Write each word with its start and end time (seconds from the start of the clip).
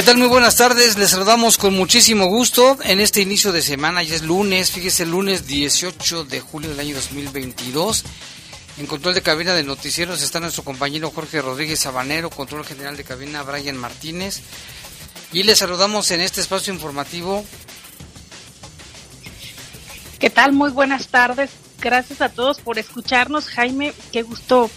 ¿Qué 0.00 0.06
tal? 0.06 0.16
Muy 0.16 0.28
buenas 0.28 0.56
tardes. 0.56 0.96
Les 0.96 1.10
saludamos 1.10 1.58
con 1.58 1.74
muchísimo 1.74 2.24
gusto 2.24 2.78
en 2.84 3.00
este 3.00 3.20
inicio 3.20 3.52
de 3.52 3.60
semana. 3.60 4.02
Ya 4.02 4.14
es 4.14 4.22
lunes, 4.22 4.70
fíjese, 4.70 5.04
lunes 5.04 5.46
18 5.46 6.24
de 6.24 6.40
julio 6.40 6.70
del 6.70 6.80
año 6.80 6.94
2022. 6.94 8.04
En 8.78 8.86
control 8.86 9.12
de 9.12 9.20
cabina 9.20 9.52
de 9.52 9.62
noticieros 9.62 10.22
está 10.22 10.40
nuestro 10.40 10.64
compañero 10.64 11.10
Jorge 11.10 11.42
Rodríguez 11.42 11.80
Sabanero, 11.80 12.30
control 12.30 12.64
general 12.64 12.96
de 12.96 13.04
cabina 13.04 13.42
Brian 13.42 13.76
Martínez. 13.76 14.40
Y 15.34 15.42
les 15.42 15.58
saludamos 15.58 16.10
en 16.12 16.22
este 16.22 16.40
espacio 16.40 16.72
informativo. 16.72 17.44
¿Qué 20.18 20.30
tal? 20.30 20.54
Muy 20.54 20.70
buenas 20.70 21.08
tardes. 21.08 21.50
Gracias 21.78 22.22
a 22.22 22.30
todos 22.30 22.58
por 22.60 22.78
escucharnos. 22.78 23.48
Jaime, 23.48 23.92
qué 24.12 24.22
gusto 24.22 24.70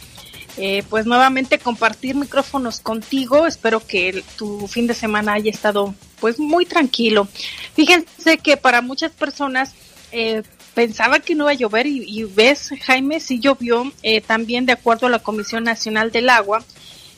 eh, 0.56 0.84
pues 0.88 1.08
nuevamente 1.08 1.58
compartir 1.58 2.16
micrófonos 2.16 2.80
contigo. 2.80 3.48
Espero 3.48 3.86
que 3.86 4.24
tu 4.38 4.68
fin 4.68 4.86
de 4.86 4.94
semana 4.94 5.34
haya 5.34 5.50
estado 5.50 5.96
pues 6.20 6.40
muy 6.40 6.66
tranquilo. 6.66 7.28
Fíjense 7.74 8.38
que 8.38 8.56
para 8.56 8.82
muchas 8.82 9.12
personas 9.12 9.74
eh, 10.12 10.44
pensaba 10.76 11.20
que 11.20 11.34
no 11.34 11.46
iba 11.46 11.52
a 11.52 11.56
llover 11.56 11.88
y, 11.88 12.24
ves, 12.24 12.70
Jaime, 12.84 13.20
sí 13.20 13.40
llovió. 13.40 13.92
Eh, 14.04 14.22
también 14.22 14.68
de 14.68 14.74
acuerdo 14.74 15.08
a 15.08 15.10
la 15.10 15.20
Comisión 15.20 15.64
Nacional 15.64 16.12
del 16.12 16.30
Agua, 16.30 16.64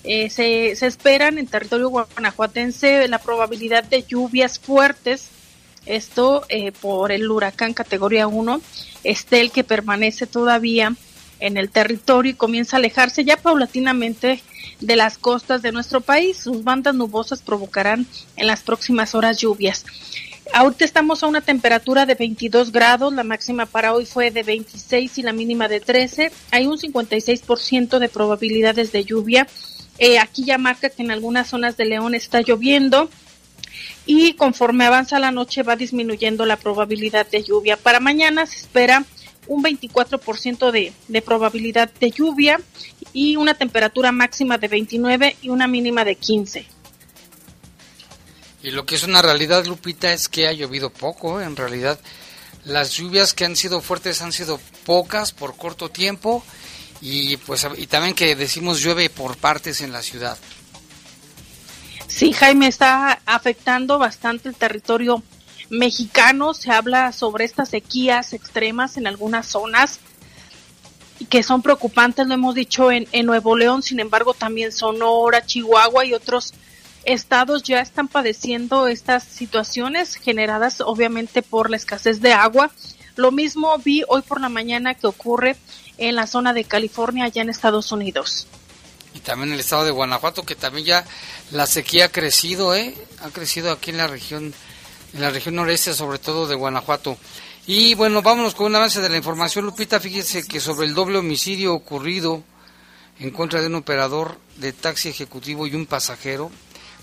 se, 0.03 0.75
se 0.75 0.85
esperan 0.85 1.39
en 1.39 1.47
territorio 1.47 1.89
guanajuatense 1.89 3.07
la 3.07 3.17
probabilidad 3.17 3.83
de 3.83 4.03
lluvias 4.03 4.59
fuertes. 4.59 5.29
Esto 5.87 6.45
por 6.79 7.11
el 7.11 7.29
huracán 7.29 7.73
categoría 7.73 8.27
1, 8.27 8.61
Estel, 9.03 9.51
que 9.51 9.63
permanece 9.63 10.27
todavía 10.27 10.95
en 11.39 11.57
el 11.57 11.69
territorio 11.69 12.31
y 12.31 12.35
comienza 12.35 12.77
a 12.77 12.79
alejarse 12.79 13.23
ya 13.23 13.37
paulatinamente 13.37 14.41
de 14.79 14.95
las 14.95 15.17
costas 15.17 15.61
de 15.61 15.71
nuestro 15.71 16.01
país. 16.01 16.37
Sus 16.37 16.63
bandas 16.63 16.95
nubosas 16.95 17.41
provocarán 17.41 18.05
en 18.35 18.47
las 18.47 18.61
próximas 18.61 19.15
horas 19.15 19.37
lluvias. 19.37 19.85
Ahorita 20.53 20.85
estamos 20.85 21.23
a 21.23 21.27
una 21.27 21.41
temperatura 21.41 22.05
de 22.05 22.15
22 22.15 22.71
grados, 22.71 23.13
la 23.13 23.23
máxima 23.23 23.65
para 23.65 23.93
hoy 23.93 24.05
fue 24.05 24.31
de 24.31 24.43
26 24.43 25.17
y 25.17 25.21
la 25.23 25.33
mínima 25.33 25.67
de 25.67 25.79
13. 25.79 26.31
Hay 26.51 26.67
un 26.67 26.77
56% 26.77 27.99
de 27.99 28.09
probabilidades 28.09 28.91
de 28.91 29.03
lluvia. 29.03 29.47
Eh, 29.97 30.19
aquí 30.19 30.43
ya 30.45 30.57
marca 30.57 30.89
que 30.89 31.01
en 31.01 31.11
algunas 31.11 31.47
zonas 31.47 31.77
de 31.77 31.85
León 31.85 32.15
está 32.15 32.41
lloviendo 32.41 33.09
y 34.05 34.33
conforme 34.33 34.85
avanza 34.85 35.19
la 35.19 35.31
noche 35.31 35.63
va 35.63 35.75
disminuyendo 35.75 36.45
la 36.45 36.57
probabilidad 36.57 37.27
de 37.27 37.43
lluvia. 37.43 37.75
Para 37.77 37.99
mañana 37.99 38.45
se 38.45 38.57
espera 38.57 39.03
un 39.47 39.63
24% 39.63 40.71
de, 40.71 40.93
de 41.07 41.21
probabilidad 41.21 41.91
de 41.99 42.11
lluvia 42.11 42.59
y 43.13 43.35
una 43.35 43.53
temperatura 43.53 44.11
máxima 44.11 44.57
de 44.57 44.67
29 44.67 45.37
y 45.41 45.49
una 45.49 45.67
mínima 45.67 46.03
de 46.03 46.15
15. 46.15 46.67
Y 48.63 48.71
lo 48.71 48.85
que 48.85 48.95
es 48.95 49.03
una 49.03 49.21
realidad, 49.21 49.65
Lupita, 49.65 50.11
es 50.11 50.27
que 50.27 50.47
ha 50.47 50.51
llovido 50.51 50.89
poco. 50.89 51.39
¿eh? 51.39 51.45
En 51.45 51.55
realidad, 51.55 51.99
las 52.63 52.93
lluvias 52.93 53.33
que 53.33 53.45
han 53.45 53.55
sido 53.55 53.79
fuertes 53.79 54.21
han 54.21 54.31
sido 54.31 54.59
pocas 54.85 55.31
por 55.31 55.55
corto 55.55 55.89
tiempo 55.89 56.43
y 56.99 57.37
pues 57.37 57.67
y 57.77 57.85
también 57.87 58.15
que 58.15 58.35
decimos 58.35 58.81
llueve 58.81 59.09
por 59.09 59.37
partes 59.37 59.81
en 59.81 59.91
la 59.91 60.01
ciudad. 60.01 60.37
Sí, 62.07 62.33
Jaime, 62.33 62.67
está 62.67 63.21
afectando 63.25 63.99
bastante 63.99 64.49
el 64.49 64.55
territorio 64.55 65.21
mexicano 65.69 66.53
se 66.53 66.71
habla 66.71 67.11
sobre 67.11 67.45
estas 67.45 67.69
sequías 67.69 68.33
extremas 68.33 68.97
en 68.97 69.07
algunas 69.07 69.47
zonas 69.47 69.99
que 71.29 71.43
son 71.43 71.61
preocupantes, 71.61 72.27
lo 72.27 72.33
hemos 72.33 72.55
dicho 72.55 72.91
en, 72.91 73.07
Nuevo 73.25 73.55
León, 73.55 73.81
sin 73.81 73.99
embargo 73.99 74.33
también 74.33 74.71
Sonora, 74.71 75.45
Chihuahua 75.45 76.05
y 76.05 76.13
otros 76.13 76.53
estados 77.05 77.63
ya 77.63 77.79
están 77.79 78.07
padeciendo 78.07 78.87
estas 78.87 79.23
situaciones 79.23 80.15
generadas 80.15 80.81
obviamente 80.81 81.41
por 81.41 81.69
la 81.69 81.77
escasez 81.77 82.19
de 82.21 82.33
agua. 82.33 82.71
Lo 83.15 83.31
mismo 83.31 83.77
vi 83.77 84.03
hoy 84.07 84.21
por 84.23 84.41
la 84.41 84.49
mañana 84.49 84.93
que 84.93 85.07
ocurre 85.07 85.55
en 85.97 86.15
la 86.15 86.27
zona 86.27 86.51
de 86.51 86.65
California, 86.65 87.25
allá 87.25 87.41
en 87.41 87.49
Estados 87.49 87.91
Unidos. 87.91 88.47
Y 89.13 89.19
también 89.19 89.49
en 89.49 89.53
el 89.53 89.61
estado 89.61 89.85
de 89.85 89.91
Guanajuato, 89.91 90.43
que 90.43 90.55
también 90.55 90.85
ya 90.85 91.05
la 91.51 91.65
sequía 91.67 92.05
ha 92.05 92.11
crecido, 92.11 92.75
¿eh? 92.75 92.93
Ha 93.21 93.29
crecido 93.29 93.71
aquí 93.71 93.91
en 93.91 93.97
la 93.97 94.07
región 94.07 94.53
en 95.15 95.21
la 95.21 95.29
región 95.29 95.55
noreste, 95.55 95.93
sobre 95.93 96.19
todo 96.19 96.45
de 96.45 96.55
Guanajuato. 96.55 97.17
Y 97.65 97.95
bueno, 97.95 98.21
vámonos 98.21 98.53
con 98.53 98.67
un 98.67 98.75
avance 98.75 99.01
de 99.01 99.09
la 99.09 99.17
información, 99.17 99.65
Lupita. 99.65 99.99
Fíjese 99.99 100.45
que 100.45 100.59
sobre 100.59 100.85
el 100.85 100.93
doble 100.93 101.17
homicidio 101.17 101.73
ocurrido 101.73 102.43
en 103.19 103.31
contra 103.31 103.61
de 103.61 103.67
un 103.67 103.75
operador 103.75 104.37
de 104.57 104.73
taxi 104.73 105.07
ejecutivo 105.07 105.65
y 105.65 105.73
un 105.73 105.85
pasajero, 105.85 106.51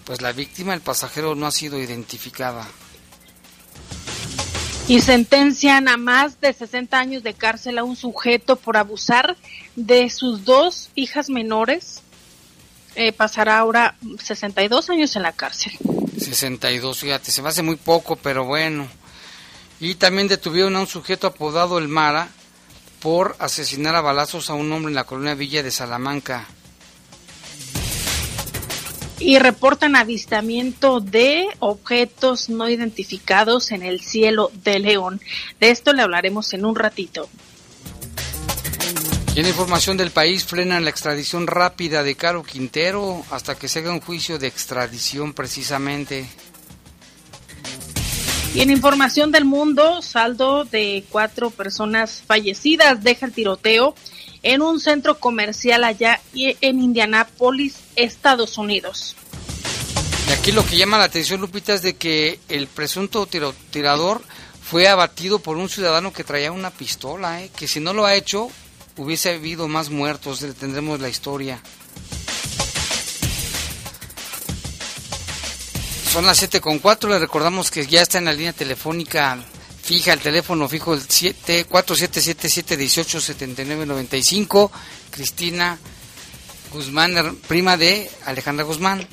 pues 0.04 0.20
la 0.20 0.32
víctima, 0.32 0.74
el 0.74 0.82
pasajero, 0.82 1.34
no 1.34 1.46
ha 1.46 1.50
sido 1.50 1.80
identificada. 1.80 2.68
Y 4.88 5.00
sentencian 5.00 5.88
a 5.88 5.96
más 5.96 6.38
de 6.40 6.52
60 6.52 6.98
años 6.98 7.22
de 7.22 7.32
cárcel 7.32 7.78
a 7.78 7.84
un 7.84 7.96
sujeto 7.96 8.56
por 8.56 8.76
abusar 8.76 9.36
de 9.74 10.10
sus 10.10 10.44
dos 10.44 10.90
hijas 10.94 11.30
menores. 11.30 12.02
Eh, 12.94 13.12
pasará 13.12 13.58
ahora 13.58 13.96
62 14.22 14.90
años 14.90 15.16
en 15.16 15.22
la 15.22 15.32
cárcel. 15.32 15.72
62, 16.18 16.98
fíjate, 16.98 17.30
se 17.30 17.42
me 17.42 17.48
hace 17.48 17.62
muy 17.62 17.76
poco, 17.76 18.16
pero 18.16 18.44
bueno. 18.44 18.88
Y 19.80 19.94
también 19.94 20.28
detuvieron 20.28 20.76
a 20.76 20.80
un 20.80 20.86
sujeto 20.86 21.26
apodado 21.26 21.78
El 21.78 21.88
Mara 21.88 22.28
por 23.00 23.34
asesinar 23.38 23.96
a 23.96 24.00
balazos 24.00 24.48
a 24.48 24.54
un 24.54 24.70
hombre 24.72 24.90
en 24.90 24.94
la 24.94 25.04
colonia 25.04 25.34
Villa 25.34 25.62
de 25.62 25.70
Salamanca. 25.70 26.46
Y 29.18 29.38
reportan 29.38 29.96
avistamiento 29.96 31.00
de 31.00 31.46
objetos 31.60 32.48
no 32.48 32.68
identificados 32.68 33.70
en 33.72 33.82
el 33.82 34.00
cielo 34.00 34.50
de 34.64 34.78
León. 34.80 35.20
De 35.60 35.70
esto 35.70 35.92
le 35.92 36.02
hablaremos 36.02 36.52
en 36.54 36.64
un 36.64 36.74
ratito. 36.74 37.28
Y 39.34 39.40
en 39.40 39.46
información 39.46 39.96
del 39.96 40.10
país, 40.10 40.44
frenan 40.44 40.84
la 40.84 40.90
extradición 40.90 41.46
rápida 41.46 42.02
de 42.02 42.16
Caro 42.16 42.42
Quintero 42.42 43.24
hasta 43.30 43.54
que 43.54 43.66
se 43.66 43.78
haga 43.78 43.90
un 43.90 44.00
juicio 44.00 44.38
de 44.38 44.46
extradición 44.46 45.32
precisamente. 45.32 46.28
Y 48.54 48.60
en 48.60 48.70
información 48.70 49.32
del 49.32 49.46
mundo, 49.46 50.02
saldo 50.02 50.66
de 50.66 51.04
cuatro 51.08 51.48
personas 51.48 52.22
fallecidas 52.26 53.02
deja 53.02 53.24
el 53.24 53.32
tiroteo 53.32 53.94
en 54.42 54.60
un 54.60 54.80
centro 54.80 55.18
comercial 55.18 55.84
allá 55.84 56.20
en 56.34 56.82
Indianápolis, 56.82 57.76
Estados 57.96 58.58
Unidos. 58.58 59.16
Y 60.28 60.32
aquí 60.32 60.52
lo 60.52 60.66
que 60.66 60.76
llama 60.76 60.98
la 60.98 61.04
atención, 61.04 61.40
Lupita, 61.40 61.72
es 61.72 61.80
de 61.80 61.94
que 61.94 62.38
el 62.50 62.66
presunto 62.66 63.26
tirador 63.70 64.20
fue 64.62 64.88
abatido 64.88 65.38
por 65.38 65.56
un 65.56 65.70
ciudadano 65.70 66.12
que 66.12 66.22
traía 66.22 66.52
una 66.52 66.70
pistola, 66.70 67.42
¿eh? 67.42 67.50
que 67.56 67.66
si 67.66 67.80
no 67.80 67.94
lo 67.94 68.04
ha 68.04 68.14
hecho, 68.14 68.50
hubiese 69.02 69.34
habido 69.34 69.68
más 69.68 69.90
muertos, 69.90 70.42
le 70.42 70.52
tendremos 70.52 71.00
la 71.00 71.08
historia. 71.08 71.60
Son 76.12 76.26
las 76.26 76.38
7 76.38 76.60
con 76.60 76.78
4, 76.78 77.10
le 77.10 77.18
recordamos 77.18 77.70
que 77.70 77.86
ya 77.86 78.02
está 78.02 78.18
en 78.18 78.26
la 78.26 78.32
línea 78.32 78.52
telefónica 78.52 79.38
fija, 79.82 80.12
el 80.12 80.20
teléfono 80.20 80.68
fijo 80.68 80.94
el 80.94 81.00
7 81.00 81.64
4777 81.64 82.76
Cristina 85.10 85.78
Guzmán, 86.72 87.36
prima 87.48 87.76
de 87.76 88.10
Alejandra 88.24 88.64
Guzmán, 88.64 89.06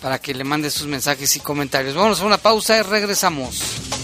para 0.00 0.20
que 0.20 0.34
le 0.34 0.44
mande 0.44 0.70
sus 0.70 0.86
mensajes 0.86 1.36
y 1.36 1.40
comentarios. 1.40 1.94
Vamos 1.94 2.20
a 2.20 2.24
una 2.24 2.38
pausa 2.38 2.78
y 2.78 2.82
regresamos. 2.82 4.03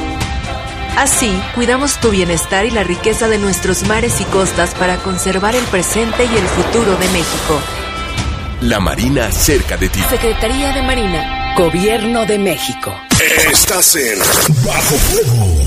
Así, 0.98 1.32
cuidamos 1.54 2.00
tu 2.00 2.10
bienestar 2.10 2.66
y 2.66 2.72
la 2.72 2.84
riqueza 2.84 3.28
de 3.28 3.38
nuestros 3.38 3.84
mares 3.84 4.20
y 4.20 4.24
costas 4.26 4.74
para 4.74 4.98
conservar 4.98 5.56
el 5.56 5.64
presente 5.66 6.26
y 6.26 6.36
el 6.36 6.48
futuro 6.48 6.98
de 6.98 7.08
México. 7.10 7.62
La 8.62 8.80
Marina 8.80 9.32
cerca 9.32 9.78
de 9.78 9.90
ti. 9.90 10.00
Secretaría 10.10 10.74
de 10.74 10.82
Marina. 10.82 11.54
Gobierno 11.56 12.26
de 12.26 12.40
México. 12.40 12.96
Estás 13.52 13.96
en 13.96 14.18
Bajo 14.66 14.96
Fuego. 14.96 15.67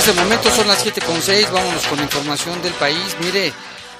Este 0.00 0.14
momento 0.14 0.50
son 0.50 0.66
las 0.66 0.82
7.6, 0.86 1.52
vámonos 1.52 1.86
con 1.86 2.00
información 2.00 2.62
del 2.62 2.72
país. 2.72 3.16
Mire, 3.20 3.52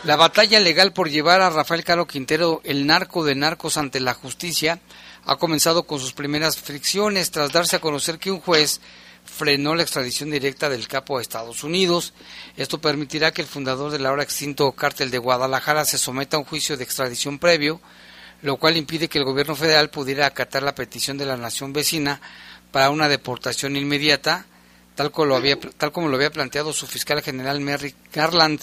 la 0.04 0.16
batalla 0.16 0.58
legal 0.58 0.94
por 0.94 1.10
llevar 1.10 1.42
a 1.42 1.50
Rafael 1.50 1.84
Caro 1.84 2.06
Quintero, 2.06 2.62
el 2.64 2.86
narco 2.86 3.22
de 3.22 3.34
narcos, 3.34 3.76
ante 3.76 4.00
la 4.00 4.14
justicia, 4.14 4.80
ha 5.26 5.36
comenzado 5.36 5.82
con 5.82 6.00
sus 6.00 6.14
primeras 6.14 6.56
fricciones 6.56 7.30
tras 7.30 7.52
darse 7.52 7.76
a 7.76 7.80
conocer 7.80 8.18
que 8.18 8.30
un 8.30 8.40
juez 8.40 8.80
frenó 9.26 9.74
la 9.74 9.82
extradición 9.82 10.30
directa 10.30 10.70
del 10.70 10.88
capo 10.88 11.18
a 11.18 11.20
Estados 11.20 11.64
Unidos. 11.64 12.14
Esto 12.56 12.80
permitirá 12.80 13.30
que 13.30 13.42
el 13.42 13.48
fundador 13.48 13.90
del 13.90 14.06
ahora 14.06 14.22
extinto 14.22 14.72
cártel 14.72 15.10
de 15.10 15.18
Guadalajara 15.18 15.84
se 15.84 15.98
someta 15.98 16.38
a 16.38 16.40
un 16.40 16.46
juicio 16.46 16.78
de 16.78 16.84
extradición 16.84 17.38
previo, 17.38 17.78
lo 18.40 18.56
cual 18.56 18.78
impide 18.78 19.08
que 19.08 19.18
el 19.18 19.26
gobierno 19.26 19.54
federal 19.54 19.90
pudiera 19.90 20.24
acatar 20.24 20.62
la 20.62 20.74
petición 20.74 21.18
de 21.18 21.26
la 21.26 21.36
nación 21.36 21.74
vecina 21.74 22.22
para 22.72 22.88
una 22.88 23.06
deportación 23.06 23.76
inmediata 23.76 24.46
tal 25.00 25.12
como 25.12 25.28
lo 25.28 25.36
había, 25.36 25.58
tal 25.58 25.92
como 25.92 26.08
lo 26.08 26.16
había 26.16 26.28
planteado 26.28 26.74
su 26.74 26.86
fiscal 26.86 27.22
general 27.22 27.58
Merrick 27.62 27.96
Garland. 28.12 28.60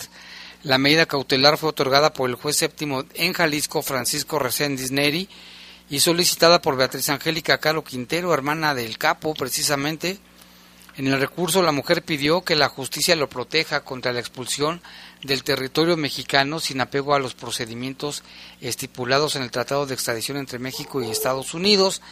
La 0.62 0.78
medida 0.78 1.08
cautelar 1.08 1.58
fue 1.58 1.70
otorgada 1.70 2.14
por 2.14 2.30
el 2.30 2.36
juez 2.36 2.58
séptimo 2.58 3.06
en 3.16 3.34
Jalisco, 3.34 3.82
Francisco 3.82 4.38
Reséndiz 4.38 4.92
Neri, 4.92 5.28
y 5.90 6.00
solicitada 6.00 6.62
por 6.62 6.78
Beatriz 6.78 7.10
Angélica 7.10 7.58
Caro 7.58 7.84
Quintero, 7.84 8.36
hermana 8.36 8.76
del 8.76 9.00
capo, 9.00 9.34
precisamente. 9.34 10.20
En 10.96 11.08
el 11.08 11.20
recurso, 11.20 11.64
la 11.64 11.72
mujer 11.72 12.04
pidió 12.04 12.44
que 12.44 12.56
la 12.56 12.70
justicia 12.70 13.16
lo 13.16 13.30
proteja 13.30 13.80
contra 13.80 14.14
la 14.14 14.20
expulsión 14.20 14.80
del 15.24 15.44
territorio 15.44 15.98
mexicano 15.98 16.60
sin 16.60 16.82
apego 16.82 17.16
a 17.16 17.20
los 17.20 17.34
procedimientos 17.34 18.22
estipulados 18.62 19.36
en 19.36 19.42
el 19.42 19.50
Tratado 19.50 19.88
de 19.88 19.96
Extradición 19.96 20.38
entre 20.38 20.60
México 20.60 21.02
y 21.02 21.10
Estados 21.10 21.56
Unidos, 21.56 22.04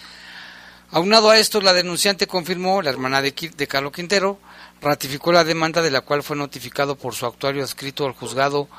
Aunado 0.96 1.30
a 1.30 1.38
esto, 1.38 1.60
la 1.60 1.74
denunciante 1.74 2.26
confirmó, 2.26 2.82
la 2.82 2.90
hermana 2.90 3.22
de, 3.22 3.34
Carlos 3.68 3.92
Quintero, 3.92 4.40
ratificó 4.80 5.34
la 5.34 5.44
demanda 5.44 5.82
de 5.82 5.92
la 5.92 6.00
cual 6.00 6.24
fue 6.24 6.38
notificado 6.38 6.96
por 6.96 7.14
su 7.14 7.26
actuario 7.26 7.64
adscrito 7.64 8.06
al 8.06 8.14
juzgado 8.14 8.70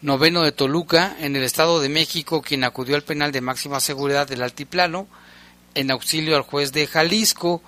noveno 0.00 0.44
de 0.44 0.52
Toluca, 0.52 1.16
en 1.18 1.34
el 1.34 1.42
Estado 1.42 1.80
de 1.80 1.88
México, 1.88 2.40
quien 2.40 2.62
acudió 2.62 2.94
al 2.94 3.02
penal 3.02 3.32
de 3.32 3.40
máxima 3.40 3.80
seguridad 3.80 4.28
del 4.28 4.44
Altiplano, 4.44 5.08
en 5.74 5.90
auxilio 5.90 6.36
al 6.36 6.42
juez 6.42 6.70
de 6.70 6.86
Jalisco. 6.86 7.60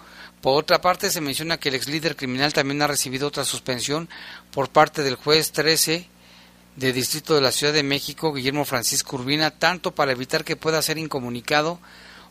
Por 0.43 0.57
otra 0.57 0.81
parte, 0.81 1.11
se 1.11 1.21
menciona 1.21 1.59
que 1.59 1.71
el 1.71 1.75
ex 1.75 1.89
líder 1.89 2.15
criminal 2.15 2.53
también 2.53 2.81
ha 2.83 2.87
recibido 2.87 3.27
otra 3.27 3.45
suspensión 3.45 4.09
por 4.53 4.69
parte 4.69 5.03
del 5.03 5.17
juez 5.17 5.51
13 5.51 6.07
de 6.77 6.93
Distrito 6.93 7.35
de 7.35 7.41
la 7.41 7.51
Ciudad 7.51 7.73
de 7.73 7.83
México, 7.83 8.33
Guillermo 8.33 8.65
Francisco 8.65 9.17
Urbina, 9.17 9.51
tanto 9.51 9.93
para 9.93 10.13
evitar 10.13 10.45
que 10.45 10.55
pueda 10.55 10.81
ser 10.83 10.99
incomunicado 10.99 11.81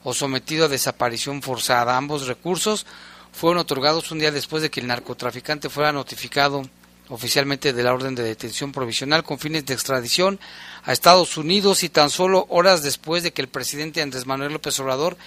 o 0.07 0.13
sometido 0.13 0.65
a 0.65 0.71
desaparición 0.71 1.43
forzada. 1.43 1.97
Ambos 1.99 2.27
recursos 2.31 2.85
fueron 3.33 3.59
otorgados 3.59 4.09
un 4.09 4.19
día 4.19 4.31
después 4.31 4.63
de 4.63 4.71
que 4.71 4.79
el 4.79 4.87
narcotraficante 4.87 5.67
fuera 5.67 5.91
notificado 5.91 6.63
oficialmente 7.09 7.73
de 7.73 7.83
la 7.83 7.93
orden 7.93 8.15
de 8.15 8.23
detención 8.23 8.71
provisional 8.71 9.23
con 9.23 9.37
fines 9.37 9.65
de 9.65 9.73
extradición 9.73 10.39
a 10.85 10.93
Estados 10.93 11.35
Unidos 11.35 11.83
y 11.83 11.89
tan 11.89 12.09
solo 12.09 12.45
horas 12.47 12.83
después 12.83 13.21
de 13.21 13.33
que 13.33 13.41
el 13.41 13.49
presidente 13.49 14.01
Andrés 14.01 14.25
Manuel 14.25 14.53
López 14.53 14.79
Obrador 14.79 15.17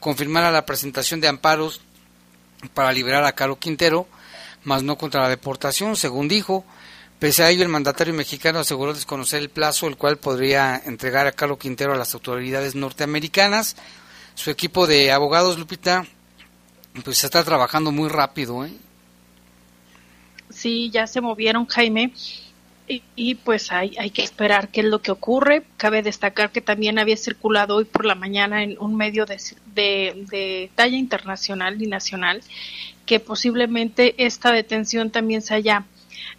confirmara 0.00 0.50
la 0.50 0.64
presentación 0.64 1.20
de 1.20 1.28
amparos 1.28 1.82
para 2.72 2.92
liberar 2.92 3.24
a 3.24 3.34
Caro 3.34 3.58
Quintero, 3.58 4.08
mas 4.64 4.82
no 4.82 4.96
contra 4.96 5.20
la 5.20 5.28
deportación, 5.28 5.96
según 5.96 6.28
dijo. 6.28 6.64
Pese 7.18 7.42
a 7.42 7.50
ello, 7.50 7.62
el 7.62 7.68
mandatario 7.68 8.14
mexicano 8.14 8.60
aseguró 8.60 8.94
desconocer 8.94 9.40
el 9.40 9.50
plazo 9.50 9.86
el 9.86 9.98
cual 9.98 10.16
podría 10.16 10.80
entregar 10.82 11.26
a 11.26 11.32
Caro 11.32 11.58
Quintero 11.58 11.92
a 11.92 11.98
las 11.98 12.14
autoridades 12.14 12.74
norteamericanas 12.74 13.76
su 14.40 14.50
equipo 14.50 14.86
de 14.86 15.12
abogados, 15.12 15.58
Lupita, 15.58 16.06
pues 17.04 17.22
está 17.24 17.44
trabajando 17.44 17.92
muy 17.92 18.08
rápido, 18.08 18.64
¿eh? 18.64 18.72
Sí, 20.48 20.88
ya 20.90 21.06
se 21.06 21.20
movieron, 21.20 21.66
Jaime. 21.66 22.12
y, 22.88 23.34
pues 23.36 23.70
hay, 23.70 23.94
hay 23.98 24.10
que 24.10 24.22
esperar 24.22 24.68
qué 24.68 24.80
es 24.80 24.86
lo 24.86 25.00
que 25.00 25.12
ocurre. 25.12 25.62
Cabe 25.76 26.02
destacar 26.02 26.50
que 26.50 26.62
también 26.62 26.98
había 26.98 27.18
circulado 27.18 27.76
hoy 27.76 27.84
por 27.84 28.06
la 28.06 28.14
mañana 28.14 28.62
en 28.62 28.76
un 28.80 28.96
medio 28.96 29.26
de, 29.26 29.36
de, 29.74 30.70
talla 30.74 30.96
internacional 30.96 31.80
y 31.80 31.86
nacional 31.86 32.42
que 33.04 33.20
posiblemente 33.20 34.14
esta 34.24 34.52
detención 34.52 35.10
también 35.10 35.42
se 35.42 35.54
haya 35.54 35.84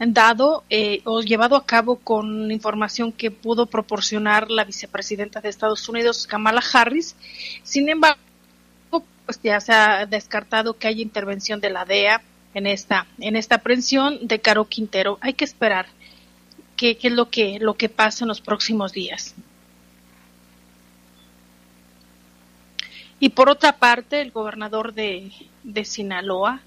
dado 0.08 0.64
eh, 0.70 1.02
o 1.06 1.22
llevado 1.22 1.56
a 1.56 1.66
cabo 1.66 1.98
con 1.98 2.52
información 2.52 3.12
que 3.12 3.30
pudo 3.30 3.68
proporcionar 3.68 4.50
la 4.50 4.64
vicepresidenta 4.64 5.42
de 5.42 5.50
Estados 5.50 5.88
Unidos, 5.88 6.26
Kamala 6.28 6.64
Harris. 6.74 7.16
Sin 7.64 7.88
embargo, 7.88 8.20
pues 9.26 9.40
ya 9.44 9.60
se 9.60 9.74
ha 9.74 10.06
descartado 10.08 10.78
que 10.78 10.88
haya 10.88 11.02
intervención 11.02 11.62
de 11.62 11.70
la 11.70 11.86
DEA 11.86 12.22
en 12.54 12.68
esta 12.68 13.08
en 13.20 13.36
esta 13.36 13.56
aprehensión 13.56 14.28
de 14.28 14.40
Caro 14.40 14.66
Quintero. 14.66 15.18
Hay 15.22 15.34
que 15.34 15.46
esperar 15.46 15.86
qué, 16.76 16.98
es 17.00 17.12
lo 17.12 17.30
que, 17.30 17.60
lo 17.60 17.76
que 17.76 17.90
pasa 17.90 18.24
en 18.24 18.30
los 18.30 18.42
próximos 18.42 18.92
días. 18.92 19.36
Y 23.20 23.30
por 23.30 23.50
otra 23.50 23.78
parte, 23.78 24.20
el 24.20 24.32
gobernador 24.32 24.94
de, 24.94 25.32
de 25.64 25.86
Sinaloa, 25.86 26.62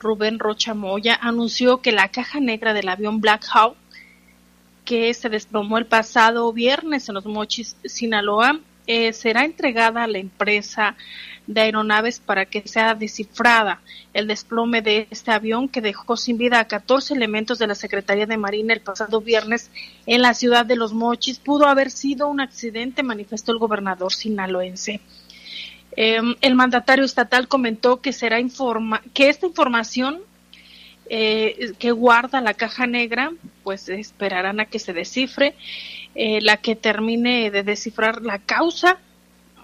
Rubén 0.00 0.38
Rocha 0.38 0.74
Moya, 0.74 1.18
anunció 1.20 1.80
que 1.80 1.92
la 1.92 2.08
caja 2.08 2.40
negra 2.40 2.74
del 2.74 2.88
avión 2.88 3.20
Black 3.20 3.46
Hawk, 3.52 3.76
que 4.84 5.12
se 5.14 5.28
desplomó 5.28 5.78
el 5.78 5.86
pasado 5.86 6.52
viernes 6.52 7.08
en 7.08 7.14
los 7.14 7.26
Mochis, 7.26 7.76
Sinaloa, 7.84 8.60
eh, 8.86 9.12
será 9.12 9.44
entregada 9.44 10.04
a 10.04 10.06
la 10.06 10.16
empresa 10.16 10.96
de 11.46 11.60
aeronaves 11.60 12.20
para 12.20 12.46
que 12.46 12.66
sea 12.66 12.94
descifrada 12.94 13.82
el 14.14 14.26
desplome 14.26 14.80
de 14.80 15.06
este 15.10 15.30
avión 15.30 15.68
que 15.68 15.82
dejó 15.82 16.16
sin 16.16 16.38
vida 16.38 16.58
a 16.58 16.66
14 16.66 17.12
elementos 17.12 17.58
de 17.58 17.66
la 17.66 17.74
Secretaría 17.74 18.24
de 18.24 18.38
Marina 18.38 18.72
el 18.72 18.80
pasado 18.80 19.20
viernes 19.20 19.70
en 20.06 20.22
la 20.22 20.32
ciudad 20.32 20.64
de 20.64 20.76
Los 20.76 20.94
Mochis. 20.94 21.38
Pudo 21.38 21.66
haber 21.66 21.90
sido 21.90 22.28
un 22.28 22.40
accidente, 22.40 23.02
manifestó 23.02 23.52
el 23.52 23.58
gobernador 23.58 24.14
sinaloense. 24.14 25.02
Em, 26.00 26.36
el 26.42 26.54
mandatario 26.54 27.04
estatal 27.04 27.48
comentó 27.48 28.00
que 28.00 28.12
será 28.12 28.38
informa 28.38 29.02
que 29.14 29.28
esta 29.28 29.46
información 29.46 30.20
eh, 31.10 31.72
que 31.80 31.90
guarda 31.90 32.40
la 32.40 32.54
caja 32.54 32.86
negra, 32.86 33.32
pues 33.64 33.88
esperarán 33.88 34.60
a 34.60 34.66
que 34.66 34.78
se 34.78 34.92
descifre, 34.92 35.56
eh, 36.14 36.38
la 36.40 36.58
que 36.58 36.76
termine 36.76 37.50
de 37.50 37.64
descifrar 37.64 38.22
la 38.22 38.38
causa 38.38 38.98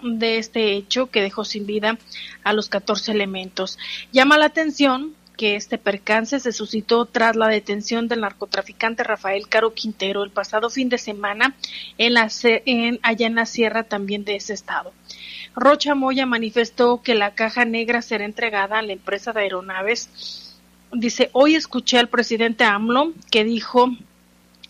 de 0.03 0.37
este 0.37 0.73
hecho 0.73 1.09
que 1.09 1.21
dejó 1.21 1.45
sin 1.45 1.65
vida 1.65 1.97
a 2.43 2.51
los 2.51 2.67
14 2.67 3.13
elementos. 3.13 3.79
Llama 4.11 4.37
la 4.37 4.47
atención 4.47 5.15
que 5.37 5.55
este 5.55 5.77
percance 5.77 6.41
se 6.41 6.51
suscitó 6.51 7.05
tras 7.05 7.37
la 7.37 7.47
detención 7.47 8.09
del 8.09 8.19
narcotraficante 8.19 9.05
Rafael 9.05 9.47
Caro 9.47 9.73
Quintero 9.73 10.25
el 10.25 10.31
pasado 10.31 10.69
fin 10.69 10.89
de 10.89 10.97
semana 10.97 11.55
en 11.97 12.13
la, 12.13 12.29
en, 12.43 12.99
allá 13.03 13.27
en 13.27 13.35
la 13.35 13.45
sierra 13.45 13.83
también 13.83 14.25
de 14.25 14.35
ese 14.35 14.53
estado. 14.53 14.91
Rocha 15.55 15.95
Moya 15.95 16.25
manifestó 16.25 17.01
que 17.01 17.15
la 17.15 17.33
caja 17.33 17.65
negra 17.65 18.01
será 18.01 18.25
entregada 18.25 18.79
a 18.79 18.81
la 18.81 18.93
empresa 18.93 19.31
de 19.31 19.41
aeronaves. 19.41 20.53
Dice, 20.91 21.29
hoy 21.33 21.55
escuché 21.55 21.97
al 21.97 22.09
presidente 22.09 22.63
AMLO 22.63 23.13
que 23.31 23.43
dijo 23.43 23.91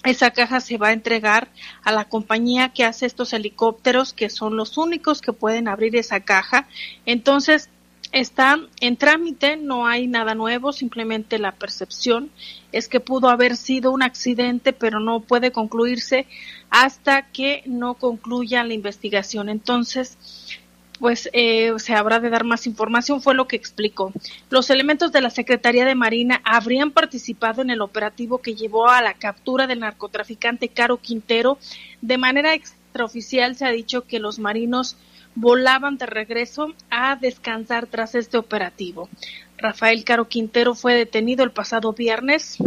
esa 0.03 0.31
caja 0.31 0.59
se 0.59 0.77
va 0.77 0.89
a 0.89 0.93
entregar 0.93 1.47
a 1.83 1.91
la 1.91 2.05
compañía 2.05 2.69
que 2.69 2.85
hace 2.85 3.07
estos 3.07 3.33
helicópteros, 3.33 4.13
que 4.13 4.29
son 4.29 4.55
los 4.55 4.77
únicos 4.77 5.19
que 5.19 5.33
pueden 5.33 5.67
abrir 5.67 5.95
esa 5.95 6.19
caja. 6.19 6.67
Entonces, 7.07 7.69
está 8.11 8.59
en 8.79 8.97
trámite, 8.97 9.57
no 9.57 9.87
hay 9.87 10.05
nada 10.05 10.35
nuevo, 10.35 10.71
simplemente 10.71 11.39
la 11.39 11.53
percepción 11.53 12.29
es 12.71 12.87
que 12.87 12.99
pudo 12.99 13.29
haber 13.29 13.57
sido 13.57 13.91
un 13.91 14.03
accidente, 14.03 14.73
pero 14.73 14.99
no 14.99 15.21
puede 15.21 15.51
concluirse 15.51 16.27
hasta 16.69 17.23
que 17.31 17.63
no 17.65 17.95
concluya 17.95 18.63
la 18.63 18.73
investigación. 18.73 19.49
Entonces, 19.49 20.17
pues 20.99 21.29
eh, 21.33 21.73
se 21.77 21.93
habrá 21.93 22.19
de 22.19 22.29
dar 22.29 22.43
más 22.43 22.67
información, 22.67 23.21
fue 23.21 23.35
lo 23.35 23.47
que 23.47 23.55
explicó. 23.55 24.13
Los 24.49 24.69
elementos 24.69 25.11
de 25.11 25.21
la 25.21 25.29
Secretaría 25.29 25.85
de 25.85 25.95
Marina 25.95 26.41
habrían 26.43 26.91
participado 26.91 27.61
en 27.61 27.69
el 27.69 27.81
operativo 27.81 28.39
que 28.39 28.55
llevó 28.55 28.89
a 28.89 29.01
la 29.01 29.13
captura 29.13 29.67
del 29.67 29.81
narcotraficante 29.81 30.69
Caro 30.69 30.97
Quintero. 30.97 31.57
De 32.01 32.17
manera 32.17 32.53
extraoficial 32.53 33.55
se 33.55 33.65
ha 33.65 33.71
dicho 33.71 34.05
que 34.07 34.19
los 34.19 34.39
marinos 34.39 34.95
volaban 35.35 35.97
de 35.97 36.05
regreso 36.05 36.73
a 36.89 37.17
descansar 37.17 37.87
tras 37.87 38.15
este 38.15 38.37
operativo. 38.37 39.09
Rafael 39.57 40.03
Caro 40.05 40.29
Quintero 40.29 40.75
fue 40.75 40.93
detenido 40.93 41.43
el 41.43 41.51
pasado 41.51 41.91
viernes 41.91 42.57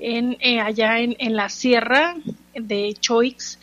en, 0.00 0.36
eh, 0.40 0.60
allá 0.60 0.98
en, 0.98 1.14
en 1.18 1.36
la 1.36 1.48
sierra 1.48 2.16
de 2.54 2.94
Choix 2.98 3.58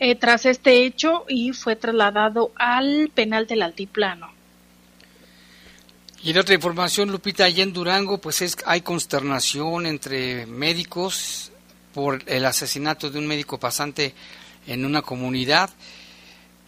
eh, 0.00 0.14
tras 0.14 0.46
este 0.46 0.84
hecho 0.84 1.24
y 1.28 1.52
fue 1.52 1.76
trasladado 1.76 2.52
al 2.56 3.10
penal 3.14 3.46
del 3.46 3.62
altiplano. 3.62 4.30
Y 6.22 6.30
en 6.30 6.38
otra 6.38 6.54
información, 6.54 7.10
Lupita, 7.10 7.44
allá 7.44 7.62
en 7.62 7.72
Durango, 7.72 8.18
pues 8.18 8.42
es, 8.42 8.56
hay 8.66 8.80
consternación 8.80 9.86
entre 9.86 10.46
médicos 10.46 11.52
por 11.94 12.22
el 12.26 12.44
asesinato 12.44 13.10
de 13.10 13.18
un 13.18 13.26
médico 13.26 13.58
pasante 13.58 14.14
en 14.66 14.84
una 14.84 15.02
comunidad. 15.02 15.70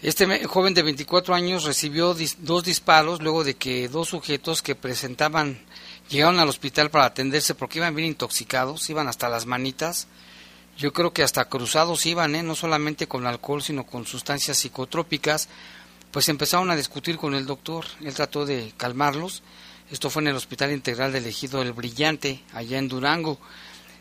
Este 0.03 0.47
joven 0.47 0.73
de 0.73 0.83
24 0.83 1.35
años 1.35 1.65
recibió 1.65 2.17
dos 2.39 2.65
disparos 2.65 3.21
luego 3.21 3.45
de 3.45 3.55
que 3.55 3.89
dos 3.89 4.09
sujetos 4.09 4.63
que 4.63 4.75
presentaban 4.75 5.59
llegaron 6.09 6.41
al 6.41 6.49
hospital 6.49 6.91
para 6.91 7.05
atenderse 7.05 7.55
porque 7.55 7.79
iban 7.79 7.95
bien 7.95 8.09
intoxicados, 8.09 8.89
iban 8.89 9.09
hasta 9.09 9.29
las 9.29 9.47
manitas 9.47 10.09
yo 10.77 10.93
creo 10.93 11.13
que 11.13 11.23
hasta 11.23 11.47
cruzados 11.47 12.07
iban, 12.07 12.35
¿eh? 12.35 12.43
no 12.43 12.55
solamente 12.55 13.07
con 13.07 13.27
alcohol, 13.27 13.63
sino 13.63 13.85
con 13.85 14.07
sustancias 14.07 14.59
psicotrópicas, 14.59 15.49
pues 16.11 16.29
empezaron 16.29 16.71
a 16.71 16.77
discutir 16.77 17.17
con 17.17 17.35
el 17.35 17.47
doctor, 17.47 17.87
él 18.01 18.15
trató 18.15 18.47
de 18.47 18.73
calmarlos, 18.77 19.43
esto 19.91 20.11
fue 20.11 20.23
en 20.23 20.29
el 20.29 20.37
Hospital 20.37 20.73
Integral 20.73 21.13
del 21.13 21.27
Ejido 21.27 21.63
El 21.63 21.73
Brillante, 21.73 22.43
allá 22.53 22.79
en 22.79 22.89
Durango, 22.89 23.39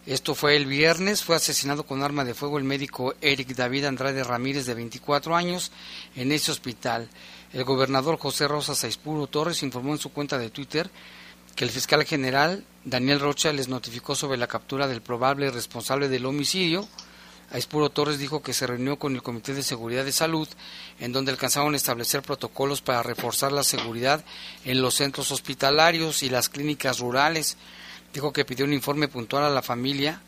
esto 0.06 0.34
fue 0.34 0.56
el 0.56 0.66
viernes, 0.66 1.24
fue 1.24 1.36
asesinado 1.36 1.86
con 1.86 2.02
arma 2.02 2.26
de 2.26 2.34
fuego 2.34 2.58
el 2.58 2.64
médico 2.64 3.14
Eric 3.22 3.50
David 3.50 3.86
Andrade 3.86 4.24
Ramírez, 4.24 4.66
de 4.66 4.74
24 4.74 5.36
años, 5.36 5.72
en 6.16 6.32
ese 6.32 6.52
hospital. 6.52 7.10
El 7.54 7.64
gobernador 7.64 8.18
José 8.18 8.48
Rosa 8.48 8.74
Saispuro 8.74 9.28
Torres 9.28 9.62
informó 9.62 9.92
en 9.92 10.00
su 10.00 10.12
cuenta 10.12 10.38
de 10.38 10.50
Twitter 10.50 10.90
que 11.56 11.66
el 11.66 11.72
fiscal 11.72 12.04
general 12.06 12.64
Daniel 12.86 13.20
Rocha 13.20 13.52
les 13.54 13.68
notificó 13.68 14.16
sobre 14.16 14.38
la 14.38 14.48
captura 14.48 14.88
del 14.88 15.02
probable 15.02 15.52
responsable 15.52 16.08
del 16.08 16.26
homicidio. 16.26 16.88
Aispuro 17.52 17.90
Torres 17.90 18.20
dijo 18.20 18.42
que 18.42 18.54
se 18.54 18.68
reunió 18.68 18.98
con 18.98 19.16
el 19.16 19.24
Comité 19.24 19.54
de 19.54 19.64
Seguridad 19.64 20.06
de 20.06 20.12
Salud, 20.12 20.48
en 21.00 21.12
donde 21.12 21.32
alcanzaron 21.32 21.74
a 21.74 21.78
establecer 21.78 22.22
protocolos 22.22 22.82
para 22.82 23.04
reforzar 23.04 23.52
la 23.52 23.64
seguridad 23.64 24.24
en 24.66 24.82
los 24.82 24.96
centros 24.96 25.32
hospitalarios 25.32 26.24
y 26.24 26.30
las 26.30 26.50
clínicas 26.50 27.00
rurales. 27.00 27.58
Dijo 28.14 28.32
que 28.32 28.46
pidió 28.46 28.66
un 28.66 28.74
informe 28.74 29.08
puntual 29.08 29.44
a 29.44 29.50
la 29.50 29.62
familia, 29.62 30.22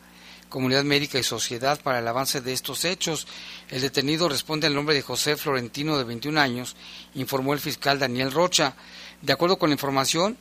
comunidad 0.50 0.84
médica 0.84 1.18
y 1.18 1.24
sociedad 1.24 1.80
para 1.82 2.00
el 2.00 2.08
avance 2.08 2.42
de 2.42 2.54
estos 2.54 2.86
hechos. 2.86 3.28
El 3.70 3.82
detenido 3.82 4.28
responde 4.28 4.68
al 4.68 4.76
nombre 4.76 4.94
de 4.94 5.02
José 5.02 5.38
Florentino, 5.38 5.98
de 5.98 6.04
21 6.04 6.40
años, 6.40 6.76
informó 7.16 7.54
el 7.54 7.60
fiscal 7.60 7.98
Daniel 7.98 8.32
Rocha. 8.32 8.76
De 9.22 9.34
acuerdo 9.34 9.58
con 9.58 9.70
la 9.70 9.76
información, 9.76 10.38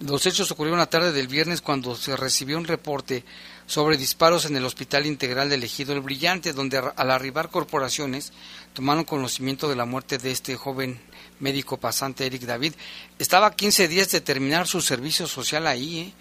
los 0.00 0.24
hechos 0.24 0.50
ocurrieron 0.50 0.78
la 0.78 0.88
tarde 0.88 1.12
del 1.12 1.28
viernes 1.28 1.60
cuando 1.60 1.94
se 1.94 2.16
recibió 2.16 2.56
un 2.56 2.64
reporte 2.64 3.22
sobre 3.66 3.98
disparos 3.98 4.46
en 4.46 4.56
el 4.56 4.64
Hospital 4.64 5.06
Integral 5.06 5.50
del 5.50 5.62
Ejido 5.62 5.92
El 5.92 6.00
Brillante, 6.00 6.52
donde 6.52 6.78
al 6.78 7.10
arribar 7.10 7.50
corporaciones 7.50 8.32
tomaron 8.72 9.04
conocimiento 9.04 9.68
de 9.68 9.76
la 9.76 9.84
muerte 9.84 10.18
de 10.18 10.30
este 10.30 10.56
joven 10.56 10.98
médico 11.38 11.76
pasante 11.76 12.26
Eric 12.26 12.42
David. 12.42 12.74
Estaba 13.18 13.48
a 13.48 13.54
15 13.54 13.88
días 13.88 14.10
de 14.10 14.22
terminar 14.22 14.66
su 14.66 14.80
servicio 14.80 15.26
social 15.26 15.66
ahí. 15.66 15.98
¿eh? 15.98 16.12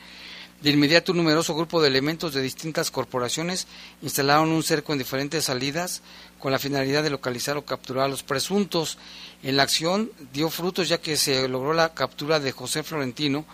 De 0.61 0.71
inmediato 0.71 1.13
un 1.13 1.19
numeroso 1.19 1.55
grupo 1.55 1.81
de 1.81 1.87
elementos 1.87 2.33
de 2.33 2.41
distintas 2.41 2.91
corporaciones 2.91 3.65
instalaron 4.01 4.51
un 4.51 4.61
cerco 4.61 4.91
en 4.91 4.99
diferentes 4.99 5.45
salidas 5.45 6.01
con 6.37 6.51
la 6.51 6.59
finalidad 6.59 7.01
de 7.01 7.09
localizar 7.09 7.55
o 7.55 7.63
capturar 7.63 8.05
a 8.05 8.09
los 8.09 8.23
presuntos. 8.23 8.97
En 9.41 9.55
la 9.55 9.63
acción 9.63 10.11
dio 10.33 10.49
frutos 10.49 10.89
ya 10.89 10.99
que 10.99 11.15
se 11.15 11.47
logró 11.47 11.73
la 11.73 11.93
captura 11.93 12.41
de 12.41 12.51
José 12.51 12.83
Florentino, 12.83 13.45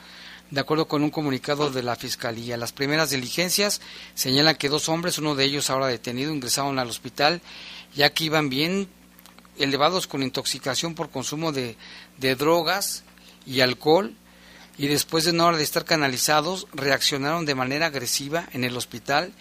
de 0.51 0.59
acuerdo 0.59 0.87
con 0.87 1.03
un 1.03 1.09
comunicado 1.09 1.71
de 1.71 1.83
la 1.83 1.95
Fiscalía. 1.95 2.57
Las 2.57 2.71
primeras 2.71 3.09
diligencias 3.09 3.81
señalan 4.13 4.55
que 4.55 4.69
dos 4.69 4.89
hombres, 4.89 5.17
uno 5.17 5.35
de 5.35 5.45
ellos 5.45 5.69
ahora 5.69 5.87
detenido, 5.87 6.33
ingresaron 6.33 6.79
al 6.79 6.89
hospital 6.89 7.41
ya 7.95 8.13
que 8.13 8.25
iban 8.25 8.49
bien 8.49 8.87
elevados 9.57 10.05
con 10.07 10.21
intoxicación 10.21 10.95
por 10.95 11.09
consumo 11.09 11.51
de, 11.51 11.77
drogas 12.37 13.03
y 13.45 13.61
alcohol 13.61 14.13
y 14.77 14.87
después 14.87 15.23
de 15.23 15.31
una 15.31 15.45
hora 15.45 15.57
de 15.57 15.63
estar 15.63 15.85
canalizados 15.85 16.67
reaccionaron 16.73 17.45
de 17.45 17.55
manera 17.55 17.87
agresiva 17.87 18.49
en 18.51 18.65
el 18.65 18.75
hospital, 18.75 19.31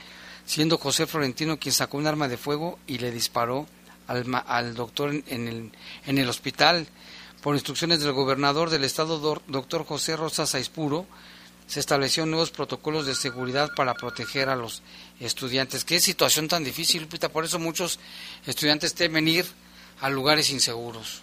siendo 0.47 0.79
José 0.79 1.07
Florentino 1.07 1.59
quien 1.59 1.73
sacó 1.73 1.97
un 1.97 2.07
arma 2.07 2.29
de 2.29 2.37
fuego 2.37 2.79
y 2.87 2.99
le 2.99 3.11
disparó 3.11 3.67
al, 4.07 4.25
al 4.47 4.75
doctor 4.75 5.11
en 5.27 5.49
el, 5.49 5.73
en 6.07 6.19
el 6.19 6.29
hospital 6.29 6.87
por 7.45 7.55
instrucciones 7.55 8.01
del 8.01 8.13
gobernador 8.13 8.71
del 8.71 8.85
estado, 8.85 9.19
doctor 9.49 9.85
José 9.85 10.17
Rosas 10.17 10.55
Aispuro, 10.55 11.05
se 11.67 11.79
establecieron 11.79 12.31
nuevos 12.31 12.51
protocolos 12.51 13.05
de 13.05 13.15
seguridad 13.15 13.69
para 13.77 13.93
proteger 13.93 14.49
a 14.49 14.57
los 14.57 14.83
estudiantes. 15.21 15.85
Qué 15.85 16.01
situación 16.01 16.49
tan 16.49 16.65
difícil, 16.65 17.03
Lupita, 17.03 17.29
por 17.29 17.45
eso 17.45 17.59
muchos 17.59 18.01
estudiantes 18.47 18.95
temen 18.95 19.29
ir 19.29 19.45
a 20.01 20.09
lugares 20.09 20.49
inseguros. 20.49 21.21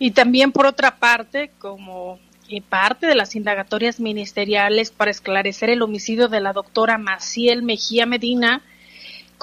Y 0.00 0.10
también 0.10 0.50
por 0.50 0.66
otra 0.66 0.98
parte, 0.98 1.52
como 1.60 2.18
eh, 2.48 2.60
parte 2.60 3.06
de 3.06 3.14
las 3.14 3.36
indagatorias 3.36 4.00
ministeriales 4.00 4.90
para 4.90 5.12
esclarecer 5.12 5.70
el 5.70 5.82
homicidio 5.82 6.26
de 6.26 6.40
la 6.40 6.52
doctora 6.52 6.98
Maciel 6.98 7.62
Mejía 7.62 8.06
Medina, 8.06 8.60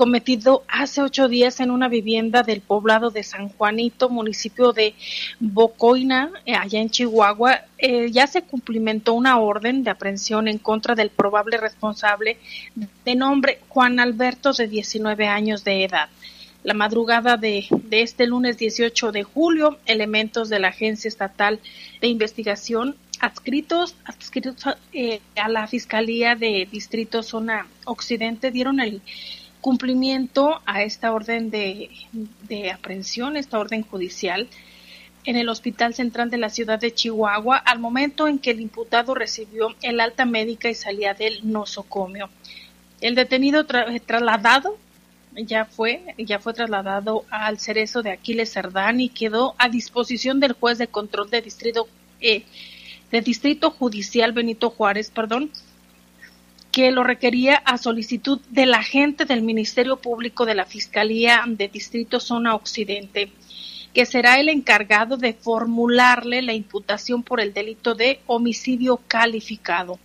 cometido 0.02 0.64
hace 0.68 1.00
ocho 1.04 1.28
días 1.28 1.60
en 1.60 1.70
una 1.70 1.88
vivienda 1.88 2.42
del 2.42 2.62
poblado 2.62 3.12
de 3.12 3.22
San 3.22 3.50
Juanito, 3.50 4.10
municipio 4.10 4.74
de 4.74 4.96
Bocoina, 5.40 6.32
eh, 6.48 6.56
allá 6.56 6.80
en 6.80 6.90
Chihuahua, 6.90 7.66
eh, 7.78 8.10
ya 8.10 8.26
se 8.26 8.42
cumplimentó 8.42 9.14
una 9.14 9.38
orden 9.38 9.84
de 9.84 9.92
aprehensión 9.92 10.48
en 10.48 10.58
contra 10.58 10.96
del 10.96 11.12
probable 11.12 11.58
responsable 11.58 12.40
de 13.06 13.14
nombre 13.14 13.60
Juan 13.70 14.00
Alberto, 14.00 14.54
de 14.54 14.68
19 14.68 15.28
años 15.28 15.64
de 15.64 15.84
edad. 15.84 16.10
La 16.64 16.74
madrugada 16.74 17.38
de, 17.38 17.68
este 17.92 18.26
lunes 18.26 18.58
18 18.58 19.12
de 19.12 19.22
julio, 19.22 19.78
elementos 19.86 20.50
de 20.50 20.58
la 20.58 20.70
Agencia 20.70 21.10
Estatal 21.10 21.60
de 22.02 22.08
Investigación 22.08 22.96
adscritos, 23.20 23.94
adscritos 24.04 24.66
eh, 24.94 25.22
a 25.36 25.48
la 25.48 25.68
Fiscalía 25.68 26.34
de 26.34 26.68
Distrito 26.72 27.22
Zona 27.22 27.68
Occidente 27.86 28.50
dieron 28.50 28.80
el 28.80 29.00
cumplimiento 29.62 30.62
a 30.66 30.84
esta 30.84 31.14
orden 31.14 31.50
de, 31.52 31.90
de 32.50 32.72
aprehensión, 32.72 33.38
esta 33.38 33.60
orden 33.60 33.84
judicial, 33.84 34.48
en 35.24 35.36
el 35.36 35.50
Hospital 35.50 35.94
Central 35.94 36.30
de 36.30 36.38
la 36.38 36.50
ciudad 36.50 36.80
de 36.80 36.94
Chihuahua 36.94 37.58
al 37.58 37.80
momento 37.80 38.28
en 38.28 38.40
que 38.40 38.52
el 38.52 38.60
imputado 38.60 39.14
recibió 39.14 39.76
el 39.82 40.00
alta 40.00 40.26
médica 40.26 40.70
y 40.70 40.76
salía 40.76 41.14
del 41.14 41.52
nosocomio. 41.52 42.30
El 43.02 43.16
detenido 43.16 43.66
trasladado 43.66 44.78
ya 45.36 45.66
fue, 45.66 46.16
ya 46.18 46.40
fue 46.40 46.54
trasladado 46.54 47.26
al 47.30 47.60
cerezo 47.60 48.02
de 48.02 48.12
Aquiles 48.12 48.52
Cerdán 48.52 49.00
y 49.00 49.10
quedó 49.10 49.56
a 49.58 49.70
disposición 49.70 50.40
del 50.40 50.54
juez 50.54 50.78
de 50.78 50.88
control 50.88 51.30
de 51.30 51.42
distrito, 51.42 51.88
eh, 52.20 52.44
de 53.12 53.22
distrito 53.22 53.72
judicial 53.72 54.34
Benito 54.34 54.70
Juárez, 54.70 55.10
perdón, 55.12 55.52
que 56.72 56.92
lo 56.92 57.04
requería 57.04 57.58
a 57.58 57.78
solicitud 57.78 58.40
del 58.50 58.74
agente 58.74 59.26
del 59.26 59.42
Ministerio 59.42 59.98
Público 59.98 60.46
de 60.46 60.56
la 60.56 60.66
Fiscalía 60.66 61.44
de 61.46 61.68
Distrito 61.68 62.20
Zona 62.20 62.56
Occidente, 62.56 63.32
que 63.94 64.06
será 64.06 64.40
el 64.40 64.48
encargado 64.48 65.18
de 65.18 65.34
formularle 65.34 66.42
la 66.42 66.54
imputación 66.54 67.24
por 67.24 67.42
el 67.42 67.54
delito 67.54 67.94
de 67.94 68.22
homicidio 68.26 69.02
calificado. 69.08 70.00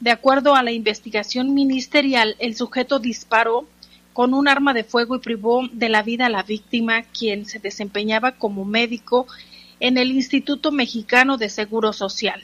De 0.00 0.10
acuerdo 0.10 0.54
a 0.54 0.62
la 0.62 0.72
investigación 0.72 1.54
ministerial, 1.54 2.36
el 2.38 2.56
sujeto 2.56 2.98
disparó 2.98 3.66
con 4.14 4.32
un 4.32 4.48
arma 4.48 4.72
de 4.72 4.84
fuego 4.84 5.16
y 5.16 5.20
privó 5.20 5.68
de 5.70 5.90
la 5.90 6.02
vida 6.02 6.26
a 6.26 6.30
la 6.30 6.42
víctima, 6.42 7.02
quien 7.02 7.44
se 7.44 7.58
desempeñaba 7.58 8.32
como 8.32 8.64
médico 8.64 9.26
en 9.80 9.98
el 9.98 10.10
Instituto 10.12 10.72
Mexicano 10.72 11.36
de 11.36 11.50
Seguro 11.50 11.92
Social. 11.92 12.42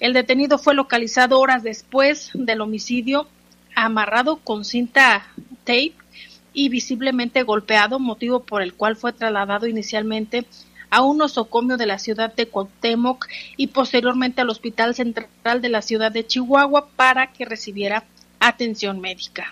El 0.00 0.12
detenido 0.12 0.58
fue 0.58 0.74
localizado 0.74 1.40
horas 1.40 1.62
después 1.62 2.30
del 2.34 2.60
homicidio, 2.60 3.26
amarrado 3.74 4.36
con 4.36 4.64
cinta 4.64 5.26
tape 5.64 5.94
y 6.52 6.68
visiblemente 6.68 7.42
golpeado, 7.42 7.98
motivo 7.98 8.44
por 8.44 8.62
el 8.62 8.74
cual 8.74 8.96
fue 8.96 9.12
trasladado 9.12 9.66
inicialmente 9.66 10.46
a 10.90 11.02
un 11.02 11.18
nosocomio 11.18 11.76
de 11.76 11.86
la 11.86 11.98
ciudad 11.98 12.34
de 12.34 12.46
Cuauhtémoc 12.46 13.26
y 13.56 13.68
posteriormente 13.68 14.40
al 14.40 14.50
Hospital 14.50 14.94
Central 14.94 15.60
de 15.60 15.68
la 15.68 15.82
ciudad 15.82 16.12
de 16.12 16.26
Chihuahua 16.26 16.88
para 16.96 17.32
que 17.32 17.44
recibiera 17.44 18.04
atención 18.40 19.00
médica. 19.00 19.48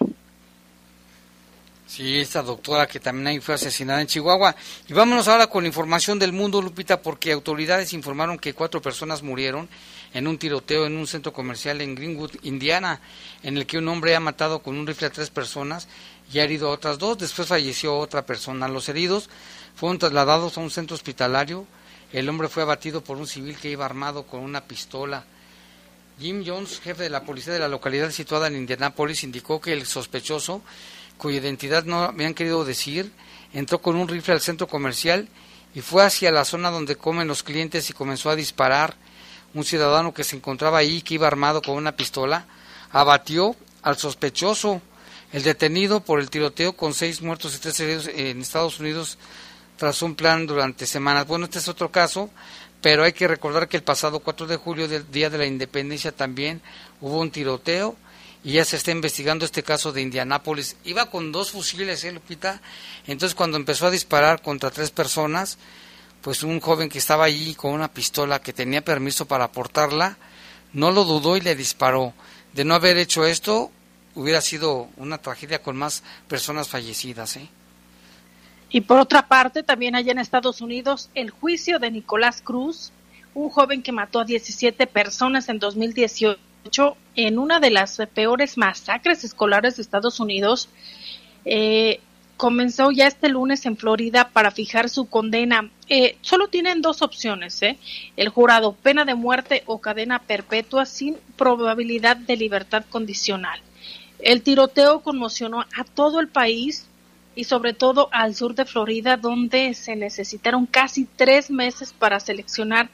Sí, 1.87 2.19
esta 2.19 2.43
doctora 2.43 2.89
que 2.89 2.99
también 2.99 3.29
ahí 3.29 3.41
fue 3.41 3.55
asesinada 3.55 4.01
en 4.01 4.09
Chihuahua. 4.09 4.57
Y 4.89 4.93
vámonos 4.93 5.29
ahora 5.29 5.47
con 5.47 5.65
información 5.65 6.19
del 6.19 6.33
mundo, 6.33 6.61
Lupita, 6.61 7.01
porque 7.01 7.31
autoridades 7.31 7.93
informaron 7.93 8.39
que 8.39 8.55
cuatro 8.55 8.83
personas 8.83 9.23
murieron 9.23 9.69
en 10.13 10.27
un 10.27 10.37
tiroteo 10.37 10.87
en 10.87 10.97
un 10.97 11.07
centro 11.07 11.33
comercial 11.33 11.81
en 11.81 11.95
Greenwood, 11.95 12.33
Indiana, 12.43 13.01
en 13.45 13.57
el 13.57 13.67
que 13.67 13.79
un 13.79 13.87
hombre 13.87 14.17
ha 14.17 14.21
matado 14.21 14.63
con 14.63 14.77
un 14.77 14.87
rifle 14.87 15.07
a 15.07 15.13
tres 15.13 15.31
personas 15.31 15.87
y 16.33 16.41
ha 16.41 16.45
herido 16.45 16.69
a 16.69 16.73
otras 16.73 16.99
dos. 16.99 17.19
Después 17.19 17.47
falleció 17.47 17.97
otra 17.97 18.27
persona. 18.27 18.67
Los 18.67 18.89
heridos 18.89 19.31
fueron 19.77 19.99
trasladados 19.99 20.59
a 20.59 20.63
un 20.63 20.71
centro 20.73 20.97
hospitalario. 20.97 21.67
El 22.13 22.29
hombre 22.29 22.49
fue 22.49 22.65
abatido 22.65 23.05
por 23.05 23.17
un 23.17 23.29
civil 23.29 23.57
que 23.57 23.71
iba 23.71 23.85
armado 23.85 24.25
con 24.25 24.41
una 24.41 24.65
pistola. 24.65 25.25
Jim 26.19 26.43
Jones, 26.47 26.81
jefe 26.81 27.05
de 27.05 27.11
la 27.11 27.25
policía 27.25 27.53
de 27.53 27.59
la 27.59 27.69
localidad 27.69 28.11
situada 28.11 28.47
en 28.49 28.57
Indianápolis, 28.57 29.23
indicó 29.23 29.61
que 29.61 29.73
el 29.73 29.87
sospechoso, 29.87 30.63
cuya 31.19 31.39
identidad 31.39 31.85
no 31.85 32.03
habían 32.05 32.35
querido 32.35 32.65
decir, 32.65 33.13
entró 33.53 33.81
con 33.81 33.97
un 33.97 34.09
rifle 34.09 34.35
al 34.35 34.41
centro 34.41 34.67
comercial 34.67 35.29
y 35.75 35.81
fue 35.81 36.05
hacia 36.05 36.31
la 36.31 36.45
zona 36.45 36.71
donde 36.71 36.97
comen 36.97 37.29
los 37.29 37.43
clientes 37.43 37.91
y 37.91 37.93
comenzó 37.93 38.31
a 38.31 38.37
disparar 38.37 38.97
un 39.55 39.65
ciudadano 39.65 40.13
que 40.13 40.25
se 40.25 40.37
encontraba 40.37 40.79
ahí, 40.79 41.03
que 41.03 41.15
iba 41.15 41.27
armado 41.27 41.63
con 41.63 41.77
una 41.77 41.97
pistola, 41.97 42.47
abatió 42.91 43.57
al 43.83 43.97
sospechoso. 43.97 44.81
El 45.33 45.43
detenido 45.43 46.01
por 46.01 46.21
el 46.21 46.31
tiroteo 46.31 46.75
con 46.75 46.95
seis 46.95 47.21
muertos 47.21 47.55
y 47.57 47.59
tres 47.59 47.79
heridos 47.81 48.09
en 48.09 48.41
Estados 48.41 48.79
Unidos 48.81 49.19
tras 49.77 50.01
un 50.03 50.15
plan 50.15 50.47
durante 50.47 50.87
semanas. 50.87 51.27
Bueno, 51.27 51.47
este 51.47 51.59
es 51.59 51.69
otro 51.69 51.91
caso, 51.91 52.31
pero 52.81 53.05
hay 53.05 53.13
que 53.13 53.29
recordar 53.29 53.69
que 53.69 53.77
el 53.77 53.83
pasado 53.83 54.21
4 54.21 54.47
de 54.47 54.57
julio, 54.57 54.89
del 54.89 55.11
Día 55.11 55.29
de 55.29 55.39
la 55.39 55.47
Independencia, 55.47 56.13
también 56.13 56.63
hubo 57.01 57.21
un 57.21 57.31
tiroteo 57.31 57.97
y 58.47 58.53
ya 58.53 58.65
se 58.65 58.77
está 58.77 58.93
investigando 58.93 59.45
este 59.45 59.65
caso 59.65 59.91
de 59.93 60.03
Indianápolis. 60.03 60.77
Iba 60.85 61.11
con 61.11 61.33
dos 61.33 61.51
fusiles, 61.51 62.05
¿eh, 62.05 62.13
Lupita? 62.13 62.61
Entonces, 63.09 63.35
cuando 63.35 63.57
empezó 63.57 63.89
a 63.89 63.91
disparar 63.91 64.41
contra 64.41 64.71
tres 64.71 64.93
personas, 64.93 65.59
pues 66.21 66.45
un 66.45 66.61
joven 66.61 66.89
que 66.89 66.99
estaba 66.99 67.25
allí 67.25 67.57
con 67.57 67.73
una 67.73 67.93
pistola 67.93 68.41
que 68.41 68.53
tenía 68.53 68.85
permiso 68.85 69.27
para 69.27 69.51
portarla, 69.51 70.17
no 70.73 70.93
lo 70.93 71.03
dudó 71.03 71.37
y 71.37 71.41
le 71.41 71.57
disparó. 71.57 72.15
De 72.53 72.65
no 72.65 72.77
haber 72.77 72.99
hecho 72.99 73.27
esto, 73.27 73.73
hubiera 74.15 74.41
sido 74.41 74.91
una 74.97 75.19
tragedia 75.19 75.61
con 75.61 75.77
más 75.77 76.05
personas 76.29 76.69
fallecidas. 76.69 77.39
¿eh? 77.39 77.49
Y 78.71 78.83
por 78.83 79.01
otra 79.01 79.27
parte, 79.27 79.65
también 79.65 79.97
allá 79.97 80.13
en 80.13 80.21
Estados 80.21 80.61
Unidos, 80.61 81.11
el 81.17 81.31
juicio 81.31 81.81
de 81.81 81.91
Nicolás 81.91 82.43
Cruz, 82.43 82.93
un 83.35 83.51
joven 83.51 83.83
que 83.83 83.91
mató 83.91 84.21
a 84.21 84.25
17 84.25 84.87
personas 84.87 85.49
en 85.49 85.59
2018 85.59 86.39
en 87.15 87.39
una 87.39 87.61
de 87.61 87.71
las 87.71 87.99
peores 88.15 88.57
masacres 88.59 89.25
escolares 89.25 89.77
de 89.77 89.83
Estados 89.83 90.21
Unidos, 90.21 90.69
eh, 91.45 92.01
comenzó 92.37 92.91
ya 92.91 93.07
este 93.07 93.29
lunes 93.29 93.65
en 93.67 93.77
Florida 93.77 94.29
para 94.29 94.51
fijar 94.51 94.89
su 94.89 95.09
condena. 95.09 95.71
Eh, 95.89 96.17
solo 96.21 96.49
tienen 96.49 96.83
dos 96.83 97.03
opciones, 97.03 97.63
¿eh? 97.63 97.79
el 98.17 98.29
jurado, 98.29 98.73
pena 98.73 99.05
de 99.05 99.15
muerte 99.15 99.63
o 99.67 99.81
cadena 99.81 100.19
perpetua 100.21 100.85
sin 100.87 101.17
probabilidad 101.37 102.17
de 102.17 102.37
libertad 102.37 102.85
condicional. 102.91 103.61
El 104.19 104.43
tiroteo 104.43 105.01
conmocionó 105.01 105.61
a 105.61 105.85
todo 105.85 106.21
el 106.21 106.29
país 106.29 106.87
y 107.35 107.45
sobre 107.45 107.75
todo 107.75 108.09
al 108.13 108.35
sur 108.35 108.55
de 108.55 108.65
Florida, 108.65 109.17
donde 109.17 109.75
se 109.75 109.95
necesitaron 109.95 110.67
casi 110.67 111.07
tres 111.17 111.51
meses 111.51 111.93
para 111.93 112.19
seleccionar 112.19 112.89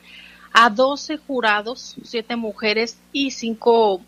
a 0.53 0.71
12 0.71 1.19
jurados, 1.19 1.97
siete 2.03 2.37
mujeres 2.37 2.99
y 3.13 3.31
cinco 3.31 4.03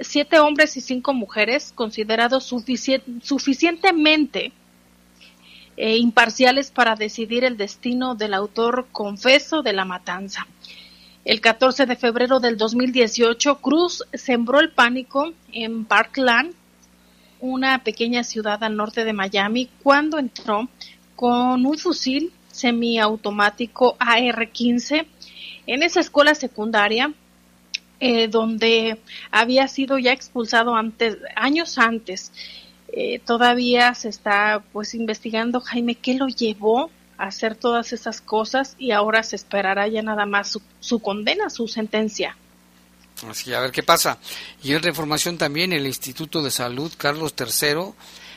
siete 0.00 0.38
hombres 0.38 0.76
y 0.76 0.80
cinco 0.80 1.12
mujeres 1.12 1.72
considerados 1.74 2.44
suficientemente 2.44 4.52
eh, 5.76 5.96
imparciales 5.96 6.70
para 6.70 6.94
decidir 6.94 7.44
el 7.44 7.56
destino 7.56 8.14
del 8.14 8.34
autor 8.34 8.86
confeso 8.92 9.62
de 9.62 9.72
la 9.72 9.84
matanza. 9.84 10.46
El 11.24 11.40
14 11.40 11.86
de 11.86 11.96
febrero 11.96 12.38
del 12.38 12.58
2018, 12.58 13.60
Cruz 13.60 14.04
sembró 14.12 14.60
el 14.60 14.70
pánico 14.70 15.32
en 15.52 15.84
Parkland, 15.84 16.54
una 17.40 17.82
pequeña 17.82 18.24
ciudad 18.24 18.62
al 18.62 18.76
norte 18.76 19.04
de 19.04 19.14
Miami, 19.14 19.70
cuando 19.82 20.18
entró 20.18 20.68
con 21.16 21.64
un 21.64 21.78
fusil 21.78 22.32
semiautomático 22.52 23.96
AR-15 23.98 25.06
en 25.66 25.82
esa 25.82 26.00
escuela 26.00 26.34
secundaria 26.34 27.12
eh, 28.00 28.28
donde 28.28 28.98
había 29.30 29.68
sido 29.68 29.98
ya 29.98 30.12
expulsado 30.12 30.74
antes, 30.74 31.16
años 31.36 31.78
antes. 31.78 32.32
Eh, 32.88 33.20
todavía 33.24 33.94
se 33.94 34.08
está 34.08 34.62
pues 34.72 34.94
investigando 34.94 35.60
Jaime 35.60 35.94
qué 35.94 36.14
lo 36.14 36.28
llevó 36.28 36.90
a 37.16 37.28
hacer 37.28 37.54
todas 37.54 37.92
esas 37.92 38.20
cosas 38.20 38.74
y 38.78 38.90
ahora 38.90 39.22
se 39.22 39.36
esperará 39.36 39.88
ya 39.88 40.02
nada 40.02 40.26
más 40.26 40.50
su, 40.50 40.60
su 40.80 41.00
condena, 41.00 41.50
su 41.50 41.66
sentencia. 41.66 42.36
Así, 43.28 43.54
a 43.54 43.60
ver 43.60 43.70
qué 43.70 43.82
pasa. 43.82 44.18
Y 44.62 44.74
otra 44.74 44.90
información 44.90 45.38
también, 45.38 45.72
el 45.72 45.86
Instituto 45.86 46.42
de 46.42 46.50
Salud 46.50 46.92
Carlos 46.96 47.34
III, 47.38 47.94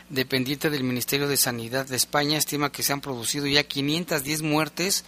dependiente 0.10 0.70
del 0.70 0.84
Ministerio 0.84 1.28
de 1.28 1.36
Sanidad 1.36 1.88
de 1.88 1.96
España, 1.96 2.38
estima 2.38 2.72
que 2.72 2.84
se 2.84 2.94
han 2.94 3.02
producido 3.02 3.48
ya 3.48 3.63
510 3.63 4.44
muertes 4.44 5.04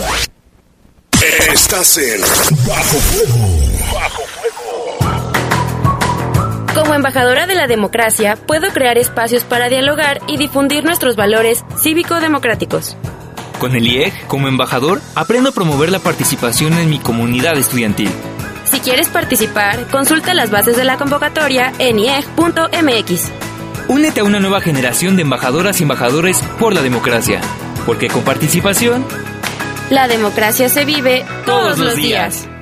Estás 1.53 1.97
en 1.97 2.19
Bajo 2.67 2.99
Fuego. 2.99 3.47
Bajo 3.93 4.23
Fuego. 4.23 4.97
Como 6.75 6.93
embajadora 6.93 7.47
de 7.47 7.55
la 7.55 7.67
democracia, 7.67 8.35
puedo 8.35 8.67
crear 8.73 8.97
espacios 8.97 9.45
para 9.45 9.69
dialogar 9.69 10.19
y 10.27 10.35
difundir 10.37 10.83
nuestros 10.83 11.15
valores 11.15 11.63
cívico-democráticos. 11.81 12.97
Con 13.63 13.77
el 13.77 13.87
IEG, 13.87 14.27
como 14.27 14.49
embajador, 14.49 14.99
aprendo 15.15 15.51
a 15.51 15.53
promover 15.53 15.89
la 15.89 15.99
participación 15.99 16.73
en 16.73 16.89
mi 16.89 16.99
comunidad 16.99 17.57
estudiantil. 17.57 18.09
Si 18.65 18.81
quieres 18.81 19.07
participar, 19.07 19.87
consulta 19.87 20.33
las 20.33 20.51
bases 20.51 20.75
de 20.75 20.83
la 20.83 20.97
convocatoria 20.97 21.71
en 21.79 21.97
ieg.mx. 21.97 23.31
Únete 23.87 24.19
a 24.19 24.25
una 24.25 24.41
nueva 24.41 24.59
generación 24.59 25.15
de 25.15 25.21
embajadoras 25.21 25.79
y 25.79 25.83
embajadores 25.83 26.43
por 26.59 26.73
la 26.73 26.81
democracia, 26.81 27.39
porque 27.85 28.09
con 28.09 28.23
participación 28.23 29.05
la 29.89 30.09
democracia 30.09 30.67
se 30.67 30.83
vive 30.83 31.25
todos, 31.45 31.79
los 31.79 31.95
días. 31.95 32.49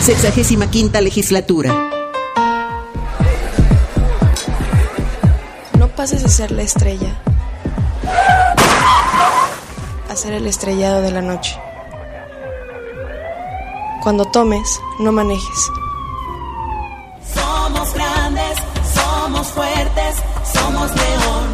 Sexagésima 0.00 0.70
quinta 0.70 1.00
legislatura. 1.00 1.72
No 5.78 5.88
pases 5.88 6.24
a 6.24 6.28
ser 6.28 6.50
la 6.50 6.62
estrella. 6.62 7.16
A 10.10 10.16
ser 10.16 10.34
el 10.34 10.46
estrellado 10.46 11.00
de 11.02 11.10
la 11.10 11.22
noche. 11.22 11.58
Cuando 14.02 14.26
tomes, 14.26 14.80
no 14.98 15.12
manejes. 15.12 15.70
Somos 17.34 17.94
grandes, 17.94 18.58
somos 18.94 19.46
fuertes, 19.48 20.16
somos 20.52 20.90
león. 20.94 21.53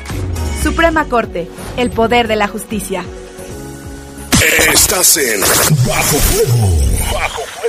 Suprema 0.63 1.05
Corte, 1.05 1.47
el 1.77 1.89
poder 1.89 2.27
de 2.27 2.35
la 2.35 2.47
justicia. 2.47 3.03
Estás 4.73 5.17
en 5.17 5.41
Bajo 5.87 6.17
Fuego. 6.17 6.69
Bajo 7.13 7.41
Fuego. 7.41 7.61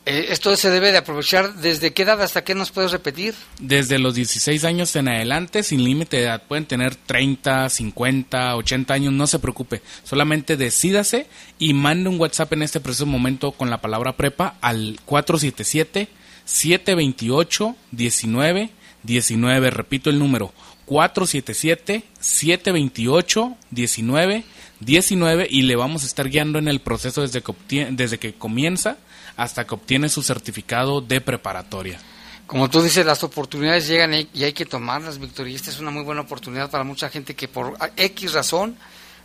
Eh, 0.05 0.27
esto 0.31 0.57
se 0.57 0.71
debe 0.71 0.91
de 0.91 0.99
aprovechar. 0.99 1.55
¿Desde 1.55 1.93
qué 1.93 2.03
edad 2.03 2.21
hasta 2.23 2.43
qué 2.43 2.55
nos 2.55 2.73
puedes 2.73 2.91
repetir? 2.91 3.35
Desde 3.61 4.01
los 4.01 4.15
16 4.15 4.65
años 4.65 4.97
en 4.97 5.09
adelante, 5.09 5.63
sin 5.63 5.85
límite 5.85 6.17
de 6.17 6.25
edad. 6.25 6.43
Pueden 6.43 6.67
tener 6.67 6.97
30, 6.97 7.69
50, 7.69 8.57
80 8.57 8.95
años, 8.95 9.13
no 9.13 9.29
se 9.29 9.39
preocupe. 9.39 9.81
Solamente 10.03 10.57
decídase 10.57 11.27
y 11.59 11.73
mande 11.73 12.09
un 12.09 12.19
WhatsApp 12.21 12.53
en 12.55 12.63
este 12.63 12.81
preciso 12.81 13.07
momento 13.07 13.53
con 13.53 13.71
la 13.71 13.81
palabra 13.81 14.17
prepa 14.17 14.57
al 14.61 14.99
477 15.05 16.09
728 16.45 17.77
19 17.93 18.71
19. 19.05 19.71
Repito 19.71 20.11
el 20.11 20.19
número 20.19 20.53
477 20.87 22.03
728 22.19 23.57
19 23.71 24.45
19 24.81 25.47
y 25.49 25.63
le 25.63 25.77
vamos 25.77 26.03
a 26.03 26.07
estar 26.07 26.29
guiando 26.29 26.59
en 26.59 26.67
el 26.67 26.81
proceso 26.81 27.23
desde 27.23 27.41
que, 27.41 27.89
desde 27.93 28.19
que 28.19 28.35
comienza 28.35 28.99
hasta 29.37 29.67
que 29.67 29.75
obtiene 29.75 30.09
su 30.09 30.23
certificado 30.23 31.01
de 31.01 31.21
preparatoria. 31.21 31.99
como 32.47 32.69
tú 32.69 32.83
dices, 32.83 33.07
las 33.07 33.25
oportunidades 33.25 33.89
llegan 33.89 34.13
y 34.15 34.45
hay 34.45 34.53
que 34.53 34.67
tomarlas, 34.67 35.19
Víctor, 35.19 35.49
y 35.49 35.55
esta 35.55 35.71
es 35.71 35.81
una 35.81 35.91
muy 35.91 36.03
buena 36.03 36.21
oportunidad 36.21 36.71
para 36.71 36.85
mucha 36.85 37.09
gente 37.09 37.35
que 37.35 37.49
por 37.49 37.77
X 37.97 38.33
razón 38.35 38.77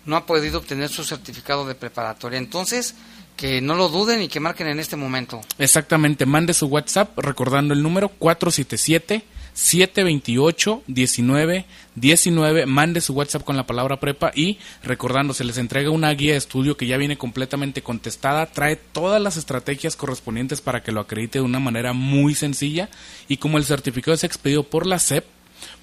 no 0.05 0.15
ha 0.15 0.25
podido 0.25 0.59
obtener 0.59 0.89
su 0.89 1.03
certificado 1.03 1.67
de 1.67 1.75
preparatoria. 1.75 2.39
Entonces, 2.39 2.95
que 3.35 3.61
no 3.61 3.75
lo 3.75 3.89
duden 3.89 4.21
y 4.21 4.27
que 4.27 4.39
marquen 4.39 4.67
en 4.67 4.79
este 4.79 4.95
momento. 4.95 5.41
Exactamente, 5.59 6.25
mande 6.25 6.53
su 6.53 6.67
WhatsApp 6.67 7.17
recordando 7.19 7.73
el 7.73 7.83
número 7.83 8.09
477 8.09 9.23
728 9.57 10.83
19 10.85 11.65
19 11.95 12.67
mande 12.67 13.01
su 13.01 13.13
WhatsApp 13.13 13.43
con 13.43 13.57
la 13.57 13.65
palabra 13.65 13.99
prepa 13.99 14.31
y 14.35 14.59
recordando 14.83 15.33
se 15.33 15.43
les 15.43 15.57
entrega 15.57 15.89
una 15.89 16.11
guía 16.11 16.33
de 16.33 16.37
estudio 16.37 16.77
que 16.77 16.85
ya 16.85 16.95
viene 16.95 17.17
completamente 17.17 17.81
contestada. 17.81 18.45
Trae 18.45 18.75
todas 18.75 19.19
las 19.19 19.35
estrategias 19.35 19.95
correspondientes 19.95 20.61
para 20.61 20.83
que 20.83 20.91
lo 20.91 20.99
acredite 20.99 21.39
de 21.39 21.45
una 21.45 21.59
manera 21.59 21.93
muy 21.93 22.35
sencilla. 22.35 22.89
Y 23.27 23.37
como 23.37 23.57
el 23.57 23.65
certificado 23.65 24.13
es 24.13 24.23
expedido 24.23 24.61
por 24.61 24.85
la 24.85 24.99
SEP 24.99 25.25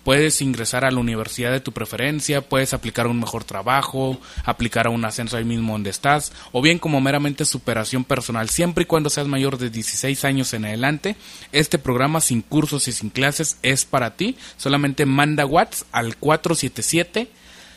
puedes 0.05 0.41
ingresar 0.43 0.85
a 0.85 0.91
la 0.91 1.01
universidad 1.01 1.51
de 1.51 1.61
tu 1.61 1.73
preferencia, 1.73 2.43
puedes 2.43 2.75
aplicar 2.75 3.07
un 3.07 3.19
mejor 3.19 3.45
trabajo, 3.45 4.21
aplicar 4.45 4.87
a 4.87 4.91
un 4.91 5.05
ascenso 5.05 5.37
ahí 5.37 5.45
mismo 5.45 5.73
donde 5.73 5.91
estás, 5.91 6.33
o 6.53 6.63
bien 6.63 6.79
como 6.79 7.01
meramente 7.01 7.45
superación 7.45 8.05
personal, 8.05 8.49
siempre 8.51 8.83
y 8.83 8.87
cuando 8.87 9.11
seas 9.11 9.27
mayor 9.27 9.59
de 9.59 9.71
16 9.71 10.25
años 10.25 10.53
en 10.55 10.67
adelante. 10.67 11.17
Este 11.53 11.79
programa 11.79 12.21
sin 12.21 12.43
cursos 12.43 12.87
y 12.89 12.93
sin 12.93 13.11
clases 13.11 13.59
es 13.63 13.85
para 13.85 14.17
ti. 14.17 14.37
Solamente 14.57 15.07
manda 15.07 15.47
WhatsApp 15.47 15.89
al 15.93 16.17
477 16.17 17.29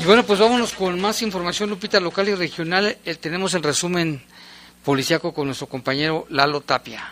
Y 0.01 0.03
bueno, 0.05 0.25
pues 0.25 0.39
vámonos 0.39 0.73
con 0.73 0.99
más 1.01 1.21
información, 1.21 1.69
Lupita, 1.69 1.99
local 1.99 2.29
y 2.29 2.35
regional. 2.35 2.97
Eh, 3.03 3.15
tenemos 3.15 3.53
el 3.53 3.63
resumen 3.63 4.21
policiaco 4.83 5.33
con 5.33 5.45
nuestro 5.45 5.67
compañero 5.67 6.25
Lalo 6.29 6.61
Tapia. 6.61 7.03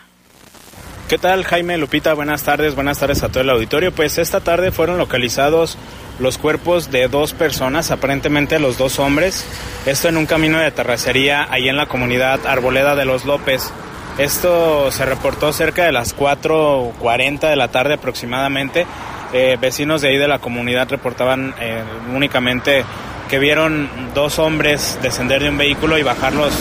¿Qué 1.08 1.16
tal 1.16 1.44
Jaime 1.44 1.78
Lupita? 1.78 2.12
Buenas 2.12 2.42
tardes, 2.42 2.74
buenas 2.74 2.98
tardes 2.98 3.22
a 3.22 3.30
todo 3.30 3.40
el 3.40 3.48
auditorio. 3.48 3.92
Pues 3.92 4.18
esta 4.18 4.40
tarde 4.40 4.72
fueron 4.72 4.98
localizados 4.98 5.78
los 6.18 6.36
cuerpos 6.36 6.90
de 6.90 7.08
dos 7.08 7.32
personas, 7.32 7.90
aparentemente 7.90 8.58
los 8.58 8.76
dos 8.76 8.98
hombres, 8.98 9.46
esto 9.86 10.08
en 10.08 10.16
un 10.16 10.26
camino 10.26 10.58
de 10.58 10.70
terracería 10.70 11.46
ahí 11.50 11.68
en 11.68 11.76
la 11.76 11.86
comunidad 11.86 12.46
Arboleda 12.46 12.94
de 12.94 13.06
los 13.06 13.24
López. 13.24 13.70
Esto 14.18 14.90
se 14.90 15.06
reportó 15.06 15.52
cerca 15.52 15.84
de 15.84 15.92
las 15.92 16.14
4.40 16.14 17.48
de 17.48 17.56
la 17.56 17.68
tarde 17.68 17.94
aproximadamente. 17.94 18.84
Eh, 19.32 19.56
vecinos 19.60 20.02
de 20.02 20.08
ahí 20.08 20.18
de 20.18 20.28
la 20.28 20.40
comunidad 20.40 20.90
reportaban 20.90 21.54
eh, 21.60 21.82
únicamente 22.14 22.84
que 23.30 23.38
vieron 23.38 23.88
dos 24.14 24.38
hombres 24.38 24.98
descender 25.02 25.42
de 25.42 25.50
un 25.50 25.58
vehículo 25.58 25.96
y 25.98 26.02
bajar 26.02 26.32
los, 26.32 26.52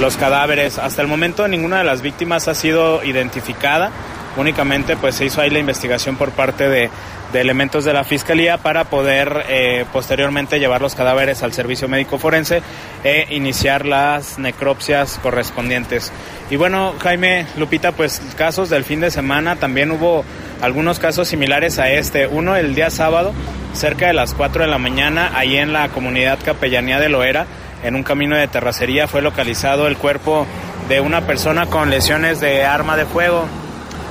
los 0.00 0.16
cadáveres. 0.16 0.78
Hasta 0.78 1.02
el 1.02 1.08
momento 1.08 1.48
ninguna 1.48 1.78
de 1.78 1.84
las 1.84 2.02
víctimas 2.02 2.46
ha 2.48 2.54
sido 2.54 3.04
identificada, 3.04 3.90
únicamente 4.36 4.96
pues 4.96 5.16
se 5.16 5.24
hizo 5.24 5.40
ahí 5.40 5.50
la 5.50 5.58
investigación 5.58 6.16
por 6.16 6.30
parte 6.30 6.68
de, 6.68 6.90
elementos 7.34 7.84
de 7.84 7.92
la 7.92 8.04
Fiscalía 8.04 8.56
para 8.56 8.84
poder 8.84 9.44
eh, 9.48 9.84
posteriormente 9.92 10.58
llevar 10.58 10.80
los 10.80 10.94
cadáveres 10.94 11.42
al 11.42 11.52
servicio 11.52 11.86
médico 11.86 12.18
forense 12.18 12.62
e 13.04 13.26
iniciar 13.30 13.84
las 13.84 14.38
necropsias 14.38 15.18
correspondientes. 15.22 16.10
Y 16.48 16.56
bueno, 16.56 16.94
Jaime 17.00 17.46
Lupita, 17.58 17.92
pues 17.92 18.22
casos 18.36 18.70
del 18.70 18.84
fin 18.84 19.00
de 19.00 19.10
semana, 19.10 19.56
también 19.56 19.90
hubo 19.90 20.24
algunos 20.62 20.98
casos 20.98 21.28
similares 21.28 21.78
a 21.78 21.90
este. 21.90 22.26
Uno 22.26 22.56
el 22.56 22.74
día 22.74 22.90
sábado, 22.90 23.34
cerca 23.74 24.06
de 24.06 24.14
las 24.14 24.32
4 24.32 24.62
de 24.62 24.70
la 24.70 24.78
mañana, 24.78 25.32
ahí 25.34 25.58
en 25.58 25.72
la 25.74 25.88
comunidad 25.90 26.38
Capellanía 26.42 26.98
de 26.98 27.10
Loera, 27.10 27.46
en 27.82 27.94
un 27.94 28.02
camino 28.02 28.36
de 28.36 28.48
terracería, 28.48 29.08
fue 29.08 29.22
localizado 29.22 29.86
el 29.86 29.96
cuerpo 29.96 30.46
de 30.88 31.00
una 31.00 31.22
persona 31.22 31.66
con 31.66 31.90
lesiones 31.90 32.40
de 32.40 32.64
arma 32.64 32.96
de 32.96 33.06
fuego. 33.06 33.46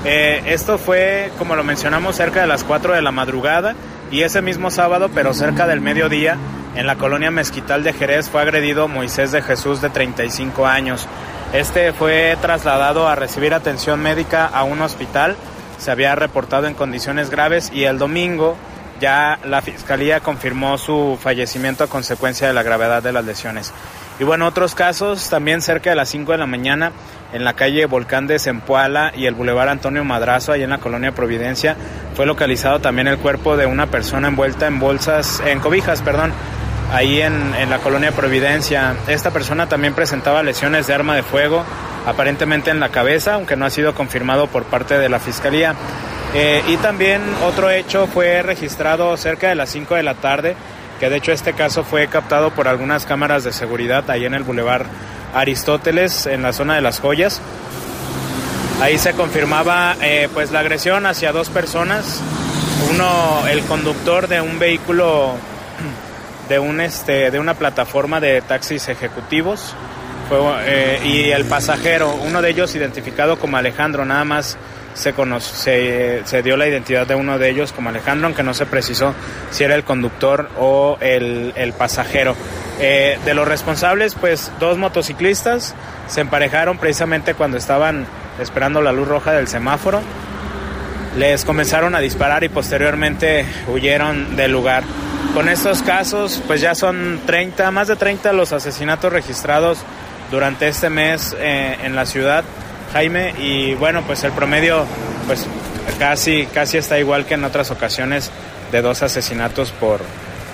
Eh, 0.05 0.43
esto 0.45 0.77
fue, 0.77 1.31
como 1.37 1.55
lo 1.55 1.63
mencionamos, 1.63 2.15
cerca 2.15 2.41
de 2.41 2.47
las 2.47 2.63
4 2.63 2.93
de 2.93 3.01
la 3.01 3.11
madrugada 3.11 3.75
y 4.11 4.21
ese 4.21 4.41
mismo 4.41 4.71
sábado, 4.71 5.09
pero 5.13 5.33
cerca 5.33 5.67
del 5.67 5.81
mediodía, 5.81 6.37
en 6.75 6.85
la 6.85 6.95
colonia 6.95 7.31
Mezquital 7.31 7.83
de 7.83 7.93
Jerez 7.93 8.29
fue 8.29 8.41
agredido 8.41 8.87
Moisés 8.87 9.31
de 9.31 9.41
Jesús 9.41 9.81
de 9.81 9.89
35 9.89 10.67
años. 10.67 11.07
Este 11.51 11.91
fue 11.91 12.37
trasladado 12.41 13.07
a 13.07 13.15
recibir 13.15 13.53
atención 13.53 13.99
médica 13.99 14.45
a 14.45 14.63
un 14.63 14.81
hospital, 14.81 15.35
se 15.79 15.91
había 15.91 16.13
reportado 16.15 16.67
en 16.67 16.73
condiciones 16.73 17.29
graves 17.29 17.71
y 17.73 17.85
el 17.85 17.97
domingo 17.97 18.55
ya 18.99 19.39
la 19.45 19.61
fiscalía 19.61 20.19
confirmó 20.19 20.77
su 20.77 21.17
fallecimiento 21.21 21.83
a 21.83 21.87
consecuencia 21.87 22.47
de 22.47 22.53
la 22.53 22.63
gravedad 22.63 23.01
de 23.03 23.11
las 23.11 23.25
lesiones. 23.25 23.73
Y 24.19 24.23
bueno, 24.23 24.47
otros 24.47 24.73
casos, 24.73 25.29
también 25.29 25.61
cerca 25.61 25.91
de 25.91 25.95
las 25.95 26.09
5 26.09 26.31
de 26.31 26.37
la 26.39 26.47
mañana, 26.47 26.91
en 27.33 27.43
la 27.43 27.53
calle 27.53 27.85
Volcán 27.85 28.25
de 28.25 28.39
Zempoala 28.39 29.11
y 29.15 29.27
el 29.27 29.35
Boulevard 29.35 29.69
Antonio 29.69 30.03
Madrazo, 30.03 30.53
ahí 30.53 30.63
en 30.63 30.71
la 30.71 30.79
colonia 30.79 31.11
Providencia, 31.11 31.75
fue 32.15 32.25
localizado 32.25 32.79
también 32.79 33.07
el 33.07 33.19
cuerpo 33.19 33.57
de 33.57 33.67
una 33.67 33.87
persona 33.87 34.29
envuelta 34.29 34.65
en 34.65 34.79
bolsas, 34.79 35.41
en 35.45 35.59
cobijas, 35.59 36.01
perdón, 36.01 36.33
ahí 36.91 37.21
en, 37.21 37.53
en 37.55 37.69
la 37.69 37.77
colonia 37.77 38.11
Providencia. 38.11 38.95
Esta 39.07 39.29
persona 39.29 39.69
también 39.69 39.93
presentaba 39.93 40.41
lesiones 40.41 40.87
de 40.87 40.95
arma 40.95 41.15
de 41.15 41.21
fuego, 41.21 41.63
aparentemente 42.07 42.71
en 42.71 42.79
la 42.79 42.89
cabeza, 42.89 43.35
aunque 43.35 43.55
no 43.55 43.65
ha 43.65 43.69
sido 43.69 43.93
confirmado 43.93 44.47
por 44.47 44.63
parte 44.63 44.97
de 44.97 45.09
la 45.09 45.19
Fiscalía. 45.19 45.75
Eh, 46.33 46.61
y 46.67 46.77
también 46.77 47.21
otro 47.45 47.69
hecho 47.69 48.07
fue 48.07 48.41
registrado 48.41 49.15
cerca 49.17 49.49
de 49.49 49.55
las 49.55 49.69
5 49.69 49.95
de 49.95 50.03
la 50.03 50.15
tarde 50.15 50.55
que 50.99 51.09
de 51.09 51.17
hecho 51.17 51.31
este 51.31 51.53
caso 51.53 51.83
fue 51.83 52.07
captado 52.07 52.51
por 52.51 52.67
algunas 52.67 53.05
cámaras 53.05 53.43
de 53.43 53.53
seguridad 53.53 54.09
ahí 54.09 54.25
en 54.25 54.33
el 54.33 54.43
Boulevard 54.43 54.85
Aristóteles, 55.33 56.25
en 56.25 56.41
la 56.41 56.53
zona 56.53 56.75
de 56.75 56.81
las 56.81 56.99
joyas. 56.99 57.41
Ahí 58.81 58.97
se 58.97 59.13
confirmaba 59.13 59.95
eh, 60.01 60.29
pues 60.33 60.51
la 60.51 60.59
agresión 60.59 61.05
hacia 61.05 61.31
dos 61.31 61.49
personas, 61.49 62.21
uno 62.91 63.47
el 63.47 63.61
conductor 63.63 64.27
de 64.27 64.41
un 64.41 64.59
vehículo 64.59 65.35
de 66.49 66.59
un 66.59 66.79
este 66.79 67.31
de 67.31 67.39
una 67.39 67.55
plataforma 67.55 68.19
de 68.19 68.41
taxis 68.41 68.87
ejecutivos 68.87 69.75
eh, 70.65 70.99
y 71.03 71.29
el 71.31 71.45
pasajero, 71.45 72.13
uno 72.15 72.41
de 72.41 72.49
ellos 72.49 72.75
identificado 72.75 73.37
como 73.39 73.57
Alejandro, 73.57 74.05
nada 74.05 74.25
más 74.25 74.57
se, 74.97 75.13
se, 75.39 76.21
se, 76.25 76.41
dio 76.43 76.57
la 76.57 76.67
identidad 76.67 77.07
de 77.07 77.15
uno 77.15 77.37
de 77.37 77.49
ellos 77.49 77.71
como 77.71 77.89
Alejandro, 77.89 78.27
aunque 78.27 78.43
no 78.43 78.53
se 78.53 78.65
precisó 78.65 79.13
si 79.51 79.63
era 79.63 79.75
el 79.75 79.83
conductor 79.83 80.49
o 80.57 80.97
el, 80.99 81.53
el 81.55 81.73
pasajero. 81.73 82.35
Eh, 82.79 83.17
de 83.25 83.33
los 83.33 83.47
responsables, 83.47 84.15
pues 84.15 84.51
dos 84.59 84.77
motociclistas 84.77 85.73
se 86.07 86.21
emparejaron 86.21 86.77
precisamente 86.77 87.33
cuando 87.33 87.57
estaban 87.57 88.05
esperando 88.39 88.81
la 88.81 88.91
luz 88.91 89.07
roja 89.07 89.31
del 89.33 89.47
semáforo. 89.47 90.01
Les 91.17 91.43
comenzaron 91.45 91.95
a 91.95 91.99
disparar 91.99 92.43
y 92.43 92.49
posteriormente 92.49 93.45
huyeron 93.67 94.35
del 94.35 94.51
lugar. 94.51 94.83
Con 95.33 95.49
estos 95.49 95.81
casos, 95.81 96.41
pues 96.45 96.61
ya 96.61 96.75
son 96.75 97.19
30, 97.25 97.71
más 97.71 97.87
de 97.87 97.95
30 97.95 98.33
los 98.33 98.53
asesinatos 98.53 99.11
registrados 99.11 99.79
durante 100.31 100.67
este 100.67 100.89
mes 100.89 101.35
eh, 101.39 101.77
en 101.83 101.95
la 101.95 102.05
ciudad, 102.05 102.43
Jaime, 102.93 103.33
y 103.39 103.75
bueno, 103.75 104.03
pues 104.03 104.23
el 104.23 104.31
promedio 104.31 104.85
pues 105.25 105.45
casi, 105.99 106.45
casi 106.47 106.77
está 106.77 106.99
igual 106.99 107.25
que 107.25 107.33
en 107.33 107.43
otras 107.43 107.71
ocasiones 107.71 108.31
de 108.71 108.81
dos 108.81 109.03
asesinatos 109.03 109.71
por, 109.71 110.01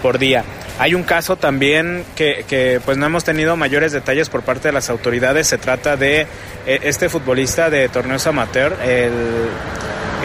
por 0.02 0.18
día. 0.18 0.44
Hay 0.80 0.96
un 0.96 1.04
caso 1.04 1.36
también 1.36 2.04
que, 2.16 2.46
que, 2.48 2.82
pues 2.84 2.98
no 2.98 3.06
hemos 3.06 3.24
tenido 3.24 3.56
mayores 3.56 3.92
detalles 3.92 4.30
por 4.30 4.42
parte 4.42 4.70
de 4.70 4.72
las 4.72 4.90
autoridades. 4.90 5.48
Se 5.48 5.60
trata 5.60 5.98
de 5.98 6.22
eh, 6.22 6.28
este 6.66 7.10
futbolista 7.10 7.70
de 7.70 7.88
torneos 7.90 8.26
amateur, 8.26 8.76
el, 8.84 9.12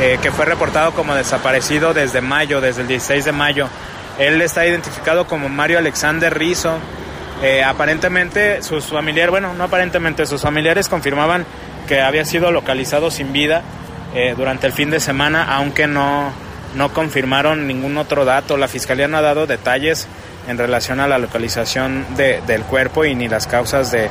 eh, 0.01 0.18
que 0.23 0.31
fue 0.31 0.47
reportado 0.47 0.92
como 0.92 1.14
desaparecido 1.14 1.92
desde 1.92 2.23
mayo, 2.23 2.62
desde 2.62 2.83
el 2.83 2.88
16 2.88 3.27
de 3.27 3.33
mayo. 3.33 3.68
Él 4.18 4.40
está 4.40 4.66
identificado 4.66 5.27
como 5.27 5.49
Mario 5.49 5.79
Alexander 5.79 6.37
Rizo. 6.37 6.79
Eh, 7.42 7.62
aparentemente 7.62 8.62
sus 8.62 8.87
familiares, 8.87 9.31
bueno, 9.31 9.55
no 9.55 9.64
aparentemente, 9.64 10.27
sus 10.27 10.42
familiares 10.42 10.88
confirmaban 10.88 11.44
que 11.88 12.01
había 12.03 12.24
sido 12.24 12.53
localizado 12.53 13.11
sin 13.11 13.33
vida 13.33 13.62
durante 14.37 14.66
el 14.66 14.72
fin 14.72 14.90
de 14.90 15.01
semana, 15.01 15.44
aunque 15.55 15.87
no, 15.87 16.33
no 16.74 16.92
confirmaron 16.92 17.66
ningún 17.66 17.96
otro 17.96 18.24
dato. 18.24 18.57
La 18.57 18.68
fiscalía 18.68 19.09
no 19.09 19.16
ha 19.16 19.22
dado 19.22 19.46
detalles 19.46 20.07
en 20.46 20.59
relación 20.59 21.01
a 21.01 21.09
la 21.09 21.18
localización 21.18 22.07
del 22.16 22.62
cuerpo 22.62 23.05
y 23.05 23.14
ni 23.14 23.29
las 23.29 23.46
causas 23.46 23.90
de, 23.90 24.09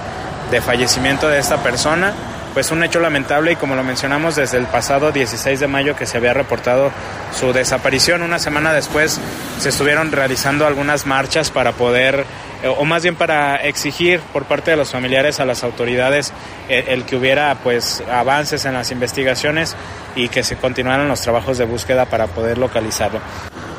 de 0.51 0.61
fallecimiento 0.61 1.27
de 1.27 1.39
esta 1.39 1.63
persona. 1.63 2.13
Pues 2.57 2.71
un 2.71 2.83
hecho 2.83 2.99
lamentable 2.99 3.51
y 3.51 3.55
como 3.55 3.75
lo 3.75 3.83
mencionamos 3.83 4.35
desde 4.35 4.57
el 4.57 4.65
pasado 4.65 5.11
16 5.11 5.59
de 5.59 5.67
mayo 5.67 5.95
que 5.95 6.07
se 6.07 6.17
había 6.17 6.33
reportado 6.33 6.89
su 7.31 7.53
desaparición. 7.53 8.23
Una 8.23 8.39
semana 8.39 8.73
después 8.73 9.21
se 9.59 9.69
estuvieron 9.69 10.11
realizando 10.11 10.65
algunas 10.65 11.05
marchas 11.05 11.51
para 11.51 11.73
poder, 11.73 12.25
eh, 12.63 12.67
o 12.67 12.83
más 12.83 13.03
bien 13.03 13.15
para 13.15 13.57
exigir 13.57 14.21
por 14.33 14.45
parte 14.45 14.71
de 14.71 14.77
los 14.77 14.89
familiares 14.89 15.39
a 15.39 15.45
las 15.45 15.63
autoridades 15.63 16.33
el, 16.67 16.87
el 16.87 17.03
que 17.05 17.15
hubiera 17.15 17.53
pues 17.61 18.03
avances 18.11 18.65
en 18.65 18.73
las 18.73 18.89
investigaciones 18.89 19.75
y 20.15 20.29
que 20.29 20.41
se 20.41 20.55
continuaran 20.55 21.07
los 21.07 21.21
trabajos 21.21 21.59
de 21.59 21.65
búsqueda 21.65 22.05
para 22.05 22.25
poder 22.25 22.57
localizarlo. 22.57 23.19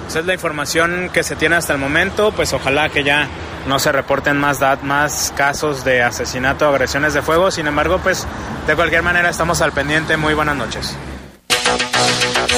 Esa 0.08 0.20
es 0.20 0.26
la 0.26 0.32
información 0.32 1.10
que 1.12 1.22
se 1.22 1.36
tiene 1.36 1.56
hasta 1.56 1.74
el 1.74 1.78
momento, 1.78 2.32
pues 2.32 2.54
ojalá 2.54 2.88
que 2.88 3.04
ya 3.04 3.28
no 3.66 3.78
se 3.78 3.92
reporten 3.92 4.38
más, 4.38 4.58
más 4.82 5.34
casos 5.36 5.84
de 5.84 6.02
asesinato 6.02 6.64
o 6.64 6.70
agresiones 6.70 7.12
de 7.12 7.20
fuego. 7.20 7.50
Sin 7.50 7.66
embargo, 7.66 8.00
pues 8.02 8.26
de 8.66 8.74
cualquier 8.74 9.02
manera 9.02 9.28
estamos 9.28 9.60
al 9.60 9.72
pendiente. 9.72 10.16
Muy 10.16 10.32
buenas 10.32 10.56
noches. 10.56 10.96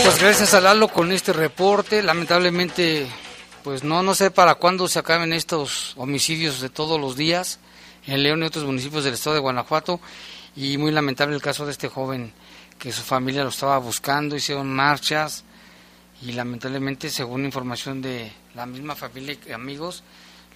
Pues 0.05 0.21
gracias 0.21 0.55
a 0.55 0.61
Lalo 0.61 0.87
con 0.87 1.11
este 1.11 1.33
reporte. 1.33 2.05
Lamentablemente, 2.05 3.09
pues 3.65 3.83
no, 3.83 4.05
no 4.05 4.15
sé 4.15 4.31
para 4.31 4.55
cuándo 4.55 4.87
se 4.87 5.01
acaben 5.01 5.33
estos 5.33 5.95
homicidios 5.97 6.61
de 6.61 6.69
todos 6.69 7.01
los 7.01 7.17
días 7.17 7.59
en 8.07 8.23
León 8.23 8.45
y 8.45 8.47
otros 8.47 8.65
municipios 8.65 9.03
del 9.03 9.15
estado 9.15 9.35
de 9.35 9.41
Guanajuato. 9.41 10.01
Y 10.55 10.79
muy 10.79 10.93
lamentable 10.93 11.35
el 11.35 11.43
caso 11.43 11.67
de 11.67 11.73
este 11.73 11.89
joven 11.89 12.33
que 12.79 12.93
su 12.93 13.03
familia 13.03 13.43
lo 13.43 13.49
estaba 13.49 13.77
buscando, 13.79 14.37
hicieron 14.37 14.73
marchas 14.73 15.45
y 16.23 16.33
lamentablemente, 16.33 17.09
según 17.09 17.45
información 17.45 18.03
de 18.03 18.31
la 18.55 18.67
misma 18.67 18.95
familia 18.95 19.37
y 19.47 19.53
amigos, 19.53 20.03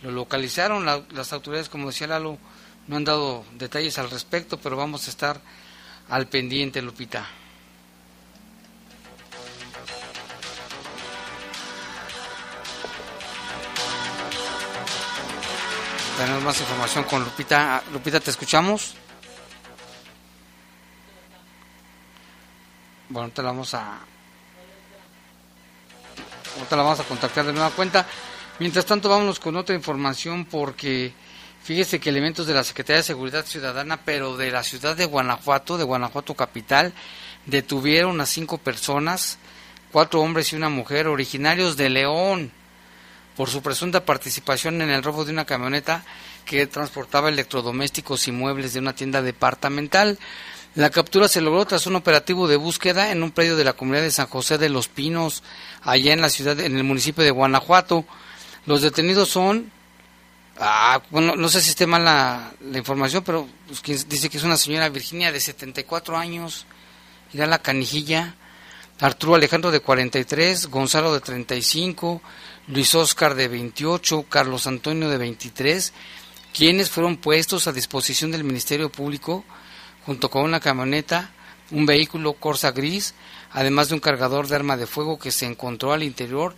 lo 0.02 0.10
localizaron. 0.10 0.84
las 0.84 1.32
autoridades, 1.32 1.68
como 1.70 1.88
decía 1.88 2.06
Lalo, 2.06 2.38
no 2.86 2.96
han 2.96 3.04
dado 3.04 3.44
detalles 3.56 3.98
al 3.98 4.10
respecto, 4.10 4.58
pero 4.58 4.76
vamos 4.76 5.06
a 5.06 5.10
estar 5.10 5.40
al 6.10 6.28
pendiente, 6.28 6.82
Lupita. 6.82 7.26
Tenemos 16.18 16.42
más 16.42 16.60
información 16.60 17.04
con 17.04 17.24
Lupita. 17.24 17.82
Lupita, 17.90 18.20
¿te 18.20 18.30
escuchamos? 18.30 18.94
Bueno, 23.08 23.30
te 23.30 23.42
la 23.42 23.48
vamos 23.48 23.74
a, 23.74 24.00
Ahorita 26.56 26.76
la 26.76 26.82
vamos 26.84 27.00
a 27.00 27.04
contactar 27.04 27.46
de 27.46 27.52
nueva 27.52 27.70
cuenta. 27.70 28.06
Mientras 28.60 28.86
tanto, 28.86 29.08
vámonos 29.08 29.40
con 29.40 29.56
otra 29.56 29.74
información 29.74 30.44
porque 30.44 31.12
fíjese 31.64 31.98
que 31.98 32.10
elementos 32.10 32.46
de 32.46 32.54
la 32.54 32.62
Secretaría 32.62 32.98
de 32.98 33.02
Seguridad 33.02 33.44
Ciudadana, 33.44 34.00
pero 34.04 34.36
de 34.36 34.52
la 34.52 34.62
ciudad 34.62 34.96
de 34.96 35.06
Guanajuato, 35.06 35.76
de 35.76 35.84
Guanajuato 35.84 36.34
capital, 36.34 36.92
detuvieron 37.46 38.20
a 38.20 38.26
cinco 38.26 38.58
personas, 38.58 39.38
cuatro 39.90 40.20
hombres 40.20 40.52
y 40.52 40.56
una 40.56 40.68
mujer, 40.68 41.08
originarios 41.08 41.76
de 41.76 41.90
León, 41.90 42.52
por 43.36 43.50
su 43.50 43.60
presunta 43.60 44.04
participación 44.04 44.80
en 44.80 44.90
el 44.90 45.02
robo 45.02 45.24
de 45.24 45.32
una 45.32 45.46
camioneta 45.46 46.04
que 46.44 46.68
transportaba 46.68 47.30
electrodomésticos 47.30 48.28
y 48.28 48.32
muebles 48.32 48.74
de 48.74 48.78
una 48.78 48.94
tienda 48.94 49.22
departamental. 49.22 50.18
La 50.74 50.90
captura 50.90 51.28
se 51.28 51.40
logró 51.40 51.64
tras 51.66 51.86
un 51.86 51.94
operativo 51.94 52.48
de 52.48 52.56
búsqueda 52.56 53.12
en 53.12 53.22
un 53.22 53.30
predio 53.30 53.54
de 53.54 53.62
la 53.62 53.74
comunidad 53.74 54.02
de 54.02 54.10
San 54.10 54.26
José 54.26 54.58
de 54.58 54.68
los 54.68 54.88
Pinos, 54.88 55.44
allá 55.82 56.12
en 56.12 56.20
la 56.20 56.28
ciudad, 56.28 56.58
en 56.58 56.76
el 56.76 56.82
municipio 56.82 57.22
de 57.22 57.30
Guanajuato. 57.30 58.04
Los 58.66 58.82
detenidos 58.82 59.28
son, 59.28 59.70
ah, 60.58 61.00
bueno, 61.10 61.36
no 61.36 61.48
sé 61.48 61.60
si 61.60 61.70
esté 61.70 61.86
mal 61.86 62.04
la, 62.04 62.52
información, 62.76 63.22
pero 63.22 63.46
pues, 63.68 64.08
dice 64.08 64.28
que 64.28 64.38
es 64.38 64.42
una 64.42 64.56
señora 64.56 64.88
Virginia 64.88 65.30
de 65.30 65.38
74 65.38 66.16
años, 66.16 66.66
da 67.32 67.46
la 67.46 67.60
canijilla, 67.60 68.34
Arturo 68.98 69.36
Alejandro 69.36 69.70
de 69.70 69.78
43, 69.78 70.66
Gonzalo 70.66 71.14
de 71.14 71.20
35, 71.20 72.20
Luis 72.66 72.92
Oscar 72.96 73.36
de 73.36 73.46
28, 73.46 74.26
Carlos 74.28 74.66
Antonio 74.66 75.08
de 75.08 75.18
23, 75.18 75.92
quienes 76.52 76.90
fueron 76.90 77.16
puestos 77.16 77.68
a 77.68 77.72
disposición 77.72 78.32
del 78.32 78.42
Ministerio 78.42 78.90
Público 78.90 79.44
junto 80.06 80.30
con 80.30 80.42
una 80.42 80.60
camioneta, 80.60 81.30
un 81.70 81.86
vehículo 81.86 82.34
Corsa 82.34 82.72
gris, 82.72 83.14
además 83.52 83.88
de 83.88 83.94
un 83.94 84.00
cargador 84.00 84.48
de 84.48 84.56
arma 84.56 84.76
de 84.76 84.86
fuego 84.86 85.18
que 85.18 85.30
se 85.30 85.46
encontró 85.46 85.92
al 85.92 86.02
interior 86.02 86.54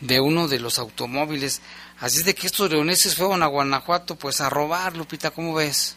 de 0.00 0.20
uno 0.20 0.48
de 0.48 0.60
los 0.60 0.78
automóviles. 0.78 1.60
Así 2.00 2.18
es 2.18 2.24
de 2.24 2.34
que 2.34 2.46
estos 2.46 2.70
leoneses 2.70 3.16
fueron 3.16 3.42
a 3.42 3.46
Guanajuato 3.46 4.16
pues 4.16 4.40
a 4.40 4.50
robar, 4.50 4.96
Lupita, 4.96 5.30
¿cómo 5.30 5.54
ves? 5.54 5.96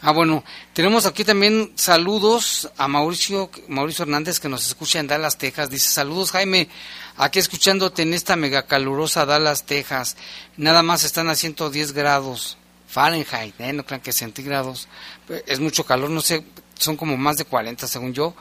Ah, 0.00 0.12
bueno, 0.12 0.44
tenemos 0.74 1.06
aquí 1.06 1.24
también 1.24 1.72
saludos 1.74 2.70
a 2.76 2.86
Mauricio, 2.86 3.50
Mauricio 3.66 4.04
Hernández 4.04 4.38
que 4.38 4.48
nos 4.48 4.64
escucha 4.64 5.00
en 5.00 5.08
Dallas, 5.08 5.38
Texas. 5.38 5.70
Dice, 5.70 5.90
saludos 5.90 6.30
Jaime, 6.30 6.68
aquí 7.16 7.40
escuchándote 7.40 8.02
en 8.02 8.14
esta 8.14 8.36
mega 8.36 8.66
calurosa 8.66 9.26
Dallas, 9.26 9.66
Texas. 9.66 10.16
Nada 10.56 10.84
más 10.84 11.02
están 11.02 11.28
a 11.28 11.34
110 11.34 11.92
grados. 11.92 12.58
Fahrenheit, 12.88 13.54
¿eh? 13.60 13.72
no 13.72 13.84
crean 13.84 14.00
que 14.00 14.12
centígrados, 14.12 14.88
es 15.46 15.60
mucho 15.60 15.84
calor, 15.84 16.08
no 16.10 16.22
sé, 16.22 16.42
son 16.78 16.96
como 16.96 17.16
más 17.16 17.36
de 17.36 17.44
40 17.44 17.86
según 17.86 18.14
yo. 18.14 18.34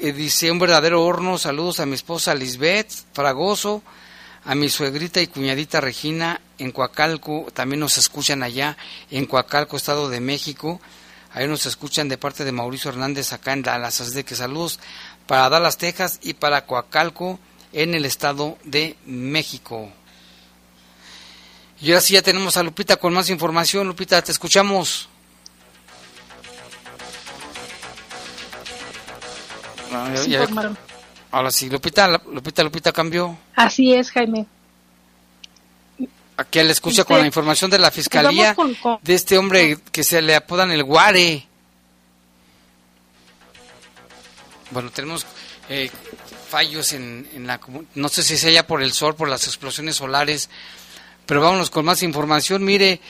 Eh, 0.00 0.12
dice 0.12 0.50
un 0.50 0.58
verdadero 0.58 1.04
horno, 1.04 1.38
saludos 1.38 1.78
a 1.78 1.86
mi 1.86 1.94
esposa 1.94 2.34
Lisbeth 2.34 2.90
Fragoso, 3.12 3.82
a 4.44 4.54
mi 4.54 4.68
suegrita 4.70 5.20
y 5.20 5.26
cuñadita 5.26 5.80
Regina 5.80 6.40
en 6.56 6.72
Coacalco, 6.72 7.46
también 7.52 7.80
nos 7.80 7.98
escuchan 7.98 8.42
allá 8.42 8.76
en 9.10 9.26
Coacalco, 9.26 9.76
Estado 9.76 10.08
de 10.08 10.20
México. 10.20 10.80
Ahí 11.32 11.46
nos 11.46 11.66
escuchan 11.66 12.08
de 12.08 12.16
parte 12.16 12.44
de 12.44 12.52
Mauricio 12.52 12.90
Hernández 12.90 13.32
acá 13.32 13.52
en 13.52 13.62
Dallas. 13.62 14.00
Así 14.00 14.14
de 14.14 14.24
que 14.24 14.34
saludos 14.34 14.80
para 15.26 15.48
Dallas, 15.50 15.76
Texas 15.76 16.18
y 16.22 16.34
para 16.34 16.64
Coacalco 16.64 17.38
en 17.72 17.94
el 17.94 18.06
Estado 18.06 18.56
de 18.64 18.96
México. 19.04 19.92
Y 21.80 21.90
ahora 21.90 22.00
sí 22.00 22.14
ya 22.14 22.22
tenemos 22.22 22.56
a 22.56 22.62
Lupita 22.62 22.96
con 22.96 23.14
más 23.14 23.30
información. 23.30 23.86
Lupita, 23.86 24.20
te 24.22 24.32
escuchamos. 24.32 25.08
ahora 31.30 31.50
sí, 31.50 31.70
Lupita, 31.70 32.08
Lupita, 32.08 32.62
Lupita 32.62 32.92
cambió. 32.92 33.38
Así 33.54 33.94
es, 33.94 34.10
Jaime. 34.10 34.46
Aquí 36.36 36.62
le 36.62 36.70
escucha 36.70 37.04
con 37.04 37.16
la 37.16 37.20
este, 37.20 37.26
información 37.28 37.70
de 37.70 37.78
la 37.78 37.90
fiscalía 37.90 38.56
de 39.02 39.14
este 39.14 39.38
hombre 39.38 39.78
que 39.90 40.04
se 40.04 40.22
le 40.22 40.36
apodan 40.36 40.70
el 40.70 40.84
Guare. 40.84 41.46
Bueno, 44.70 44.90
tenemos 44.90 45.26
eh, 45.68 45.90
fallos 46.48 46.92
en, 46.92 47.28
en 47.34 47.46
la 47.46 47.58
no 47.94 48.08
sé 48.08 48.22
si 48.22 48.36
sea 48.36 48.66
por 48.66 48.82
el 48.82 48.92
sol, 48.92 49.16
por 49.16 49.28
las 49.28 49.46
explosiones 49.46 49.96
solares 49.96 50.48
pero 51.28 51.42
vámonos 51.42 51.68
con 51.68 51.84
más 51.84 52.02
información. 52.02 52.64
Mire, 52.64 53.00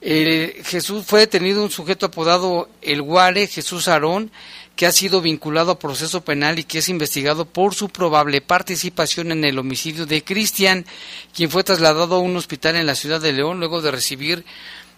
Jesús 0.00 1.04
fue 1.04 1.20
detenido 1.20 1.62
un 1.62 1.70
sujeto 1.70 2.06
apodado 2.06 2.70
El 2.80 3.02
Guare, 3.02 3.46
Jesús 3.46 3.86
Aarón, 3.86 4.30
que 4.76 4.86
ha 4.86 4.92
sido 4.92 5.20
vinculado 5.20 5.72
a 5.72 5.78
proceso 5.78 6.24
penal 6.24 6.58
y 6.58 6.64
que 6.64 6.78
es 6.78 6.88
investigado 6.88 7.44
por 7.44 7.74
su 7.74 7.90
probable 7.90 8.40
participación 8.40 9.30
en 9.30 9.44
el 9.44 9.58
homicidio 9.58 10.06
de 10.06 10.24
Cristian, 10.24 10.86
quien 11.34 11.50
fue 11.50 11.62
trasladado 11.62 12.14
a 12.14 12.20
un 12.20 12.34
hospital 12.34 12.76
en 12.76 12.86
la 12.86 12.94
ciudad 12.94 13.20
de 13.20 13.34
León 13.34 13.58
luego 13.58 13.82
de 13.82 13.90
recibir 13.90 14.42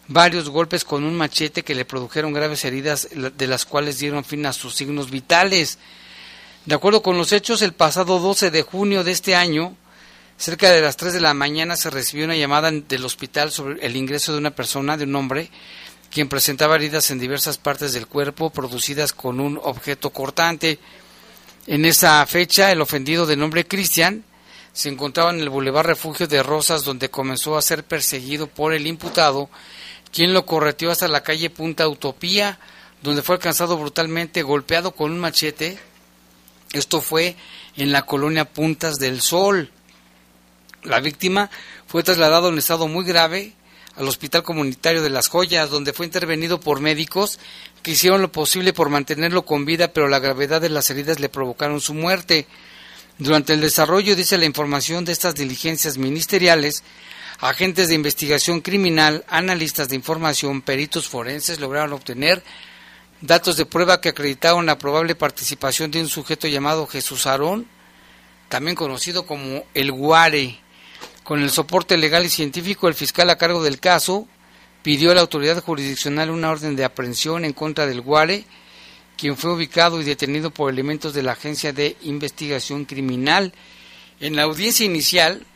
varios 0.07 0.49
golpes 0.49 0.85
con 0.85 1.03
un 1.03 1.17
machete 1.17 1.65
que 1.65 1.75
le 1.75 1.85
produjeron 1.85 2.33
graves 2.33 2.65
heridas 2.65 3.09
de 3.13 3.47
las 3.49 3.67
cuales 3.67 3.99
dieron 3.99 4.25
fin 4.25 4.47
a 4.47 4.53
sus 4.53 4.77
signos 4.77 5.11
vitales. 5.11 5.81
De 6.65 6.77
acuerdo 6.77 7.03
con 7.03 7.19
los 7.19 7.33
hechos, 7.33 7.61
el 7.63 7.73
pasado 7.73 8.21
12 8.21 8.53
de 8.53 8.63
junio 8.63 9.03
de 9.03 9.11
este 9.11 9.35
año, 9.35 9.77
cerca 10.43 10.73
de 10.73 10.81
las 10.81 10.97
3 10.97 11.13
de 11.13 11.21
la 11.21 11.35
mañana, 11.35 11.77
se 11.77 11.89
recibió 11.89 12.25
una 12.25 12.35
llamada 12.35 12.73
del 12.73 13.05
hospital 13.05 13.53
sobre 13.53 13.87
el 13.87 13.95
ingreso 13.95 14.33
de 14.33 14.39
una 14.39 14.51
persona, 14.51 14.97
de 14.97 15.05
un 15.05 15.15
hombre, 15.15 15.49
quien 16.11 16.29
presentaba 16.29 16.75
heridas 16.75 17.13
en 17.13 17.21
diversas 17.21 17.59
partes 17.59 17.93
del 17.93 18.09
cuerpo 18.09 18.51
producidas 18.51 19.13
con 19.13 19.39
un 19.39 19.61
objeto 19.63 20.11
cortante. 20.11 20.81
En 21.69 21.85
esa 21.85 22.27
fecha, 22.27 22.73
el 22.73 22.81
ofendido 22.81 23.25
de 23.25 23.37
nombre 23.37 23.69
Cristian 23.69 24.25
se 24.73 24.89
encontraba 24.89 25.31
en 25.31 25.39
el 25.39 25.49
Boulevard 25.49 25.87
Refugio 25.87 26.27
de 26.27 26.43
Rosas, 26.43 26.83
donde 26.83 27.09
comenzó 27.09 27.57
a 27.57 27.63
ser 27.63 27.85
perseguido 27.85 28.49
por 28.49 28.75
el 28.75 28.89
imputado, 28.89 29.49
quien 30.11 30.33
lo 30.33 30.45
correteó 30.45 30.91
hasta 30.91 31.07
la 31.07 31.23
calle 31.23 31.51
Punta 31.51 31.87
Utopía, 31.87 32.59
donde 33.01 33.23
fue 33.23 33.37
alcanzado 33.37 33.79
brutalmente, 33.79 34.43
golpeado 34.43 34.91
con 34.91 35.13
un 35.13 35.21
machete. 35.21 35.79
Esto 36.73 37.01
fue 37.01 37.37
en 37.77 37.93
la 37.93 38.07
colonia 38.07 38.45
Puntas 38.45 38.97
del 38.97 39.21
Sol. 39.21 39.71
La 40.85 40.99
víctima 40.99 41.49
fue 41.87 42.03
trasladado 42.03 42.49
en 42.49 42.59
estado 42.59 42.89
muy 42.89 43.05
grave 43.05 43.53
al 43.97 44.09
Hospital 44.09 44.43
Comunitario 44.43 45.03
de 45.03 45.11
Las 45.11 45.29
Joyas, 45.29 45.71
donde 45.71 45.93
fue 45.93 46.07
intervenido 46.07 46.59
por 46.59 46.81
médicos 46.81 47.39
que 47.83 47.93
hicieron 47.93 48.23
lo 48.23 48.33
posible 48.33 48.73
por 48.73 48.89
mantenerlo 48.89 49.45
con 49.45 49.65
vida, 49.65 49.93
pero 49.93 50.09
la 50.09 50.19
gravedad 50.19 50.61
de 50.61 50.71
las 50.71 50.91
heridas 50.91 51.21
le 51.21 51.29
provocaron 51.29 51.81
su 51.81 51.95
muerte. 51.95 52.47
Durante 53.19 53.53
el 53.53 53.61
desarrollo, 53.61 54.17
dice 54.17 54.39
la 54.39 54.47
información 54.47 55.05
de 55.05 55.13
estas 55.13 55.37
diligencias 55.37 55.99
ministeriales, 55.99 56.83
agentes 57.39 57.89
de 57.89 57.95
investigación 57.95 58.61
criminal, 58.61 59.25
analistas 59.29 59.89
de 59.89 59.97
información, 59.97 60.63
peritos 60.63 61.09
forenses 61.09 61.61
lograron 61.61 61.93
obtener 61.93 62.43
datos 63.21 63.57
de 63.57 63.67
prueba 63.67 64.01
que 64.01 64.09
acreditaron 64.09 64.67
la 64.67 64.79
probable 64.79 65.15
participación 65.15 65.93
de 65.93 66.01
un 66.01 66.09
sujeto 66.09 66.49
llamado 66.49 66.89
Jesús 66.89 67.27
Aarón, 67.27 67.69
también 68.49 68.75
conocido 68.75 69.27
como 69.27 69.65
el 69.75 69.93
Guare, 69.93 70.59
con 71.25 71.43
el 71.43 71.51
soporte 71.51 71.97
legal 71.97 72.25
y 72.25 72.31
científico, 72.31 72.89
el 72.89 72.95
fiscal 72.95 73.31
a 73.31 73.39
cargo 73.39 73.63
del 73.63 73.79
caso 73.79 74.27
pidió 74.83 75.13
a 75.13 75.15
la 75.15 75.21
autoridad 75.21 75.63
jurisdiccional 75.63 76.31
una 76.31 76.51
orden 76.51 76.77
de 76.77 76.85
aprehensión 76.85 77.45
en 77.45 77.53
contra 77.53 77.87
del 77.87 78.01
Guare, 78.01 78.45
quien 79.17 79.37
fue 79.37 79.53
ubicado 79.53 80.01
y 80.01 80.05
detenido 80.05 80.51
por 80.51 80.73
elementos 80.73 81.15
de 81.15 81.23
la 81.23 81.33
Agencia 81.33 81.73
de 81.73 81.97
Investigación 82.03 82.85
Criminal. 82.85 83.53
En 84.19 84.35
la 84.35 84.43
audiencia 84.43 84.85
inicial, 84.85 85.47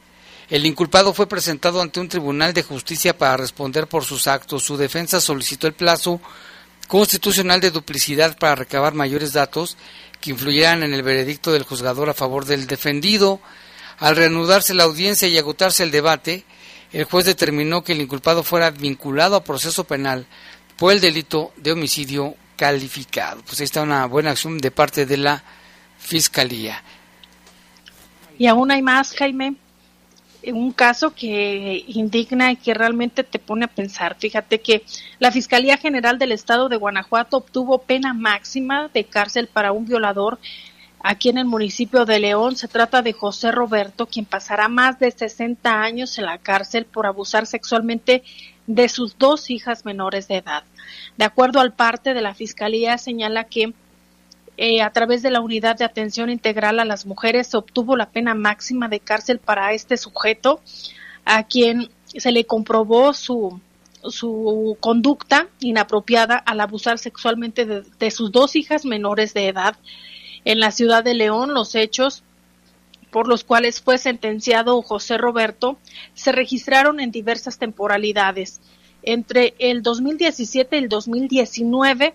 el 0.48 0.64
inculpado 0.64 1.12
fue 1.12 1.26
presentado 1.26 1.82
ante 1.82 1.98
un 1.98 2.08
tribunal 2.08 2.54
de 2.54 2.62
justicia 2.62 3.18
para 3.18 3.36
responder 3.36 3.88
por 3.88 4.04
sus 4.04 4.28
actos. 4.28 4.62
Su 4.62 4.76
defensa 4.76 5.20
solicitó 5.20 5.66
el 5.66 5.72
plazo 5.72 6.20
constitucional 6.86 7.60
de 7.60 7.72
duplicidad 7.72 8.38
para 8.38 8.54
recabar 8.54 8.94
mayores 8.94 9.32
datos 9.32 9.76
que 10.20 10.30
influyeran 10.30 10.84
en 10.84 10.94
el 10.94 11.02
veredicto 11.02 11.52
del 11.52 11.64
juzgador 11.64 12.08
a 12.08 12.14
favor 12.14 12.44
del 12.44 12.68
defendido. 12.68 13.40
Al 13.98 14.16
reanudarse 14.16 14.74
la 14.74 14.84
audiencia 14.84 15.26
y 15.26 15.38
agotarse 15.38 15.82
el 15.82 15.90
debate, 15.90 16.44
el 16.92 17.04
juez 17.04 17.24
determinó 17.26 17.82
que 17.82 17.92
el 17.92 18.00
inculpado 18.00 18.42
fuera 18.42 18.70
vinculado 18.70 19.36
a 19.36 19.44
proceso 19.44 19.84
penal 19.84 20.26
por 20.76 20.92
el 20.92 21.00
delito 21.00 21.52
de 21.56 21.72
homicidio 21.72 22.34
calificado. 22.56 23.42
Pues 23.42 23.60
ahí 23.60 23.64
está 23.64 23.82
una 23.82 24.06
buena 24.06 24.30
acción 24.30 24.58
de 24.58 24.70
parte 24.70 25.06
de 25.06 25.16
la 25.16 25.42
Fiscalía. 25.98 26.82
Y 28.38 28.46
aún 28.46 28.70
hay 28.70 28.82
más, 28.82 29.14
Jaime. 29.14 29.56
Un 30.44 30.70
caso 30.72 31.12
que 31.12 31.84
indigna 31.88 32.52
y 32.52 32.56
que 32.56 32.72
realmente 32.72 33.24
te 33.24 33.38
pone 33.38 33.64
a 33.64 33.68
pensar. 33.68 34.16
Fíjate 34.18 34.60
que 34.60 34.84
la 35.18 35.32
Fiscalía 35.32 35.76
General 35.76 36.18
del 36.18 36.30
Estado 36.30 36.68
de 36.68 36.76
Guanajuato 36.76 37.38
obtuvo 37.38 37.78
pena 37.78 38.14
máxima 38.14 38.88
de 38.94 39.04
cárcel 39.04 39.48
para 39.48 39.72
un 39.72 39.86
violador 39.86 40.38
aquí 41.06 41.28
en 41.28 41.38
el 41.38 41.44
municipio 41.44 42.04
de 42.04 42.18
León. 42.18 42.56
Se 42.56 42.66
trata 42.66 43.00
de 43.00 43.12
José 43.12 43.52
Roberto, 43.52 44.06
quien 44.06 44.24
pasará 44.24 44.68
más 44.68 44.98
de 44.98 45.12
60 45.12 45.80
años 45.80 46.18
en 46.18 46.26
la 46.26 46.38
cárcel 46.38 46.84
por 46.84 47.06
abusar 47.06 47.46
sexualmente 47.46 48.24
de 48.66 48.88
sus 48.88 49.16
dos 49.16 49.48
hijas 49.50 49.84
menores 49.84 50.26
de 50.26 50.38
edad. 50.38 50.64
De 51.16 51.24
acuerdo 51.24 51.60
al 51.60 51.72
parte 51.72 52.12
de 52.12 52.20
la 52.20 52.34
Fiscalía, 52.34 52.98
señala 52.98 53.44
que 53.44 53.72
eh, 54.56 54.82
a 54.82 54.90
través 54.90 55.22
de 55.22 55.30
la 55.30 55.40
Unidad 55.40 55.76
de 55.76 55.84
Atención 55.84 56.28
Integral 56.28 56.80
a 56.80 56.84
las 56.84 57.06
Mujeres 57.06 57.46
se 57.46 57.56
obtuvo 57.56 57.96
la 57.96 58.10
pena 58.10 58.34
máxima 58.34 58.88
de 58.88 58.98
cárcel 58.98 59.38
para 59.38 59.72
este 59.72 59.96
sujeto, 59.96 60.60
a 61.24 61.44
quien 61.44 61.88
se 62.06 62.32
le 62.32 62.46
comprobó 62.46 63.12
su, 63.12 63.60
su 64.08 64.76
conducta 64.80 65.46
inapropiada 65.60 66.36
al 66.36 66.60
abusar 66.60 66.98
sexualmente 66.98 67.64
de 67.64 68.10
sus 68.10 68.32
dos 68.32 68.56
hijas 68.56 68.84
menores 68.84 69.34
de 69.34 69.48
edad 69.48 69.76
en 70.46 70.60
la 70.60 70.70
ciudad 70.70 71.04
de 71.04 71.12
León 71.12 71.52
los 71.52 71.74
hechos 71.74 72.22
por 73.10 73.28
los 73.28 73.44
cuales 73.44 73.82
fue 73.82 73.98
sentenciado 73.98 74.80
José 74.80 75.18
Roberto 75.18 75.78
se 76.14 76.32
registraron 76.32 77.00
en 77.00 77.10
diversas 77.10 77.58
temporalidades. 77.58 78.60
Entre 79.02 79.54
el 79.58 79.82
2017 79.82 80.76
y 80.76 80.78
el 80.78 80.88
2019, 80.88 82.14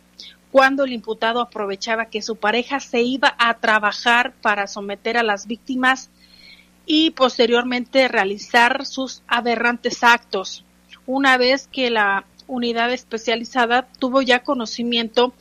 cuando 0.52 0.86
el 0.86 0.94
imputado 0.94 1.42
aprovechaba 1.42 2.06
que 2.06 2.22
su 2.22 2.38
pareja 2.38 2.80
se 2.80 3.02
iba 3.02 3.36
a 3.38 3.56
trabajar 3.56 4.34
para 4.42 4.68
someter 4.68 5.18
a 5.18 5.24
las 5.24 5.46
víctimas 5.46 6.10
y 6.86 7.12
posteriormente 7.12 8.08
realizar 8.08 8.86
sus 8.86 9.24
aberrantes 9.28 10.04
actos. 10.04 10.64
Una 11.06 11.38
vez 11.38 11.68
que 11.68 11.90
la 11.90 12.26
unidad 12.52 12.92
especializada 12.92 13.88
tuvo 13.98 14.22
ya 14.22 14.44
conocimiento 14.44 15.34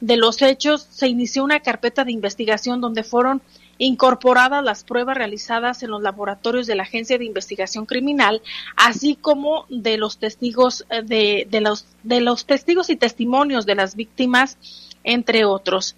de 0.00 0.16
los 0.16 0.40
hechos, 0.42 0.86
se 0.90 1.08
inició 1.08 1.42
una 1.42 1.60
carpeta 1.60 2.04
de 2.04 2.12
investigación 2.12 2.80
donde 2.80 3.02
fueron 3.02 3.42
incorporadas 3.78 4.62
las 4.62 4.84
pruebas 4.84 5.16
realizadas 5.16 5.82
en 5.82 5.90
los 5.90 6.02
laboratorios 6.02 6.68
de 6.68 6.76
la 6.76 6.84
Agencia 6.84 7.18
de 7.18 7.24
Investigación 7.24 7.84
Criminal, 7.84 8.42
así 8.76 9.16
como 9.16 9.66
de 9.70 9.96
los 9.96 10.18
testigos 10.18 10.86
eh, 10.88 11.02
de, 11.02 11.48
de 11.50 11.60
los 11.60 11.86
de 12.04 12.20
los 12.20 12.46
testigos 12.46 12.90
y 12.90 12.96
testimonios 12.96 13.66
de 13.66 13.74
las 13.74 13.96
víctimas, 13.96 14.56
entre 15.02 15.44
otros. 15.44 15.96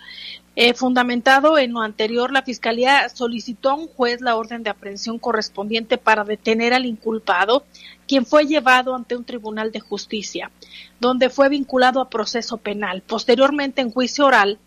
Eh, 0.56 0.72
fundamentado 0.74 1.58
en 1.58 1.72
lo 1.72 1.80
anterior, 1.80 2.30
la 2.30 2.42
Fiscalía 2.42 3.08
solicitó 3.08 3.70
a 3.70 3.74
un 3.74 3.88
juez 3.88 4.20
la 4.20 4.36
orden 4.36 4.62
de 4.62 4.70
aprehensión 4.70 5.18
correspondiente 5.18 5.98
para 5.98 6.22
detener 6.22 6.72
al 6.72 6.86
inculpado, 6.86 7.64
quien 8.06 8.24
fue 8.24 8.46
llevado 8.46 8.94
ante 8.94 9.16
un 9.16 9.24
tribunal 9.24 9.72
de 9.72 9.80
justicia, 9.80 10.52
donde 11.00 11.28
fue 11.28 11.48
vinculado 11.48 12.00
a 12.00 12.08
proceso 12.08 12.58
penal. 12.58 13.02
Posteriormente, 13.02 13.80
en 13.80 13.90
juicio 13.90 14.26
oral, 14.26 14.58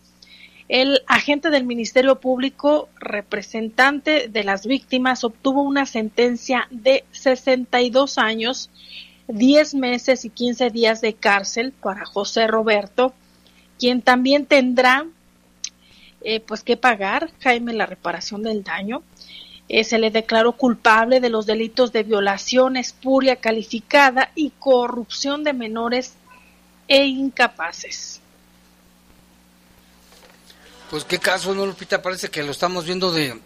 el 0.67 0.99
agente 1.07 1.49
del 1.49 1.63
Ministerio 1.63 2.19
Público, 2.19 2.89
representante 2.99 4.27
de 4.27 4.43
las 4.43 4.65
víctimas, 4.65 5.23
obtuvo 5.23 5.61
una 5.61 5.85
sentencia 5.85 6.67
de 6.69 7.05
62 7.11 8.17
años, 8.17 8.69
10 9.29 9.75
meses 9.75 10.25
y 10.25 10.29
15 10.29 10.69
días 10.69 10.99
de 10.99 11.13
cárcel 11.13 11.71
para 11.71 12.05
José 12.05 12.47
Roberto, 12.47 13.13
quien 13.79 14.01
también 14.01 14.45
tendrá 14.45 15.05
eh, 16.21 16.39
pues 16.39 16.63
que 16.63 16.77
pagar, 16.77 17.31
Jaime, 17.41 17.73
la 17.73 17.85
reparación 17.85 18.43
del 18.43 18.63
daño. 18.63 19.03
Eh, 19.69 19.83
se 19.83 19.97
le 19.97 20.11
declaró 20.11 20.53
culpable 20.53 21.19
de 21.19 21.29
los 21.29 21.45
delitos 21.45 21.91
de 21.91 22.03
violación, 22.03 22.77
espuria 22.77 23.35
calificada 23.35 24.31
y 24.33 24.51
corrupción 24.51 25.43
de 25.43 25.53
menores 25.53 26.13
e 26.87 27.05
incapaces. 27.05 28.21
Pues 30.89 31.03
qué 31.03 31.19
caso, 31.19 31.53
¿no, 31.53 31.65
Lupita? 31.65 32.01
Parece 32.01 32.29
que 32.29 32.43
lo 32.43 32.51
estamos 32.51 32.85
viendo 32.85 33.11
de, 33.11 33.37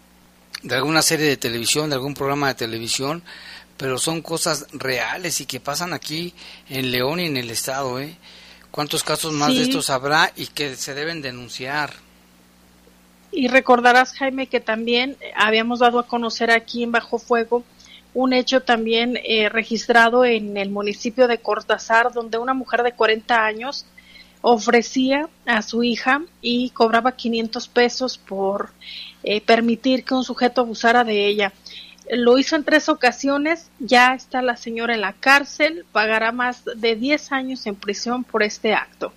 de 0.62 0.74
alguna 0.76 1.02
serie 1.02 1.26
de 1.26 1.36
televisión, 1.36 1.90
de 1.90 1.96
algún 1.96 2.14
programa 2.14 2.46
de 2.48 2.54
televisión, 2.54 3.24
pero 3.76 3.98
son 3.98 4.22
cosas 4.22 4.66
reales 4.72 5.40
y 5.40 5.46
que 5.46 5.58
pasan 5.58 5.92
aquí 5.92 6.34
en 6.68 6.92
León 6.92 7.18
y 7.18 7.26
en 7.26 7.36
el 7.36 7.50
Estado, 7.50 7.98
¿eh? 7.98 8.16
¿Cuántos 8.70 9.02
casos 9.02 9.32
más 9.32 9.54
de 9.54 9.62
estos 9.62 9.90
habrá 9.90 10.32
y 10.34 10.46
que 10.46 10.76
se 10.76 10.94
deben 10.94 11.20
denunciar? 11.20 11.92
Y 13.32 13.48
recordarás, 13.48 14.12
Jaime, 14.12 14.46
que 14.46 14.60
también 14.60 15.16
habíamos 15.34 15.78
dado 15.78 15.98
a 15.98 16.06
conocer 16.06 16.50
aquí 16.50 16.82
en 16.82 16.92
Bajo 16.92 17.18
Fuego 17.18 17.64
un 18.14 18.34
hecho 18.34 18.60
también 18.60 19.18
eh, 19.24 19.48
registrado 19.48 20.26
en 20.26 20.58
el 20.58 20.68
municipio 20.68 21.26
de 21.28 21.38
Cortázar, 21.38 22.12
donde 22.12 22.36
una 22.36 22.52
mujer 22.52 22.82
de 22.82 22.92
40 22.92 23.44
años 23.44 23.86
ofrecía 24.42 25.30
a 25.46 25.62
su 25.62 25.82
hija 25.82 26.22
y 26.42 26.70
cobraba 26.70 27.12
500 27.12 27.68
pesos 27.68 28.18
por 28.18 28.70
eh, 29.22 29.40
permitir 29.40 30.04
que 30.04 30.14
un 30.14 30.24
sujeto 30.24 30.60
abusara 30.60 31.04
de 31.04 31.26
ella. 31.26 31.52
Lo 32.10 32.36
hizo 32.36 32.56
en 32.56 32.64
tres 32.64 32.90
ocasiones, 32.90 33.70
ya 33.78 34.12
está 34.14 34.42
la 34.42 34.56
señora 34.56 34.94
en 34.94 35.00
la 35.00 35.14
cárcel, 35.14 35.86
pagará 35.92 36.32
más 36.32 36.64
de 36.64 36.96
10 36.96 37.32
años 37.32 37.66
en 37.66 37.76
prisión 37.76 38.24
por 38.24 38.42
este 38.42 38.74
acto. 38.74 39.14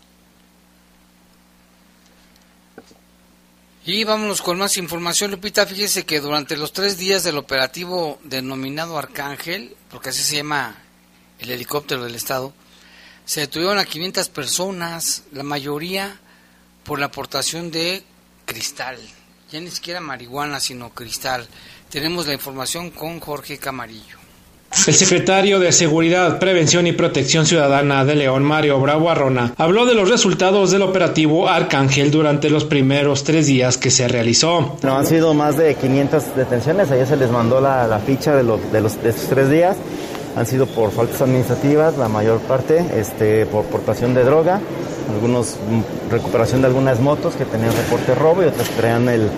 Y 3.87 4.03
vámonos 4.03 4.41
con 4.41 4.57
más 4.57 4.77
información, 4.77 5.29
Lupita. 5.29 5.63
Fíjese 5.67 6.05
que 6.05 6.19
durante 6.19 6.57
los 6.57 6.73
tres 6.73 6.97
días 6.97 7.23
del 7.23 7.37
operativo 7.37 8.19
denominado 8.23 8.97
Arcángel, 8.97 9.77
porque 9.91 10.09
así 10.09 10.23
se 10.23 10.37
llama 10.37 10.75
el 11.37 11.51
helicóptero 11.51 12.03
del 12.03 12.15
Estado, 12.15 12.51
se 13.25 13.41
detuvieron 13.41 13.77
a 13.77 13.85
500 13.85 14.29
personas, 14.29 15.21
la 15.31 15.43
mayoría 15.43 16.19
por 16.83 16.97
la 16.97 17.05
aportación 17.05 17.69
de 17.69 18.03
cristal. 18.45 18.97
Ya 19.51 19.59
ni 19.59 19.69
siquiera 19.69 20.01
marihuana, 20.01 20.59
sino 20.59 20.89
cristal. 20.89 21.47
Tenemos 21.91 22.25
la 22.25 22.33
información 22.33 22.89
con 22.89 23.19
Jorge 23.19 23.59
Camarillo. 23.59 24.24
El 24.87 24.93
secretario 24.93 25.59
de 25.59 25.71
Seguridad, 25.71 26.37
Prevención 26.37 26.85
y 26.85 26.91
Protección 26.91 27.47
Ciudadana 27.47 28.05
de 28.05 28.13
León, 28.13 28.43
Mario 28.43 28.79
Bravo 28.79 29.09
Arrona, 29.09 29.53
habló 29.57 29.87
de 29.87 29.95
los 29.95 30.09
resultados 30.09 30.69
del 30.69 30.83
operativo 30.83 31.49
Arcángel 31.49 32.11
durante 32.11 32.51
los 32.51 32.65
primeros 32.65 33.23
tres 33.23 33.47
días 33.47 33.79
que 33.79 33.89
se 33.89 34.07
realizó. 34.07 34.77
No, 34.83 34.95
han 34.95 35.07
sido 35.07 35.33
más 35.33 35.57
de 35.57 35.73
500 35.73 36.35
detenciones, 36.35 36.91
ayer 36.91 37.07
se 37.07 37.15
les 37.17 37.31
mandó 37.31 37.59
la, 37.59 37.99
ficha 38.05 38.35
de, 38.35 38.43
los, 38.43 38.71
de, 38.71 38.81
los, 38.81 39.01
de 39.01 39.09
estos 39.09 39.27
tres 39.27 39.49
días. 39.49 39.75
Han 40.35 40.45
sido 40.45 40.67
por 40.67 40.91
faltas 40.91 41.19
administrativas, 41.21 41.97
la 41.97 42.09
mayor 42.09 42.39
parte, 42.41 42.85
este, 42.95 43.47
por 43.47 43.63
portación 43.65 44.13
de 44.13 44.23
droga, 44.23 44.59
algunos 45.13 45.55
mm, 45.69 46.11
recuperación 46.11 46.61
de 46.61 46.67
algunas 46.67 46.99
motos 46.99 47.35
que 47.35 47.45
tenían 47.45 47.71
reporte 47.75 48.15
robo 48.15 48.43
y 48.43 48.45
otras 48.47 48.67
traían 48.69 49.09
el, 49.09 49.29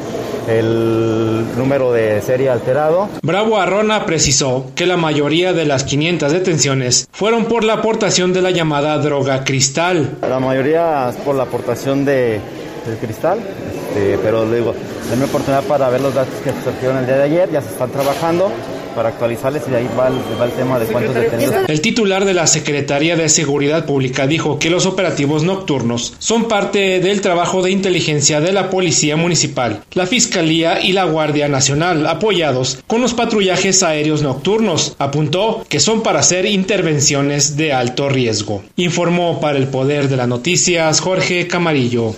el 0.47 1.45
número 1.57 1.91
de 1.91 2.21
serie 2.21 2.49
alterado. 2.49 3.09
Bravo 3.21 3.57
Arrona 3.57 4.05
precisó 4.05 4.65
que 4.75 4.85
la 4.85 4.97
mayoría 4.97 5.53
de 5.53 5.65
las 5.65 5.83
500 5.83 6.31
detenciones 6.31 7.07
fueron 7.11 7.45
por 7.45 7.63
la 7.63 7.73
aportación 7.73 8.33
de 8.33 8.41
la 8.41 8.51
llamada 8.51 8.97
droga 8.97 9.43
cristal. 9.43 10.17
La 10.21 10.39
mayoría 10.39 11.09
es 11.09 11.15
por 11.17 11.35
la 11.35 11.43
aportación 11.43 12.05
de, 12.05 12.39
del 12.85 12.97
cristal, 13.01 13.39
este, 13.39 14.17
pero 14.19 14.49
digo, 14.49 14.73
denme 15.09 15.25
oportunidad 15.25 15.63
para 15.63 15.89
ver 15.89 16.01
los 16.01 16.13
datos 16.13 16.33
que 16.43 16.51
surgieron 16.63 16.97
el 16.97 17.05
día 17.05 17.17
de 17.17 17.23
ayer, 17.23 17.51
ya 17.51 17.61
se 17.61 17.69
están 17.69 17.89
trabajando 17.89 18.51
para 18.97 19.09
actualizarles 19.09 19.61
y 19.71 19.75
ahí 19.75 19.87
va 19.95 20.07
el, 20.07 20.51
tema 20.53 20.79
de 20.79 20.87
cuántos 20.87 21.13
detenidos. 21.13 21.69
El 21.69 21.81
titular 21.81 22.25
de 22.25 22.33
la 22.33 22.47
Secretaría 22.47 23.15
de 23.15 23.29
Seguridad 23.29 23.85
Pública 23.85 24.25
dijo 24.25 24.57
que 24.57 24.71
los 24.71 24.87
operativos 24.87 25.43
nocturnos 25.43 26.15
son 26.17 26.47
parte 26.47 26.99
del 26.99 27.21
trabajo 27.21 27.61
de 27.61 27.69
inteligencia 27.69 28.41
de 28.41 28.51
la 28.51 28.71
Policía 28.71 29.15
Municipal, 29.15 29.83
la 29.93 30.07
Fiscalía 30.07 30.81
y 30.81 30.93
la 30.93 31.03
Guardia 31.03 31.47
Nacional, 31.47 32.07
apoyados 32.07 32.79
con 32.87 33.01
los 33.01 33.13
patrullajes 33.13 33.83
aéreos 33.83 34.23
nocturnos. 34.23 34.95
Apuntó 34.97 35.63
que 35.69 35.79
son 35.79 36.01
para 36.01 36.21
hacer 36.21 36.47
intervenciones 36.47 37.55
de 37.55 37.73
alto 37.73 38.09
riesgo. 38.09 38.63
Informó 38.77 39.39
para 39.39 39.59
el 39.59 39.67
Poder 39.67 40.09
de 40.09 40.17
las 40.17 40.27
Noticias 40.27 41.01
Jorge 41.01 41.47
Camarillo. 41.47 42.15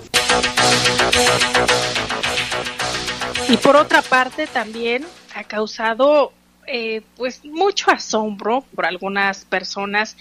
Y 3.49 3.57
por 3.57 3.75
otra 3.75 4.01
parte 4.01 4.47
también 4.47 5.03
ha 5.35 5.43
causado 5.43 6.31
eh, 6.71 7.01
pues 7.17 7.43
mucho 7.43 7.91
asombro 7.91 8.63
por 8.75 8.85
algunas 8.85 9.45
personas 9.45 10.15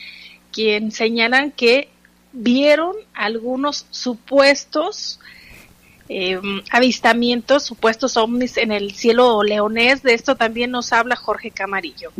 quien 0.52 0.92
señalan 0.92 1.50
que 1.50 1.88
vieron 2.32 2.96
algunos 3.14 3.86
supuestos 3.90 5.20
eh, 6.08 6.40
avistamientos, 6.70 7.64
supuestos 7.64 8.16
ovnis 8.16 8.56
en 8.56 8.72
el 8.72 8.94
cielo 8.94 9.42
leonés. 9.42 10.02
De 10.02 10.14
esto 10.14 10.36
también 10.36 10.70
nos 10.70 10.92
habla 10.92 11.16
Jorge 11.16 11.50
Camarillo. 11.50 12.12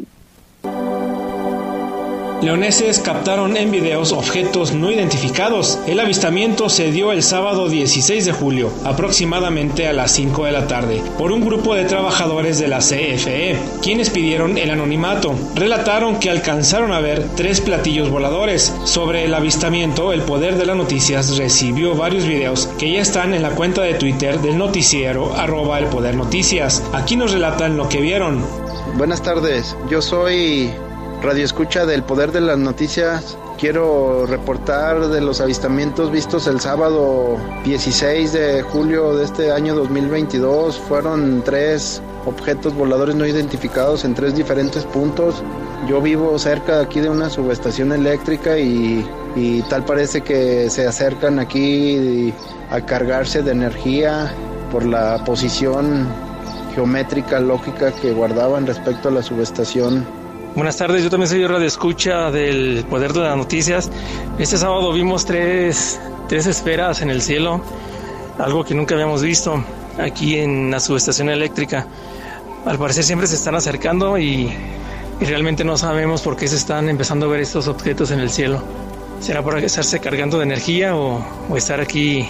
Leoneses 2.41 3.01
captaron 3.01 3.57
en 3.57 3.72
videos 3.72 4.12
objetos 4.12 4.72
no 4.72 4.93
identificados. 4.93 5.80
El 5.89 5.99
avistamiento 5.99 6.68
se 6.68 6.93
dio 6.93 7.11
el 7.11 7.24
sábado 7.24 7.68
16 7.68 8.24
de 8.26 8.32
julio, 8.32 8.70
aproximadamente 8.84 9.89
a 9.89 9.93
las 9.93 10.12
5 10.12 10.45
de 10.45 10.53
la 10.53 10.68
tarde, 10.68 11.03
por 11.18 11.32
un 11.32 11.45
grupo 11.45 11.74
de 11.74 11.84
trabajadores 11.84 12.61
de 12.61 12.68
la 12.68 12.78
CFE, 12.78 13.59
quienes 13.82 14.11
pidieron 14.11 14.57
el 14.57 14.70
anonimato. 14.70 15.34
Relataron 15.57 16.20
que 16.20 16.30
alcanzaron 16.30 16.93
a 16.93 17.01
ver 17.01 17.26
tres 17.34 17.61
platillos 17.61 18.09
voladores. 18.09 18.72
Sobre 18.84 19.24
el 19.24 19.34
avistamiento, 19.34 20.12
el 20.12 20.22
Poder 20.22 20.57
de 20.57 20.66
las 20.66 20.76
Noticias 20.76 21.36
recibió 21.36 21.97
varios 21.97 22.24
videos 22.24 22.68
que 22.78 22.93
ya 22.93 23.01
están 23.01 23.34
en 23.34 23.43
la 23.43 23.51
cuenta 23.51 23.82
de 23.82 23.95
Twitter 23.95 24.41
del 24.41 24.59
noticiero 24.59 25.34
arroba 25.34 25.80
el 25.80 25.86
Poder 25.86 26.14
Noticias. 26.14 26.84
Aquí 26.93 27.16
nos 27.16 27.32
relatan 27.32 27.76
lo 27.76 27.89
que 27.89 28.01
vieron. 28.01 28.45
Buenas 28.97 29.22
tardes, 29.22 29.76
yo 29.91 30.01
soy 30.01 30.70
Radio 31.21 31.45
Escucha 31.45 31.85
del 31.85 32.05
Poder 32.05 32.31
de 32.31 32.41
las 32.41 32.59
Noticias. 32.59 33.37
Quiero 33.59 34.25
reportar 34.27 35.09
de 35.09 35.21
los 35.21 35.41
avistamientos 35.41 36.12
vistos 36.12 36.47
el 36.47 36.61
sábado 36.61 37.37
16 37.64 38.33
de 38.33 38.62
julio 38.62 39.16
de 39.16 39.25
este 39.25 39.51
año 39.51 39.75
2022. 39.75 40.79
Fueron 40.79 41.43
tres 41.45 42.01
objetos 42.25 42.73
voladores 42.73 43.16
no 43.16 43.27
identificados 43.27 44.05
en 44.05 44.14
tres 44.14 44.37
diferentes 44.37 44.85
puntos. 44.85 45.43
Yo 45.89 46.01
vivo 46.01 46.39
cerca 46.39 46.77
de 46.77 46.85
aquí 46.85 47.01
de 47.01 47.11
una 47.11 47.29
subestación 47.31 47.91
eléctrica 47.91 48.57
y, 48.57 49.05
y 49.35 49.62
tal 49.62 49.85
parece 49.85 50.21
que 50.21 50.71
se 50.71 50.87
acercan 50.87 51.41
aquí 51.41 52.33
a 52.71 52.81
cargarse 52.83 53.43
de 53.43 53.51
energía 53.51 54.33
por 54.71 54.87
la 54.87 55.25
posición 55.25 56.07
geométrica 56.77 57.41
lógica 57.41 57.91
que 57.91 58.12
guardaban 58.12 58.69
respecto 58.69 59.09
a 59.09 59.12
la 59.12 59.23
subestación 59.23 60.07
Buenas 60.55 60.77
tardes, 60.77 61.05
yo 61.05 61.11
también 61.11 61.29
soy 61.29 61.47
radio 61.47 61.67
escucha 61.67 62.31
del 62.31 62.85
Poder 62.89 63.13
de 63.13 63.21
las 63.21 63.37
Noticias. 63.37 63.91
Este 64.39 64.57
sábado 64.57 64.93
vimos 64.93 65.25
tres, 65.25 66.01
tres 66.29 66.47
esferas 66.47 67.01
en 67.03 67.11
el 67.11 67.23
cielo, 67.23 67.61
algo 68.39 68.65
que 68.65 68.75
nunca 68.75 68.95
habíamos 68.95 69.23
visto 69.23 69.63
aquí 69.99 70.39
en 70.39 70.71
la 70.71 70.81
subestación 70.81 71.29
eléctrica. 71.29 71.87
Al 72.65 72.79
parecer 72.79 73.05
siempre 73.05 73.29
se 73.29 73.37
están 73.37 73.55
acercando 73.55 74.19
y, 74.19 74.53
realmente 75.21 75.65
no 75.65 75.77
sabemos 75.77 76.23
por 76.23 76.37
qué 76.37 76.49
se 76.49 76.57
están 76.57 76.89
empezando 76.89 77.27
a 77.27 77.29
ver 77.29 77.41
estos 77.41 77.69
objetos 77.69 78.11
en 78.11 78.21
el 78.21 78.31
cielo. 78.31 78.63
¿Será 79.21 79.43
por 79.43 79.59
estarse 79.59 80.01
cargando 80.01 80.39
de 80.39 80.45
energía 80.45 80.97
o 80.97 81.57
estar 81.57 81.81
aquí 81.81 82.29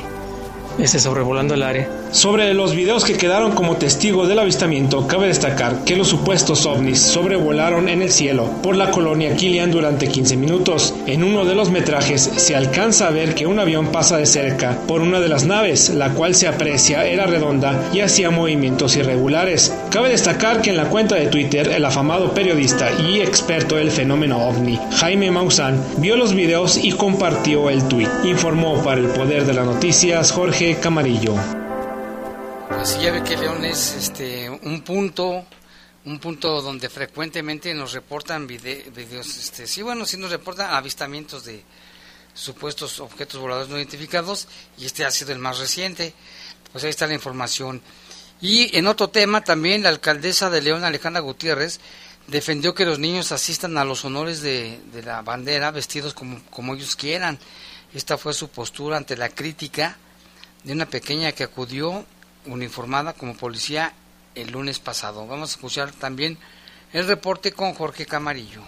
sobrevolando 0.86 1.54
el 1.54 1.62
área? 1.62 1.88
Sobre 2.12 2.54
los 2.54 2.74
videos 2.74 3.04
que 3.04 3.14
quedaron 3.14 3.52
como 3.52 3.76
testigos 3.76 4.28
del 4.28 4.38
avistamiento, 4.38 5.06
cabe 5.06 5.26
destacar 5.26 5.84
que 5.84 5.96
los 5.96 6.08
supuestos 6.08 6.64
ovnis 6.66 7.00
sobrevolaron 7.00 7.88
en 7.88 8.02
el 8.02 8.10
cielo 8.10 8.48
por 8.62 8.76
la 8.76 8.90
colonia 8.90 9.34
Kilian 9.34 9.70
durante 9.70 10.08
15 10.08 10.36
minutos. 10.36 10.94
En 11.06 11.24
uno 11.24 11.44
de 11.44 11.54
los 11.54 11.70
metrajes 11.70 12.22
se 12.22 12.54
alcanza 12.54 13.08
a 13.08 13.10
ver 13.10 13.34
que 13.34 13.46
un 13.46 13.58
avión 13.58 13.88
pasa 13.88 14.16
de 14.16 14.26
cerca 14.26 14.78
por 14.86 15.00
una 15.00 15.20
de 15.20 15.28
las 15.28 15.44
naves, 15.44 15.90
la 15.90 16.10
cual 16.10 16.34
se 16.34 16.48
aprecia 16.48 17.04
era 17.04 17.26
redonda 17.26 17.90
y 17.92 18.00
hacía 18.00 18.30
movimientos 18.30 18.96
irregulares. 18.96 19.74
Cabe 19.90 20.10
destacar 20.10 20.60
que 20.60 20.68
en 20.68 20.76
la 20.76 20.90
cuenta 20.90 21.14
de 21.14 21.28
Twitter 21.28 21.68
el 21.68 21.82
afamado 21.82 22.34
periodista 22.34 22.92
y 23.00 23.20
experto 23.20 23.76
del 23.76 23.90
fenómeno 23.90 24.46
ovni, 24.46 24.78
Jaime 24.98 25.30
Maussan, 25.30 25.82
vio 25.96 26.16
los 26.16 26.34
videos 26.34 26.76
y 26.76 26.92
compartió 26.92 27.70
el 27.70 27.88
tweet. 27.88 28.08
Informó 28.24 28.82
para 28.84 29.00
el 29.00 29.08
Poder 29.08 29.46
de 29.46 29.54
las 29.54 29.64
Noticias 29.64 30.30
Jorge 30.32 30.78
Camarillo. 30.78 31.34
Pues 32.68 33.00
ya 33.00 33.12
ve 33.12 33.22
que 33.22 33.38
León 33.38 33.64
es 33.64 33.94
este, 33.94 34.50
un 34.50 34.82
punto 34.82 35.46
un 36.04 36.18
punto 36.18 36.62
donde 36.62 36.88
frecuentemente 36.88 37.72
nos 37.74 37.92
reportan 37.92 38.46
videos, 38.46 39.36
este, 39.36 39.66
sí, 39.66 39.82
bueno, 39.82 40.06
sí 40.06 40.16
nos 40.16 40.30
reportan 40.30 40.74
avistamientos 40.74 41.44
de 41.44 41.62
supuestos 42.34 43.00
objetos 43.00 43.40
voladores 43.40 43.68
no 43.68 43.76
identificados 43.76 44.48
y 44.78 44.86
este 44.86 45.04
ha 45.04 45.10
sido 45.10 45.32
el 45.32 45.38
más 45.38 45.58
reciente. 45.58 46.14
Pues 46.72 46.84
ahí 46.84 46.90
está 46.90 47.06
la 47.06 47.14
información. 47.14 47.80
Y 48.40 48.76
en 48.76 48.86
otro 48.86 49.08
tema 49.08 49.42
también 49.42 49.82
la 49.82 49.88
alcaldesa 49.88 50.50
de 50.50 50.62
León, 50.62 50.84
Alejandra 50.84 51.20
Gutiérrez, 51.20 51.80
defendió 52.28 52.74
que 52.74 52.84
los 52.84 52.98
niños 52.98 53.32
asistan 53.32 53.76
a 53.78 53.84
los 53.84 54.04
honores 54.04 54.42
de, 54.42 54.78
de 54.92 55.02
la 55.02 55.22
bandera 55.22 55.70
vestidos 55.70 56.14
como, 56.14 56.40
como 56.50 56.74
ellos 56.74 56.94
quieran. 56.94 57.38
Esta 57.94 58.18
fue 58.18 58.34
su 58.34 58.48
postura 58.48 58.96
ante 58.96 59.16
la 59.16 59.30
crítica 59.30 59.96
de 60.62 60.72
una 60.72 60.86
pequeña 60.86 61.32
que 61.32 61.44
acudió 61.44 62.04
uniformada 62.46 63.12
como 63.12 63.36
policía 63.36 63.94
el 64.34 64.50
lunes 64.50 64.78
pasado. 64.78 65.26
Vamos 65.26 65.50
a 65.50 65.54
escuchar 65.54 65.92
también 65.92 66.38
el 66.92 67.06
reporte 67.06 67.52
con 67.52 67.74
Jorge 67.74 68.06
Camarillo. 68.06 68.62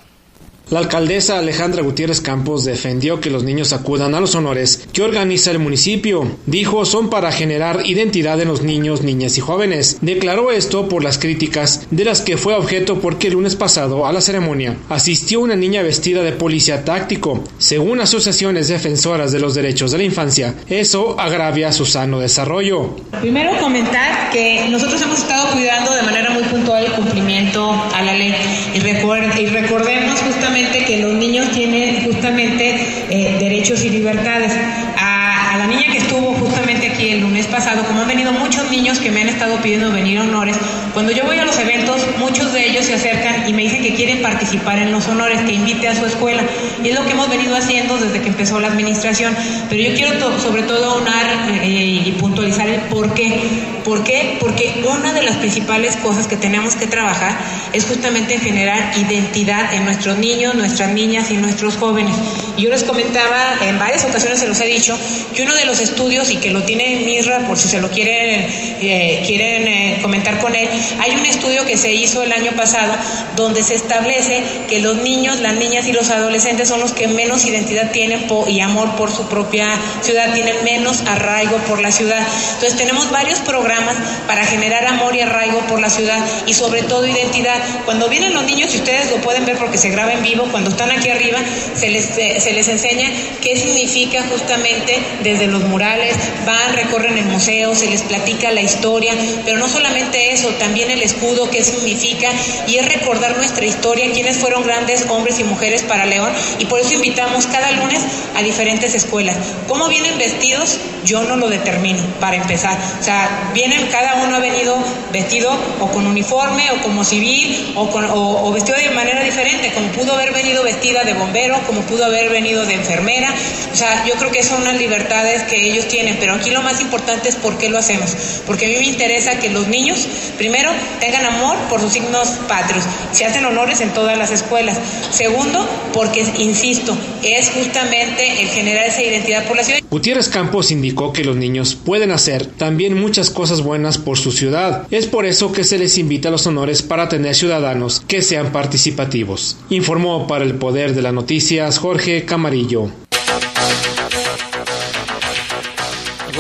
La 0.70 0.78
alcaldesa 0.78 1.36
Alejandra 1.36 1.82
Gutiérrez 1.82 2.20
Campos 2.20 2.64
defendió 2.64 3.20
que 3.20 3.28
los 3.28 3.42
niños 3.42 3.72
acudan 3.72 4.14
a 4.14 4.20
los 4.20 4.36
honores 4.36 4.86
que 4.92 5.02
organiza 5.02 5.50
el 5.50 5.58
municipio. 5.58 6.36
Dijo 6.46 6.84
son 6.84 7.10
para 7.10 7.32
generar 7.32 7.84
identidad 7.86 8.40
en 8.40 8.46
los 8.46 8.62
niños, 8.62 9.02
niñas 9.02 9.36
y 9.36 9.40
jóvenes. 9.40 9.98
Declaró 10.00 10.52
esto 10.52 10.88
por 10.88 11.02
las 11.02 11.18
críticas 11.18 11.88
de 11.90 12.04
las 12.04 12.20
que 12.20 12.36
fue 12.36 12.54
objeto 12.54 13.00
porque 13.00 13.26
el 13.26 13.32
lunes 13.32 13.56
pasado 13.56 14.06
a 14.06 14.12
la 14.12 14.20
ceremonia 14.20 14.76
asistió 14.88 15.40
una 15.40 15.56
niña 15.56 15.82
vestida 15.82 16.22
de 16.22 16.30
policía 16.30 16.84
táctico. 16.84 17.42
Según 17.58 18.00
asociaciones 18.00 18.68
defensoras 18.68 19.32
de 19.32 19.40
los 19.40 19.56
derechos 19.56 19.90
de 19.90 19.98
la 19.98 20.04
infancia, 20.04 20.54
eso 20.68 21.18
agravia 21.18 21.72
su 21.72 21.84
sano 21.84 22.20
desarrollo. 22.20 22.94
Primero 23.20 23.58
comentar 23.58 24.30
que 24.30 24.68
nosotros 24.68 25.02
hemos 25.02 25.18
estado 25.18 25.50
cuidando 25.50 25.92
de 25.92 26.02
manera 26.02 26.30
muy 26.30 26.44
puntual 26.44 26.84
el 26.84 26.92
cumplimiento 26.92 27.72
a 27.72 28.02
la 28.02 28.12
ley 28.12 28.32
y, 28.72 28.78
recordemos 28.78 30.20
justamente 30.20 30.59
que 30.68 30.98
los 30.98 31.14
niños 31.14 31.50
tienen 31.50 32.04
justamente 32.04 32.76
eh, 33.10 33.36
derechos 33.40 33.84
y 33.84 33.90
libertades. 33.90 34.52
A 34.98 35.30
a, 35.50 35.58
la 35.58 35.66
niña 35.66 35.90
que 35.90 35.98
estuvo 35.98 36.32
justamente 36.34 36.88
aquí 36.88 37.10
el 37.10 37.20
lunes 37.20 37.46
pasado, 37.46 37.84
como 37.84 38.02
han 38.02 38.08
venido 38.08 38.32
muchos 38.32 38.70
niños 38.70 38.98
que 38.98 39.10
me 39.10 39.22
han 39.22 39.28
estado 39.28 39.56
pidiendo 39.56 39.90
venir 39.90 40.18
a 40.18 40.22
honores, 40.22 40.56
cuando 40.92 41.12
yo 41.12 41.24
voy 41.24 41.38
a 41.38 41.44
los 41.44 41.58
eventos, 41.58 42.02
muchos 42.18 42.52
de 42.52 42.68
ellos 42.68 42.86
se 42.86 42.94
acercan 42.94 43.48
y 43.48 43.52
me 43.52 43.62
dicen 43.62 43.82
que 43.82 43.94
quieren 43.94 44.22
participar 44.22 44.78
en 44.78 44.92
los 44.92 45.06
honores, 45.08 45.40
que 45.42 45.52
invite 45.52 45.88
a 45.88 45.94
su 45.94 46.06
escuela. 46.06 46.42
Y 46.82 46.88
es 46.88 46.94
lo 46.94 47.04
que 47.04 47.12
hemos 47.12 47.28
venido 47.28 47.56
haciendo 47.56 47.96
desde 47.98 48.20
que 48.20 48.28
empezó 48.28 48.60
la 48.60 48.68
administración. 48.68 49.34
Pero 49.68 49.82
yo 49.82 49.94
quiero 49.94 50.40
sobre 50.40 50.62
todo 50.62 50.84
aunar 50.90 51.48
eh, 51.62 52.02
y 52.06 52.12
puntualizar 52.12 52.68
el 52.68 52.80
por 52.82 53.14
qué. 53.14 53.40
¿Por 53.84 54.04
qué? 54.04 54.36
Porque 54.38 54.84
una 54.88 55.12
de 55.12 55.22
las 55.22 55.36
principales 55.36 55.96
cosas 55.96 56.26
que 56.26 56.36
tenemos 56.36 56.76
que 56.76 56.86
trabajar 56.86 57.36
es 57.72 57.86
justamente 57.86 58.38
generar 58.38 58.92
identidad 58.96 59.72
en 59.72 59.84
nuestros 59.84 60.18
niños, 60.18 60.54
nuestras 60.54 60.92
niñas 60.92 61.30
y 61.30 61.36
nuestros 61.36 61.76
jóvenes. 61.76 62.14
Y 62.56 62.62
yo 62.62 62.70
les 62.70 62.84
comentaba, 62.84 63.56
en 63.62 63.78
varias 63.78 64.04
ocasiones 64.04 64.38
se 64.40 64.46
los 64.46 64.60
he 64.60 64.66
dicho, 64.66 64.98
que 65.34 65.42
uno 65.42 65.54
de 65.54 65.64
los 65.64 65.80
estudios, 65.80 66.30
y 66.30 66.36
que 66.36 66.50
lo 66.50 66.62
tiene 66.62 67.02
Mirra 67.04 67.46
por 67.46 67.56
si 67.58 67.68
se 67.68 67.80
lo 67.80 67.90
quieren, 67.90 68.46
eh, 68.80 69.22
quieren 69.26 69.66
eh, 69.66 69.98
comentar 70.02 70.38
con 70.38 70.54
él, 70.54 70.68
hay 71.00 71.12
un 71.12 71.26
estudio 71.26 71.64
que 71.64 71.76
se 71.76 71.92
hizo 71.92 72.22
el 72.22 72.32
año 72.32 72.52
pasado 72.52 72.92
donde 73.36 73.62
se 73.62 73.74
establece 73.74 74.42
que 74.68 74.80
los 74.80 74.96
niños, 74.96 75.40
las 75.40 75.54
niñas 75.54 75.86
y 75.86 75.92
los 75.92 76.10
adolescentes 76.10 76.68
son 76.68 76.80
los 76.80 76.92
que 76.92 77.08
menos 77.08 77.44
identidad 77.44 77.90
tienen 77.90 78.26
y 78.48 78.60
amor 78.60 78.96
por 78.96 79.12
su 79.12 79.28
propia 79.28 79.66
ciudad, 80.02 80.32
tienen 80.32 80.56
menos 80.64 81.02
arraigo 81.06 81.56
por 81.68 81.80
la 81.80 81.90
ciudad. 81.90 82.20
Entonces 82.54 82.76
tenemos 82.76 83.10
varios 83.10 83.40
programas 83.40 83.96
para 84.26 84.44
generar 84.44 84.86
amor 84.86 85.14
y 85.16 85.20
arraigo 85.20 85.60
por 85.60 85.80
la 85.80 85.90
ciudad 85.90 86.18
y 86.46 86.54
sobre 86.54 86.82
todo 86.82 87.06
identidad. 87.06 87.56
Cuando 87.84 88.08
vienen 88.08 88.32
los 88.32 88.44
niños, 88.44 88.74
y 88.74 88.78
ustedes 88.78 89.10
lo 89.10 89.16
pueden 89.18 89.44
ver 89.44 89.56
porque 89.56 89.78
se 89.78 89.90
graba 89.90 90.12
en 90.12 90.22
vivo, 90.22 90.46
cuando 90.50 90.70
están 90.70 90.90
aquí 90.90 91.08
arriba, 91.08 91.38
se 91.74 91.88
les, 91.88 92.16
eh, 92.18 92.40
se 92.40 92.52
les 92.52 92.68
enseña 92.68 93.10
qué 93.40 93.56
significa 93.56 94.22
justamente 94.30 94.98
desde 95.22 95.46
los 95.46 95.62
murales, 95.64 96.14
van, 96.46 96.72
recorren 96.74 97.18
el 97.18 97.26
museo, 97.26 97.74
se 97.74 97.86
les 97.86 98.02
platica 98.02 98.50
la 98.50 98.62
historia, 98.62 99.14
pero 99.44 99.58
no 99.58 99.68
solamente 99.68 100.32
eso, 100.32 100.48
también 100.58 100.69
el 100.78 101.02
escudo, 101.02 101.50
qué 101.50 101.62
significa, 101.64 102.28
y 102.66 102.76
es 102.76 102.88
recordar 102.88 103.36
nuestra 103.36 103.64
historia, 103.64 104.10
quiénes 104.12 104.38
fueron 104.38 104.62
grandes 104.64 105.04
hombres 105.08 105.38
y 105.38 105.44
mujeres 105.44 105.82
para 105.82 106.06
León, 106.06 106.30
y 106.58 106.64
por 106.66 106.80
eso 106.80 106.94
invitamos 106.94 107.46
cada 107.46 107.70
lunes 107.72 108.00
a 108.36 108.42
diferentes 108.42 108.94
escuelas. 108.94 109.36
¿Cómo 109.66 109.88
vienen 109.88 110.16
vestidos? 110.18 110.78
Yo 111.04 111.24
no 111.24 111.36
lo 111.36 111.48
determino, 111.48 112.02
para 112.20 112.36
empezar. 112.36 112.78
O 113.00 113.02
sea, 113.02 113.50
vienen, 113.54 113.86
cada 113.90 114.22
uno 114.22 114.36
ha 114.36 114.38
venido 114.38 114.76
vestido 115.12 115.50
o 115.80 115.88
con 115.88 116.06
uniforme 116.06 116.70
o 116.72 116.82
como 116.82 117.04
civil 117.04 117.72
o, 117.74 117.90
con, 117.90 118.06
o, 118.08 118.52
vestido 118.52 118.76
de 118.78 118.90
manera 118.90 119.22
diferente, 119.22 119.72
como 119.72 119.88
pudo 119.88 120.14
haber 120.14 120.32
venido 120.32 120.62
vestida 120.62 121.02
de 121.04 121.14
bombero, 121.14 121.58
como 121.66 121.80
pudo 121.82 122.04
haber 122.04 122.30
venido 122.30 122.64
de 122.66 122.74
enfermera. 122.74 123.34
O 123.72 123.76
sea, 123.76 124.04
yo 124.06 124.14
creo 124.14 124.30
que 124.30 124.42
son 124.42 124.62
unas 124.62 124.76
libertades 124.76 125.42
que 125.42 125.70
ellos 125.70 125.88
tienen, 125.88 126.16
pero 126.20 126.34
aquí 126.34 126.50
lo 126.50 126.62
más 126.62 126.80
importante 126.80 127.28
es 127.28 127.36
por 127.36 127.58
qué 127.58 127.68
lo 127.70 127.78
hacemos. 127.78 128.14
Porque 128.46 128.66
a 128.66 128.68
mí 128.68 128.76
me 128.76 128.86
interesa 128.86 129.38
que 129.38 129.48
los 129.48 129.68
niños, 129.68 130.06
primero, 130.36 130.59
tengan 131.00 131.24
amor 131.24 131.56
por 131.68 131.80
sus 131.80 131.92
signos 131.92 132.28
patrios. 132.48 132.84
Se 133.12 133.24
hacen 133.24 133.44
honores 133.44 133.80
en 133.80 133.90
todas 133.90 134.16
las 134.18 134.30
escuelas. 134.30 134.78
Segundo, 135.10 135.66
porque, 135.92 136.24
insisto, 136.38 136.96
es 137.22 137.50
justamente 137.50 138.42
el 138.42 138.48
generar 138.48 138.86
esa 138.86 139.02
identidad 139.02 139.46
por 139.46 139.56
la 139.56 139.64
ciudad. 139.64 139.80
Gutiérrez 139.90 140.28
Campos 140.28 140.70
indicó 140.70 141.12
que 141.12 141.24
los 141.24 141.36
niños 141.36 141.74
pueden 141.74 142.10
hacer 142.10 142.46
también 142.46 143.00
muchas 143.00 143.30
cosas 143.30 143.62
buenas 143.62 143.98
por 143.98 144.18
su 144.18 144.32
ciudad. 144.32 144.86
Es 144.90 145.06
por 145.06 145.26
eso 145.26 145.52
que 145.52 145.64
se 145.64 145.78
les 145.78 145.98
invita 145.98 146.28
a 146.28 146.32
los 146.32 146.46
honores 146.46 146.82
para 146.82 147.08
tener 147.08 147.34
ciudadanos 147.34 148.02
que 148.06 148.22
sean 148.22 148.52
participativos. 148.52 149.56
Informó 149.68 150.26
para 150.26 150.44
el 150.44 150.54
Poder 150.54 150.94
de 150.94 151.02
las 151.02 151.12
Noticias 151.12 151.78
Jorge 151.78 152.24
Camarillo. 152.24 152.90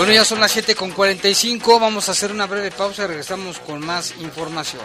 Bueno, 0.00 0.14
ya 0.14 0.24
son 0.24 0.40
las 0.40 0.56
7.45, 0.56 1.78
vamos 1.78 2.08
a 2.08 2.12
hacer 2.12 2.32
una 2.32 2.46
breve 2.46 2.70
pausa 2.70 3.04
y 3.04 3.08
regresamos 3.08 3.58
con 3.58 3.84
más 3.84 4.14
información. 4.18 4.80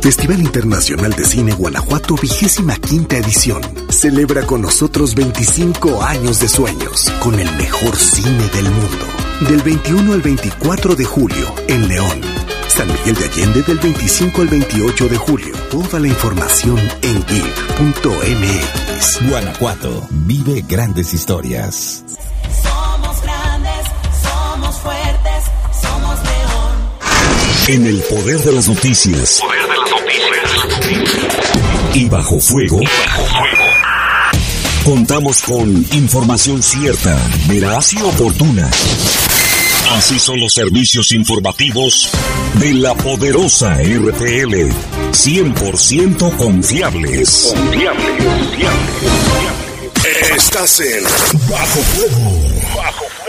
Festival 0.00 0.40
Internacional 0.40 1.12
de 1.12 1.24
Cine 1.24 1.52
Guanajuato, 1.52 2.16
vigésima 2.16 2.76
quinta 2.76 3.16
edición. 3.16 3.60
Celebra 3.90 4.46
con 4.46 4.62
nosotros 4.62 5.14
25 5.14 6.02
años 6.02 6.40
de 6.40 6.48
sueños, 6.48 7.10
con 7.20 7.38
el 7.38 7.50
mejor 7.56 7.94
cine 7.96 8.48
del 8.54 8.70
mundo. 8.70 9.06
Del 9.48 9.62
21 9.62 10.14
al 10.14 10.22
24 10.22 10.94
de 10.94 11.04
julio, 11.04 11.54
en 11.66 11.88
León. 11.88 12.20
San 12.68 12.86
Miguel 12.86 13.16
de 13.16 13.24
Allende 13.24 13.62
del 13.62 13.78
25 13.78 14.42
al 14.42 14.48
28 14.48 15.08
de 15.08 15.16
julio. 15.16 15.54
Toda 15.70 15.98
la 15.98 16.08
información 16.08 16.78
en 17.02 17.24
geek.mx. 17.26 19.28
Guanajuato, 19.28 20.06
vive 20.10 20.64
grandes 20.66 21.12
historias. 21.12 22.04
Somos 22.62 23.20
grandes, 23.22 23.86
somos 24.22 24.78
fuertes, 24.78 25.44
somos 25.82 26.18
león. 26.22 26.38
En 27.68 27.86
el 27.86 28.00
poder 28.02 28.38
de 28.40 28.52
las 28.52 28.68
noticias. 28.68 29.40
Poder 29.40 29.58
de 29.58 29.58
las 29.58 29.67
noticias. 29.67 29.67
Y 31.94 32.08
bajo 32.08 32.40
fuego. 32.40 32.80
Contamos 34.84 35.42
con 35.42 35.68
información 35.92 36.62
cierta, 36.62 37.18
veraz 37.48 37.92
y 37.92 38.00
oportuna. 38.02 38.70
Así 39.92 40.18
son 40.18 40.40
los 40.40 40.52
servicios 40.52 41.12
informativos 41.12 42.10
de 42.54 42.74
la 42.74 42.94
poderosa 42.94 43.74
RTL. 43.76 44.70
100% 45.12 46.36
confiables. 46.36 47.52
Confiables, 47.54 48.06
confiables, 48.24 48.90
confiables. 49.00 49.68
Estás 50.36 50.80
en 50.80 51.04
Bajo 51.50 51.80
Fuego. 51.80 52.30
Bajo 52.76 53.04
Fuego. 53.08 53.28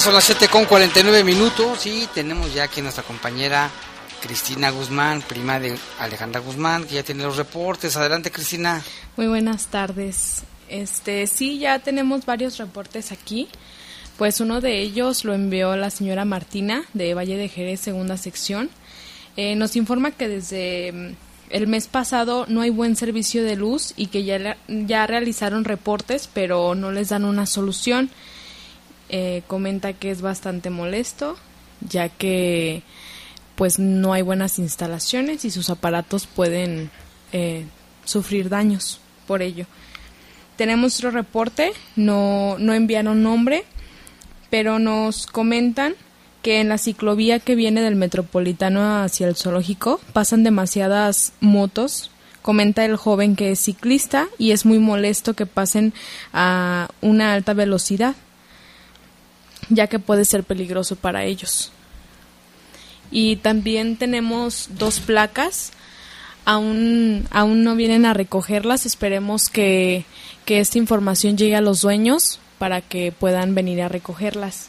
Son 0.00 0.14
las 0.14 0.24
7 0.24 0.46
con 0.46 0.64
49 0.64 1.24
minutos 1.24 1.84
y 1.86 2.06
tenemos 2.14 2.54
ya 2.54 2.62
aquí 2.62 2.80
nuestra 2.80 3.02
compañera 3.02 3.68
Cristina 4.22 4.70
Guzmán, 4.70 5.22
prima 5.22 5.58
de 5.58 5.76
Alejandra 5.98 6.40
Guzmán, 6.40 6.84
que 6.84 6.94
ya 6.94 7.02
tiene 7.02 7.24
los 7.24 7.36
reportes. 7.36 7.96
Adelante, 7.96 8.30
Cristina. 8.30 8.80
Muy 9.16 9.26
buenas 9.26 9.66
tardes. 9.66 10.44
Este, 10.68 11.26
sí, 11.26 11.58
ya 11.58 11.80
tenemos 11.80 12.24
varios 12.26 12.58
reportes 12.58 13.10
aquí. 13.10 13.48
Pues 14.16 14.40
uno 14.40 14.60
de 14.60 14.80
ellos 14.80 15.24
lo 15.24 15.34
envió 15.34 15.74
la 15.76 15.90
señora 15.90 16.24
Martina 16.24 16.84
de 16.94 17.14
Valle 17.14 17.36
de 17.36 17.48
Jerez, 17.48 17.80
segunda 17.80 18.16
sección. 18.16 18.70
Eh, 19.36 19.56
nos 19.56 19.74
informa 19.74 20.12
que 20.12 20.28
desde 20.28 20.92
mm, 20.92 21.16
el 21.50 21.66
mes 21.66 21.88
pasado 21.88 22.46
no 22.48 22.60
hay 22.60 22.70
buen 22.70 22.94
servicio 22.94 23.42
de 23.42 23.56
luz 23.56 23.94
y 23.96 24.06
que 24.06 24.22
ya, 24.22 24.56
ya 24.68 25.08
realizaron 25.08 25.64
reportes, 25.64 26.30
pero 26.32 26.76
no 26.76 26.92
les 26.92 27.08
dan 27.08 27.24
una 27.24 27.46
solución. 27.46 28.10
Eh, 29.10 29.42
comenta 29.46 29.94
que 29.94 30.10
es 30.10 30.20
bastante 30.20 30.68
molesto, 30.68 31.36
ya 31.80 32.08
que 32.08 32.82
pues 33.56 33.78
no 33.78 34.12
hay 34.12 34.22
buenas 34.22 34.58
instalaciones 34.58 35.44
y 35.44 35.50
sus 35.50 35.70
aparatos 35.70 36.26
pueden 36.26 36.90
eh, 37.32 37.64
sufrir 38.04 38.48
daños 38.48 39.00
por 39.26 39.42
ello. 39.42 39.66
Tenemos 40.56 40.96
otro 40.98 41.10
reporte, 41.10 41.72
no, 41.96 42.56
no 42.58 42.74
enviaron 42.74 43.22
nombre, 43.22 43.64
pero 44.50 44.78
nos 44.78 45.26
comentan 45.26 45.94
que 46.42 46.60
en 46.60 46.68
la 46.68 46.78
ciclovía 46.78 47.40
que 47.40 47.54
viene 47.54 47.80
del 47.80 47.96
metropolitano 47.96 49.02
hacia 49.02 49.26
el 49.26 49.36
zoológico 49.36 50.00
pasan 50.12 50.44
demasiadas 50.44 51.32
motos. 51.40 52.10
Comenta 52.42 52.84
el 52.84 52.96
joven 52.96 53.36
que 53.36 53.50
es 53.50 53.58
ciclista 53.58 54.28
y 54.38 54.52
es 54.52 54.64
muy 54.64 54.78
molesto 54.78 55.34
que 55.34 55.46
pasen 55.46 55.92
a 56.32 56.88
una 57.00 57.32
alta 57.32 57.54
velocidad 57.54 58.14
ya 59.68 59.86
que 59.86 59.98
puede 59.98 60.24
ser 60.24 60.44
peligroso 60.44 60.96
para 60.96 61.24
ellos. 61.24 61.72
Y 63.10 63.36
también 63.36 63.96
tenemos 63.96 64.68
dos 64.78 65.00
placas, 65.00 65.72
aún, 66.44 67.26
aún 67.30 67.64
no 67.64 67.74
vienen 67.74 68.04
a 68.04 68.14
recogerlas, 68.14 68.86
esperemos 68.86 69.48
que, 69.48 70.04
que 70.44 70.60
esta 70.60 70.78
información 70.78 71.36
llegue 71.36 71.56
a 71.56 71.60
los 71.60 71.80
dueños 71.80 72.38
para 72.58 72.80
que 72.80 73.12
puedan 73.12 73.54
venir 73.54 73.82
a 73.82 73.88
recogerlas. 73.88 74.68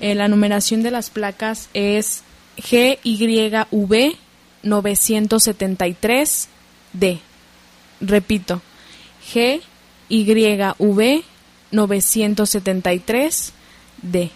Eh, 0.00 0.14
la 0.14 0.28
numeración 0.28 0.82
de 0.82 0.90
las 0.90 1.10
placas 1.10 1.68
es 1.74 2.22
GYV 2.56 4.16
973D. 4.64 7.18
Repito, 8.00 8.62
GYV 9.32 11.22
973 11.70 13.52
D. 14.04 14.30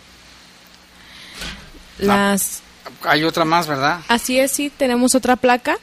Las 1.98 2.62
Hay 3.02 3.24
otra 3.24 3.44
más, 3.44 3.66
¿verdad? 3.66 4.00
Así 4.08 4.38
es, 4.38 4.52
sí, 4.52 4.70
tenemos 4.70 5.14
otra 5.14 5.36
placa. 5.36 5.76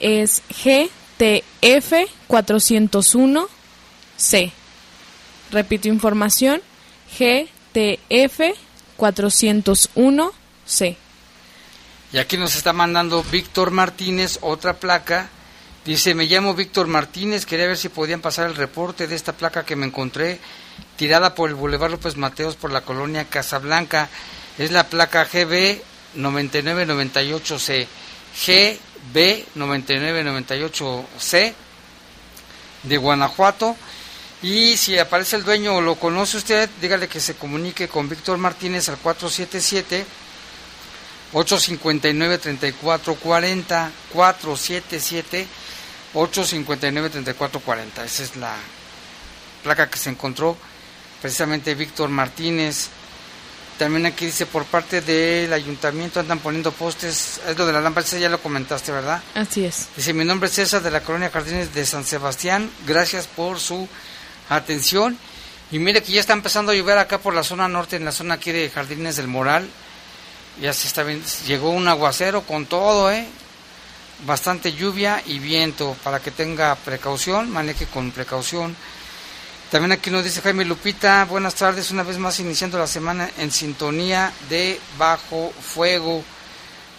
Es 0.00 0.42
GTF 0.48 1.92
401C. 2.28 4.52
Repito 5.50 5.88
información. 5.88 6.60
GTF 7.18 8.40
401C. 8.96 10.96
Y 12.12 12.18
aquí 12.18 12.36
nos 12.36 12.56
está 12.56 12.72
mandando 12.72 13.22
Víctor 13.24 13.70
Martínez 13.70 14.38
otra 14.40 14.74
placa. 14.74 15.28
Dice, 15.84 16.14
me 16.14 16.26
llamo 16.26 16.54
Víctor 16.54 16.86
Martínez, 16.86 17.46
quería 17.46 17.66
ver 17.66 17.78
si 17.78 17.88
podían 17.88 18.20
pasar 18.20 18.48
el 18.48 18.56
reporte 18.56 19.06
de 19.06 19.14
esta 19.14 19.32
placa 19.32 19.64
que 19.64 19.76
me 19.76 19.86
encontré 19.86 20.38
tirada 20.98 21.34
por 21.34 21.48
el 21.48 21.54
Boulevard 21.54 21.92
López 21.92 22.16
Mateos 22.16 22.56
por 22.56 22.72
la 22.72 22.82
colonia 22.82 23.24
Casablanca. 23.24 24.10
Es 24.58 24.72
la 24.72 24.88
placa 24.88 25.24
GB 25.24 25.80
9998C. 26.16 27.86
GB 28.44 29.44
9998C 29.56 31.54
de 32.82 32.96
Guanajuato. 32.96 33.76
Y 34.42 34.76
si 34.76 34.98
aparece 34.98 35.36
el 35.36 35.44
dueño 35.44 35.76
o 35.76 35.80
lo 35.80 35.94
conoce 35.94 36.36
usted, 36.36 36.68
dígale 36.80 37.08
que 37.08 37.20
se 37.20 37.34
comunique 37.34 37.88
con 37.88 38.08
Víctor 38.08 38.38
Martínez 38.38 38.88
al 38.88 38.98
477 38.98 40.04
859 41.32 42.38
3440 42.38 43.90
477 44.12 45.46
859 46.14 47.10
3440. 47.10 48.04
Esa 48.04 48.22
es 48.22 48.36
la 48.36 48.56
placa 49.62 49.88
que 49.88 49.98
se 49.98 50.10
encontró 50.10 50.56
precisamente 51.20 51.74
Víctor 51.74 52.08
Martínez. 52.08 52.88
También 53.78 54.06
aquí 54.06 54.26
dice 54.26 54.44
por 54.46 54.64
parte 54.64 55.00
del 55.00 55.52
ayuntamiento 55.52 56.18
andan 56.18 56.40
poniendo 56.40 56.72
postes, 56.72 57.40
es 57.48 57.56
lo 57.56 57.64
de 57.64 57.72
la 57.72 57.80
lámpara, 57.80 58.04
ya 58.06 58.28
lo 58.28 58.42
comentaste, 58.42 58.90
¿verdad? 58.90 59.22
Así 59.34 59.64
es. 59.64 59.86
Dice, 59.96 60.12
mi 60.12 60.24
nombre 60.24 60.48
es 60.48 60.54
César 60.56 60.82
de 60.82 60.90
la 60.90 61.02
colonia 61.02 61.30
Jardines 61.30 61.72
de 61.72 61.86
San 61.86 62.04
Sebastián, 62.04 62.68
gracias 62.86 63.28
por 63.28 63.60
su 63.60 63.88
atención. 64.48 65.16
Y 65.70 65.78
mire 65.78 66.02
que 66.02 66.12
ya 66.12 66.20
está 66.20 66.32
empezando 66.32 66.72
a 66.72 66.74
llover 66.74 66.98
acá 66.98 67.18
por 67.18 67.34
la 67.34 67.44
zona 67.44 67.68
norte, 67.68 67.96
en 67.96 68.04
la 68.04 68.10
zona 68.10 68.34
aquí 68.34 68.50
de 68.50 68.70
Jardines 68.70 69.16
del 69.16 69.28
Moral. 69.28 69.68
Ya 70.60 70.72
se 70.72 70.88
está 70.88 71.04
viendo, 71.04 71.24
llegó 71.46 71.70
un 71.70 71.86
aguacero 71.86 72.42
con 72.42 72.66
todo, 72.66 73.12
¿eh? 73.12 73.28
Bastante 74.26 74.72
lluvia 74.72 75.22
y 75.24 75.38
viento, 75.38 75.96
para 76.02 76.18
que 76.18 76.32
tenga 76.32 76.74
precaución, 76.74 77.48
maneje 77.50 77.86
con 77.86 78.10
precaución. 78.10 78.74
También 79.70 79.92
aquí 79.92 80.08
nos 80.10 80.24
dice 80.24 80.40
Jaime 80.40 80.64
Lupita, 80.64 81.26
buenas 81.26 81.54
tardes, 81.54 81.90
una 81.90 82.02
vez 82.02 82.16
más 82.16 82.40
iniciando 82.40 82.78
la 82.78 82.86
semana 82.86 83.30
en 83.36 83.52
sintonía 83.52 84.32
de 84.48 84.80
Bajo 84.96 85.52
Fuego. 85.60 86.24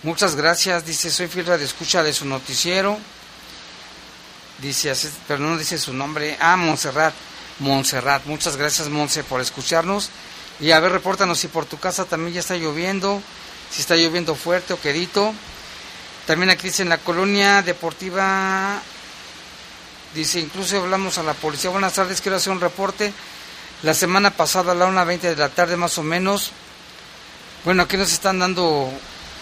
Muchas 0.03 0.35
gracias, 0.35 0.85
dice, 0.85 1.09
soy 1.09 1.27
fiel 1.27 1.47
de 1.47 1.63
escucha 1.63 2.03
de 2.03 2.13
su 2.13 2.25
noticiero. 2.25 2.99
Dice, 4.59 4.93
pero 5.27 5.39
no 5.39 5.57
dice 5.57 5.79
su 5.79 5.93
nombre. 5.93 6.37
Ah, 6.39 6.57
Montserrat. 6.57 7.15
Montserrat, 7.57 8.25
muchas 8.25 8.55
gracias 8.55 8.87
Monse 8.87 9.23
por 9.23 9.41
escucharnos. 9.41 10.11
Y 10.59 10.69
a 10.69 10.79
ver, 10.79 10.91
repórtanos 10.91 11.39
si 11.39 11.47
por 11.47 11.65
tu 11.65 11.79
casa 11.79 12.05
también 12.05 12.35
ya 12.35 12.41
está 12.41 12.55
lloviendo, 12.55 13.19
si 13.71 13.81
está 13.81 13.95
lloviendo 13.95 14.35
fuerte 14.35 14.73
o 14.73 14.79
quedito. 14.79 15.33
También 16.27 16.51
aquí 16.51 16.67
dice 16.67 16.83
en 16.83 16.89
la 16.89 16.99
colonia 16.99 17.63
deportiva 17.63 18.79
Dice, 20.13 20.39
incluso 20.39 20.81
hablamos 20.81 21.17
a 21.17 21.23
la 21.23 21.33
policía. 21.33 21.69
Buenas 21.69 21.93
tardes, 21.93 22.21
quiero 22.21 22.37
hacer 22.37 22.51
un 22.51 22.61
reporte. 22.61 23.13
La 23.83 23.93
semana 23.93 24.31
pasada 24.31 24.71
a 24.71 24.75
la 24.75 24.87
1.20 24.87 25.19
de 25.19 25.35
la 25.35 25.49
tarde 25.49 25.77
más 25.77 25.97
o 25.97 26.03
menos. 26.03 26.51
Bueno, 27.63 27.83
aquí 27.83 27.95
nos 27.95 28.11
están 28.11 28.39
dando 28.39 28.91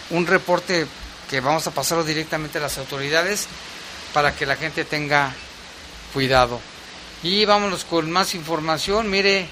un 0.10 0.28
reporte 0.28 0.86
que 1.30 1.40
vamos 1.40 1.66
a 1.68 1.72
pasarlo 1.72 2.04
directamente 2.04 2.58
a 2.58 2.62
las 2.62 2.78
autoridades 2.78 3.48
para 4.14 4.36
que 4.36 4.46
la 4.46 4.56
gente 4.56 4.84
tenga 4.86 5.34
cuidado. 6.14 6.60
Y 7.24 7.46
vámonos 7.46 7.84
con 7.86 8.12
más 8.12 8.36
información. 8.36 9.10
Mire, 9.10 9.48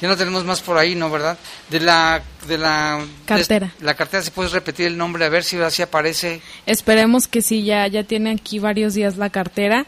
ya 0.00 0.08
no 0.08 0.16
tenemos 0.16 0.44
más 0.44 0.60
por 0.60 0.78
ahí, 0.78 0.94
¿no? 0.94 1.10
¿Verdad? 1.10 1.38
De 1.70 1.80
la, 1.80 2.22
de 2.46 2.58
la 2.58 3.04
cartera. 3.24 3.72
la 3.80 3.94
cartera, 3.94 4.22
¿se 4.22 4.30
puede 4.30 4.50
repetir 4.50 4.86
el 4.86 4.98
nombre? 4.98 5.24
A 5.24 5.28
ver 5.28 5.44
si 5.44 5.56
así 5.58 5.80
aparece. 5.80 6.42
Esperemos 6.66 7.28
que 7.28 7.40
sí, 7.40 7.64
ya, 7.64 7.86
ya 7.86 8.04
tiene 8.04 8.32
aquí 8.32 8.58
varios 8.58 8.94
días 8.94 9.16
la 9.16 9.30
cartera. 9.30 9.86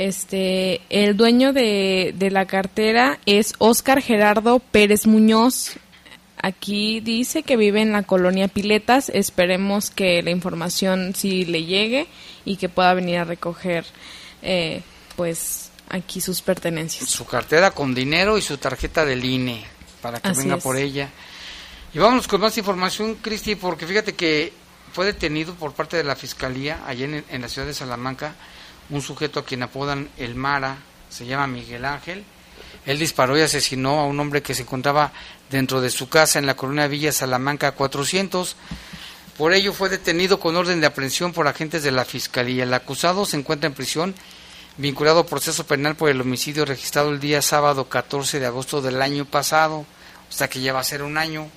Este, 0.00 0.80
el 0.88 1.14
dueño 1.14 1.52
de, 1.52 2.14
de 2.16 2.30
la 2.30 2.46
cartera 2.46 3.18
es 3.26 3.52
Óscar 3.58 4.00
Gerardo 4.00 4.58
Pérez 4.58 5.06
Muñoz. 5.06 5.72
Aquí 6.38 7.00
dice 7.00 7.42
que 7.42 7.58
vive 7.58 7.82
en 7.82 7.92
la 7.92 8.04
colonia 8.04 8.48
Piletas. 8.48 9.10
Esperemos 9.10 9.90
que 9.90 10.22
la 10.22 10.30
información 10.30 11.14
sí 11.14 11.44
le 11.44 11.64
llegue 11.66 12.06
y 12.46 12.56
que 12.56 12.70
pueda 12.70 12.94
venir 12.94 13.18
a 13.18 13.24
recoger, 13.24 13.84
eh, 14.40 14.80
pues, 15.16 15.70
aquí 15.90 16.22
sus 16.22 16.40
pertenencias. 16.40 17.10
Su 17.10 17.26
cartera 17.26 17.72
con 17.72 17.94
dinero 17.94 18.38
y 18.38 18.40
su 18.40 18.56
tarjeta 18.56 19.04
del 19.04 19.22
INE 19.22 19.66
para 20.00 20.18
que 20.18 20.32
venga 20.32 20.56
por 20.56 20.78
ella. 20.78 21.10
Y 21.92 21.98
vamos 21.98 22.26
con 22.26 22.40
más 22.40 22.56
información, 22.56 23.16
Cristi, 23.16 23.54
porque 23.54 23.86
fíjate 23.86 24.14
que 24.14 24.50
fue 24.94 25.04
detenido 25.04 25.54
por 25.56 25.74
parte 25.74 25.98
de 25.98 26.04
la 26.04 26.16
fiscalía 26.16 26.80
allá 26.86 27.04
en, 27.04 27.22
en 27.28 27.42
la 27.42 27.48
ciudad 27.50 27.66
de 27.66 27.74
Salamanca 27.74 28.34
un 28.90 29.02
sujeto 29.02 29.40
a 29.40 29.44
quien 29.44 29.62
apodan 29.62 30.08
el 30.18 30.34
Mara, 30.34 30.78
se 31.08 31.26
llama 31.26 31.46
Miguel 31.46 31.84
Ángel, 31.84 32.24
Él 32.86 32.98
disparó 32.98 33.36
y 33.36 33.42
asesinó 33.42 34.00
a 34.00 34.06
un 34.06 34.18
hombre 34.20 34.42
que 34.42 34.54
se 34.54 34.62
encontraba 34.62 35.12
dentro 35.50 35.80
de 35.80 35.90
su 35.90 36.08
casa 36.08 36.38
en 36.38 36.46
la 36.46 36.56
colonia 36.56 36.86
Villa 36.86 37.12
Salamanca 37.12 37.72
400. 37.72 38.56
Por 39.36 39.52
ello 39.52 39.72
fue 39.72 39.88
detenido 39.88 40.38
con 40.40 40.56
orden 40.56 40.80
de 40.80 40.86
aprehensión 40.86 41.32
por 41.32 41.48
agentes 41.48 41.82
de 41.82 41.90
la 41.90 42.04
Fiscalía. 42.04 42.64
El 42.64 42.74
acusado 42.74 43.24
se 43.24 43.36
encuentra 43.36 43.66
en 43.68 43.74
prisión 43.74 44.14
vinculado 44.76 45.20
a 45.20 45.26
proceso 45.26 45.66
penal 45.66 45.94
por 45.96 46.10
el 46.10 46.20
homicidio 46.20 46.64
registrado 46.64 47.10
el 47.10 47.20
día 47.20 47.42
sábado 47.42 47.88
14 47.88 48.40
de 48.40 48.46
agosto 48.46 48.80
del 48.80 49.02
año 49.02 49.24
pasado, 49.24 49.84
sea 50.30 50.48
que 50.48 50.60
ya 50.60 50.72
va 50.72 50.80
a 50.80 50.84
ser 50.84 51.02
un 51.02 51.18
año, 51.18 51.48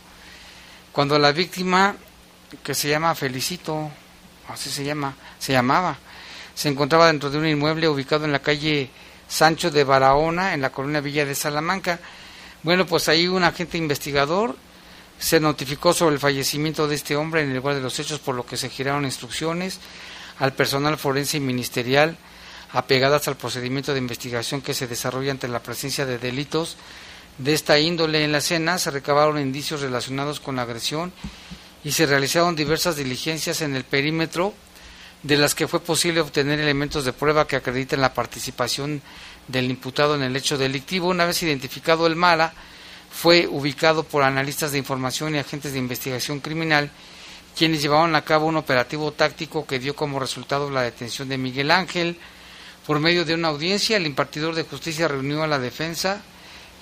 cuando 0.91 1.17
la 1.17 1.31
víctima, 1.31 1.95
que 2.63 2.75
se 2.75 2.89
llama 2.89 3.15
Felicito, 3.15 3.89
así 4.49 4.69
se 4.69 4.83
llama, 4.83 5.15
se 5.39 5.53
llamaba, 5.53 5.97
se 6.55 6.69
encontraba 6.69 7.07
dentro 7.07 7.29
de 7.29 7.37
un 7.37 7.47
inmueble 7.47 7.87
ubicado 7.87 8.25
en 8.25 8.31
la 8.31 8.39
calle 8.39 8.89
Sancho 9.27 9.71
de 9.71 9.83
Barahona, 9.83 10.53
en 10.53 10.61
la 10.61 10.71
colonia 10.71 11.01
Villa 11.01 11.25
de 11.25 11.35
Salamanca. 11.35 11.99
Bueno, 12.61 12.85
pues 12.85 13.09
ahí 13.09 13.27
un 13.27 13.43
agente 13.43 13.77
investigador 13.77 14.55
se 15.19 15.39
notificó 15.39 15.93
sobre 15.93 16.15
el 16.15 16.19
fallecimiento 16.19 16.87
de 16.87 16.95
este 16.95 17.15
hombre 17.15 17.41
en 17.41 17.49
el 17.49 17.57
lugar 17.57 17.75
de 17.75 17.81
los 17.81 17.99
hechos, 17.99 18.19
por 18.19 18.35
lo 18.35 18.45
que 18.45 18.57
se 18.57 18.69
giraron 18.69 19.05
instrucciones 19.05 19.79
al 20.39 20.53
personal 20.53 20.97
forense 20.97 21.37
y 21.37 21.39
ministerial 21.39 22.17
apegadas 22.71 23.27
al 23.27 23.37
procedimiento 23.37 23.93
de 23.93 23.99
investigación 23.99 24.61
que 24.61 24.73
se 24.73 24.87
desarrolla 24.87 25.31
ante 25.31 25.47
la 25.47 25.61
presencia 25.61 26.05
de 26.05 26.17
delitos 26.17 26.75
de 27.37 27.53
esta 27.53 27.79
índole 27.79 28.23
en 28.23 28.31
la 28.31 28.39
escena. 28.39 28.77
Se 28.77 28.91
recabaron 28.91 29.39
indicios 29.39 29.81
relacionados 29.81 30.39
con 30.39 30.55
la 30.55 30.63
agresión 30.63 31.13
y 31.83 31.91
se 31.91 32.05
realizaron 32.05 32.55
diversas 32.55 32.95
diligencias 32.95 33.61
en 33.61 33.75
el 33.75 33.83
perímetro 33.83 34.53
de 35.23 35.37
las 35.37 35.55
que 35.55 35.67
fue 35.67 35.79
posible 35.79 36.21
obtener 36.21 36.59
elementos 36.59 37.05
de 37.05 37.13
prueba 37.13 37.47
que 37.47 37.55
acrediten 37.55 38.01
la 38.01 38.13
participación 38.13 39.01
del 39.47 39.69
imputado 39.69 40.15
en 40.15 40.23
el 40.23 40.35
hecho 40.35 40.57
delictivo. 40.57 41.09
Una 41.09 41.25
vez 41.25 41.41
identificado 41.43 42.05
el 42.07 42.15
Mala, 42.15 42.53
fue 43.09 43.47
ubicado 43.47 44.03
por 44.03 44.23
analistas 44.23 44.71
de 44.71 44.79
información 44.79 45.35
y 45.35 45.37
agentes 45.37 45.73
de 45.73 45.79
investigación 45.79 46.39
criminal, 46.39 46.89
quienes 47.55 47.81
llevaron 47.81 48.15
a 48.15 48.23
cabo 48.23 48.47
un 48.47 48.57
operativo 48.57 49.11
táctico 49.11 49.65
que 49.67 49.79
dio 49.79 49.95
como 49.95 50.19
resultado 50.19 50.69
la 50.69 50.81
detención 50.81 51.29
de 51.29 51.37
Miguel 51.37 51.71
Ángel. 51.71 52.17
Por 52.85 52.99
medio 52.99 53.23
de 53.23 53.35
una 53.35 53.49
audiencia, 53.49 53.97
el 53.97 54.07
impartidor 54.07 54.55
de 54.55 54.63
justicia 54.63 55.07
reunió 55.07 55.43
a 55.43 55.47
la 55.47 55.59
defensa 55.59 56.21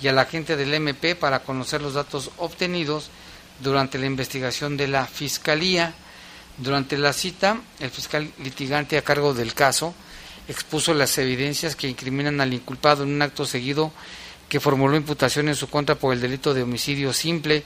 y 0.02 0.08
al 0.08 0.18
agente 0.18 0.56
del 0.56 0.74
MP 0.74 1.16
para 1.16 1.42
conocer 1.42 1.82
los 1.82 1.94
datos 1.94 2.32
obtenidos 2.38 3.12
durante 3.60 4.00
la 4.00 4.08
investigación 4.08 4.78
de 4.78 4.88
la 4.88 5.06
Fiscalía. 5.06 5.94
Durante 6.58 6.98
la 6.98 7.14
cita, 7.14 7.60
el 7.80 7.90
fiscal 7.90 8.32
litigante 8.40 8.98
a 8.98 9.02
cargo 9.02 9.34
del 9.34 9.54
caso 9.54 9.94
expuso 10.48 10.94
las 10.94 11.18
evidencias 11.18 11.76
que 11.76 11.88
incriminan 11.88 12.42
al 12.42 12.54
inculpado 12.54 13.04
en 13.04 13.10
un 13.10 13.22
acto 13.22 13.46
seguido 13.46 13.92
que 14.50 14.60
formuló 14.60 14.98
imputación 14.98 15.48
en 15.48 15.56
su 15.56 15.70
contra 15.70 15.96
por 15.96 16.14
el 16.14 16.20
delito 16.20 16.54
de 16.54 16.64
homicidio 16.64 17.14
simple. 17.14 17.64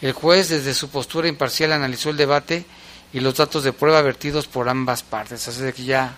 El 0.00 0.12
juez, 0.12 0.48
desde 0.48 0.74
su 0.74 0.88
postura 0.88 1.28
imparcial, 1.28 1.72
analizó 1.72 2.10
el 2.10 2.16
debate 2.16 2.64
y 3.12 3.20
los 3.20 3.36
datos 3.36 3.62
de 3.62 3.72
prueba 3.72 4.00
vertidos 4.00 4.46
por 4.46 4.68
ambas 4.68 5.02
partes, 5.02 5.46
así 5.46 5.60
de 5.60 5.72
que 5.72 5.84
ya 5.84 6.16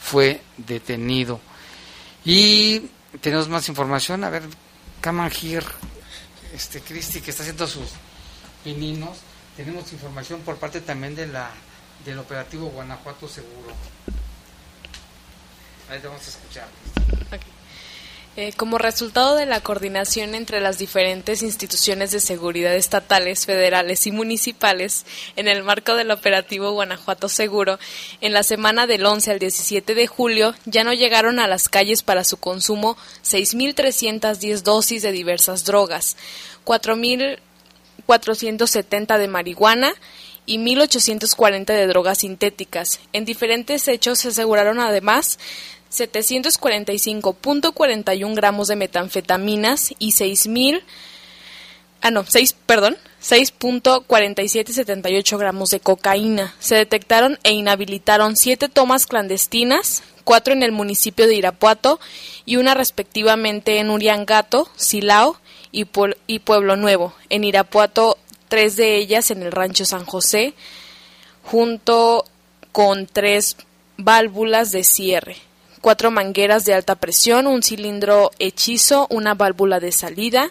fue 0.00 0.40
detenido. 0.56 1.40
Y 2.24 2.82
tenemos 3.20 3.48
más 3.48 3.68
información, 3.68 4.22
a 4.24 4.30
ver, 4.30 4.44
Kamanjir, 5.00 5.64
este 6.54 6.80
Cristi, 6.80 7.20
que 7.20 7.30
está 7.30 7.42
haciendo 7.42 7.66
sus 7.66 7.88
pininos 8.64 9.18
tenemos 9.58 9.92
información 9.92 10.40
por 10.42 10.56
parte 10.56 10.80
también 10.80 11.16
de 11.16 11.26
la 11.26 11.50
del 12.04 12.16
operativo 12.20 12.68
Guanajuato 12.68 13.26
Seguro. 13.26 13.74
Ahí 15.90 15.98
vamos 16.00 16.24
a 16.24 16.30
escuchar. 16.30 16.68
Eh, 18.36 18.52
como 18.56 18.78
resultado 18.78 19.34
de 19.34 19.46
la 19.46 19.60
coordinación 19.60 20.36
entre 20.36 20.60
las 20.60 20.78
diferentes 20.78 21.42
instituciones 21.42 22.12
de 22.12 22.20
seguridad 22.20 22.72
estatales, 22.76 23.46
federales 23.46 24.06
y 24.06 24.12
municipales 24.12 25.04
en 25.34 25.48
el 25.48 25.64
marco 25.64 25.96
del 25.96 26.12
operativo 26.12 26.70
Guanajuato 26.70 27.28
Seguro, 27.28 27.80
en 28.20 28.32
la 28.32 28.44
semana 28.44 28.86
del 28.86 29.04
11 29.04 29.32
al 29.32 29.38
17 29.40 29.96
de 29.96 30.06
julio 30.06 30.54
ya 30.66 30.84
no 30.84 30.92
llegaron 30.92 31.40
a 31.40 31.48
las 31.48 31.68
calles 31.68 32.04
para 32.04 32.22
su 32.22 32.36
consumo 32.36 32.96
6.310 33.24 34.62
dosis 34.62 35.02
de 35.02 35.10
diversas 35.10 35.64
drogas, 35.64 36.16
4.000 36.64 37.40
470 38.08 39.18
de 39.18 39.28
marihuana 39.28 39.92
y 40.46 40.56
1.840 40.56 41.66
de 41.66 41.86
drogas 41.86 42.20
sintéticas. 42.20 43.00
En 43.12 43.26
diferentes 43.26 43.86
hechos 43.86 44.20
se 44.20 44.28
aseguraron 44.28 44.80
además 44.80 45.38
745.41 45.92 48.34
gramos 48.34 48.68
de 48.68 48.76
metanfetaminas 48.76 49.92
y 49.98 50.12
6.000 50.12 50.80
ah 52.00 52.10
no, 52.10 52.24
6, 52.24 52.56
perdón, 52.64 52.96
6.4778 53.22 55.36
gramos 55.36 55.68
de 55.68 55.80
cocaína. 55.80 56.54
Se 56.60 56.76
detectaron 56.76 57.38
e 57.42 57.52
inhabilitaron 57.52 58.36
siete 58.36 58.70
tomas 58.70 59.06
clandestinas, 59.06 60.02
cuatro 60.24 60.54
en 60.54 60.62
el 60.62 60.72
municipio 60.72 61.26
de 61.26 61.34
Irapuato 61.34 62.00
y 62.46 62.56
una 62.56 62.72
respectivamente 62.72 63.80
en 63.80 63.90
Uriangato, 63.90 64.70
Silao 64.76 65.38
y, 65.72 65.84
Pueblo 65.84 66.76
Nuevo. 66.76 67.14
En 67.30 67.44
Irapuato, 67.44 68.18
tres 68.48 68.76
de 68.76 68.96
ellas 68.96 69.30
en 69.30 69.42
el 69.42 69.52
rancho 69.52 69.84
San 69.84 70.04
José, 70.04 70.54
junto 71.42 72.24
con 72.72 73.06
tres 73.06 73.56
válvulas 73.96 74.70
de 74.70 74.84
cierre, 74.84 75.36
cuatro 75.80 76.10
mangueras 76.10 76.64
de 76.64 76.74
alta 76.74 76.94
presión, 76.94 77.46
un 77.46 77.62
cilindro 77.62 78.30
hechizo, 78.38 79.06
una 79.10 79.34
válvula 79.34 79.80
de 79.80 79.92
salida 79.92 80.50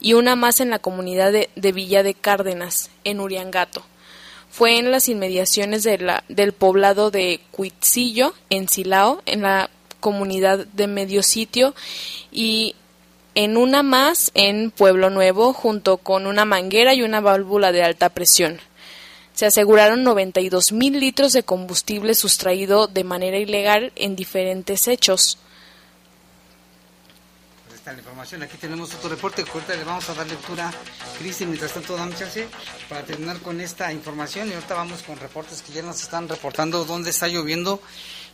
y 0.00 0.14
una 0.14 0.36
más 0.36 0.60
en 0.60 0.70
la 0.70 0.78
comunidad 0.78 1.32
de, 1.32 1.72
Villa 1.72 2.02
de 2.02 2.14
Cárdenas, 2.14 2.90
en 3.04 3.20
Uriangato. 3.20 3.82
Fue 4.50 4.78
en 4.78 4.90
las 4.90 5.08
inmediaciones 5.08 5.82
de 5.82 5.98
la, 5.98 6.24
del 6.28 6.52
poblado 6.52 7.10
de 7.10 7.40
Cuitzillo, 7.52 8.34
en 8.50 8.68
Silao, 8.68 9.22
en 9.24 9.42
la 9.42 9.70
comunidad 10.00 10.66
de 10.66 10.86
Medio 10.88 11.22
Sitio, 11.22 11.74
y 12.30 12.74
en 13.34 13.56
una 13.56 13.82
más 13.82 14.30
en 14.34 14.70
Pueblo 14.70 15.10
Nuevo, 15.10 15.52
junto 15.52 15.98
con 15.98 16.26
una 16.26 16.44
manguera 16.44 16.94
y 16.94 17.02
una 17.02 17.20
válvula 17.20 17.72
de 17.72 17.82
alta 17.82 18.10
presión. 18.10 18.60
Se 19.34 19.46
aseguraron 19.46 20.04
92 20.04 20.72
mil 20.72 21.00
litros 21.00 21.32
de 21.32 21.42
combustible 21.42 22.14
sustraído 22.14 22.86
de 22.86 23.04
manera 23.04 23.38
ilegal 23.38 23.92
en 23.96 24.14
diferentes 24.14 24.88
hechos. 24.88 25.38
Pues 27.66 27.80
la 27.86 27.94
información. 27.94 28.42
Aquí 28.42 28.58
tenemos 28.58 28.94
otro 28.94 29.08
reporte. 29.08 29.42
Ahorita 29.50 29.74
le 29.74 29.84
vamos 29.84 30.08
a 30.10 30.14
dar 30.14 30.26
lectura 30.26 30.68
a 30.68 31.18
Cristi. 31.18 31.46
Mientras 31.46 31.72
tanto, 31.72 31.96
dame 31.96 32.14
para 32.88 33.02
terminar 33.04 33.38
con 33.38 33.58
esta 33.62 33.90
información. 33.90 34.50
Y 34.50 34.52
ahorita 34.52 34.74
vamos 34.74 35.02
con 35.02 35.18
reportes 35.18 35.62
que 35.62 35.72
ya 35.72 35.82
nos 35.82 36.02
están 36.02 36.28
reportando 36.28 36.84
dónde 36.84 37.08
está 37.10 37.26
lloviendo 37.26 37.80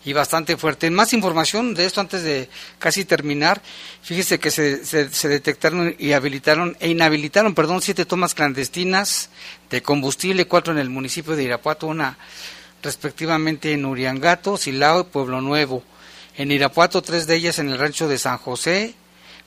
y 0.05 0.12
bastante 0.12 0.57
fuerte. 0.57 0.90
Más 0.90 1.12
información 1.12 1.74
de 1.74 1.84
esto 1.86 2.01
antes 2.01 2.22
de 2.22 2.49
casi 2.78 3.05
terminar. 3.05 3.61
Fíjese 4.03 4.38
que 4.38 4.51
se, 4.51 4.84
se, 4.84 5.28
detectaron 5.28 5.94
y 5.99 6.12
habilitaron 6.12 6.76
e 6.80 6.88
inhabilitaron, 6.88 7.55
perdón, 7.55 7.82
siete 7.82 8.05
tomas 8.05 8.34
clandestinas 8.34 9.30
de 9.70 9.82
combustible, 9.82 10.46
cuatro 10.46 10.72
en 10.72 10.78
el 10.78 10.90
municipio 10.90 11.36
de 11.36 11.44
Irapuato, 11.44 11.86
una 11.86 12.18
respectivamente 12.82 13.72
en 13.72 13.84
Uriangato, 13.84 14.57
Silao 14.57 15.01
y 15.01 15.05
Pueblo 15.05 15.40
Nuevo. 15.40 15.82
En 16.36 16.53
Irapuato, 16.53 17.03
tres 17.03 17.26
de 17.26 17.34
ellas 17.34 17.59
en 17.59 17.68
el 17.68 17.78
rancho 17.78 18.07
de 18.07 18.16
San 18.16 18.38
José, 18.38 18.94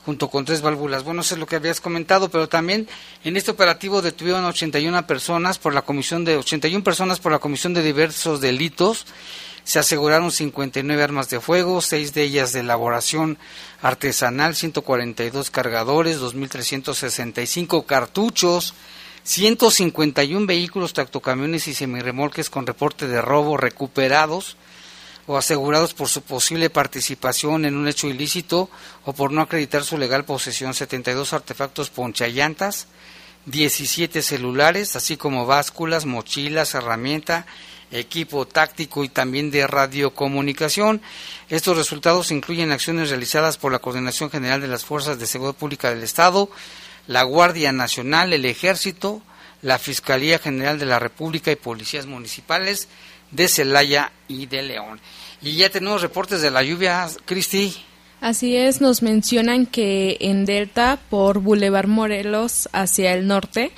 junto 0.05 0.29
con 0.29 0.43
tres 0.43 0.61
válvulas. 0.61 1.03
Bueno, 1.03 1.21
eso 1.21 1.35
es 1.35 1.39
lo 1.39 1.47
que 1.47 1.55
habías 1.55 1.79
comentado, 1.79 2.29
pero 2.29 2.49
también 2.49 2.87
en 3.23 3.37
este 3.37 3.51
operativo 3.51 4.01
detuvieron 4.01 4.43
81 4.43 5.07
personas 5.07 5.57
por 5.57 5.73
la 5.73 5.83
comisión 5.83 6.25
de 6.25 6.35
81 6.37 6.83
personas 6.83 7.19
por 7.19 7.31
la 7.31 7.39
comisión 7.39 7.73
de 7.73 7.81
diversos 7.81 8.41
delitos 8.41 9.05
se 9.71 9.79
aseguraron 9.79 10.33
59 10.33 11.01
armas 11.01 11.29
de 11.29 11.39
fuego, 11.39 11.79
seis 11.79 12.13
de 12.13 12.23
ellas 12.23 12.51
de 12.51 12.59
elaboración 12.59 13.37
artesanal, 13.81 14.53
142 14.53 15.49
cargadores, 15.49 16.19
2.365 16.19 17.85
cartuchos, 17.85 18.73
151 19.23 20.45
vehículos, 20.45 20.91
tractocamiones 20.91 21.69
y 21.69 21.73
semirremolques 21.73 22.49
con 22.49 22.67
reporte 22.67 23.07
de 23.07 23.21
robo 23.21 23.55
recuperados 23.55 24.57
o 25.25 25.37
asegurados 25.37 25.93
por 25.93 26.09
su 26.09 26.21
posible 26.21 26.69
participación 26.69 27.63
en 27.63 27.77
un 27.77 27.87
hecho 27.87 28.09
ilícito 28.09 28.69
o 29.05 29.13
por 29.13 29.31
no 29.31 29.39
acreditar 29.39 29.85
su 29.85 29.97
legal 29.97 30.25
posesión, 30.25 30.73
72 30.73 31.31
artefactos 31.31 31.89
ponchallantas, 31.89 32.87
17 33.45 34.21
celulares, 34.21 34.97
así 34.97 35.15
como 35.15 35.45
básculas, 35.45 36.05
mochilas, 36.05 36.75
herramienta 36.75 37.45
equipo 37.91 38.45
táctico 38.45 39.03
y 39.03 39.09
también 39.09 39.51
de 39.51 39.67
radiocomunicación. 39.67 41.01
Estos 41.49 41.77
resultados 41.77 42.31
incluyen 42.31 42.71
acciones 42.71 43.09
realizadas 43.09 43.57
por 43.57 43.71
la 43.71 43.79
Coordinación 43.79 44.29
General 44.29 44.61
de 44.61 44.67
las 44.67 44.85
Fuerzas 44.85 45.19
de 45.19 45.27
Seguridad 45.27 45.55
Pública 45.55 45.89
del 45.89 46.03
Estado, 46.03 46.49
la 47.07 47.23
Guardia 47.23 47.71
Nacional, 47.71 48.33
el 48.33 48.45
Ejército, 48.45 49.21
la 49.61 49.77
Fiscalía 49.77 50.39
General 50.39 50.79
de 50.79 50.85
la 50.85 50.99
República 50.99 51.51
y 51.51 51.55
policías 51.55 52.05
municipales 52.05 52.87
de 53.31 53.47
Celaya 53.47 54.11
y 54.27 54.45
de 54.45 54.61
León. 54.61 54.99
Y 55.41 55.55
ya 55.55 55.69
tenemos 55.69 56.01
reportes 56.01 56.41
de 56.41 56.51
la 56.51 56.63
lluvia, 56.63 57.07
Cristi. 57.25 57.75
Así 58.19 58.55
es, 58.55 58.81
nos 58.81 59.01
mencionan 59.01 59.65
que 59.65 60.17
en 60.19 60.45
Delta, 60.45 60.99
por 61.09 61.39
Boulevard 61.39 61.87
Morelos 61.87 62.69
hacia 62.71 63.13
el 63.13 63.25
norte, 63.25 63.71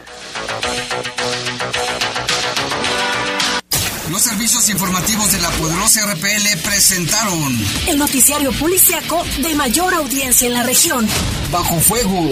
Los 4.11 4.23
servicios 4.23 4.71
informativos 4.71 5.33
de 5.33 5.41
la 5.41 5.51
poderosa 5.51 6.01
RPL 6.07 6.59
presentaron 6.65 7.59
el 7.87 7.99
noticiario 7.99 8.53
policiaco 8.53 9.23
de 9.43 9.55
mayor 9.55 9.93
audiencia 9.93 10.47
en 10.47 10.55
la 10.55 10.63
región. 10.63 11.07
Bajo 11.51 11.79
fuego. 11.79 12.31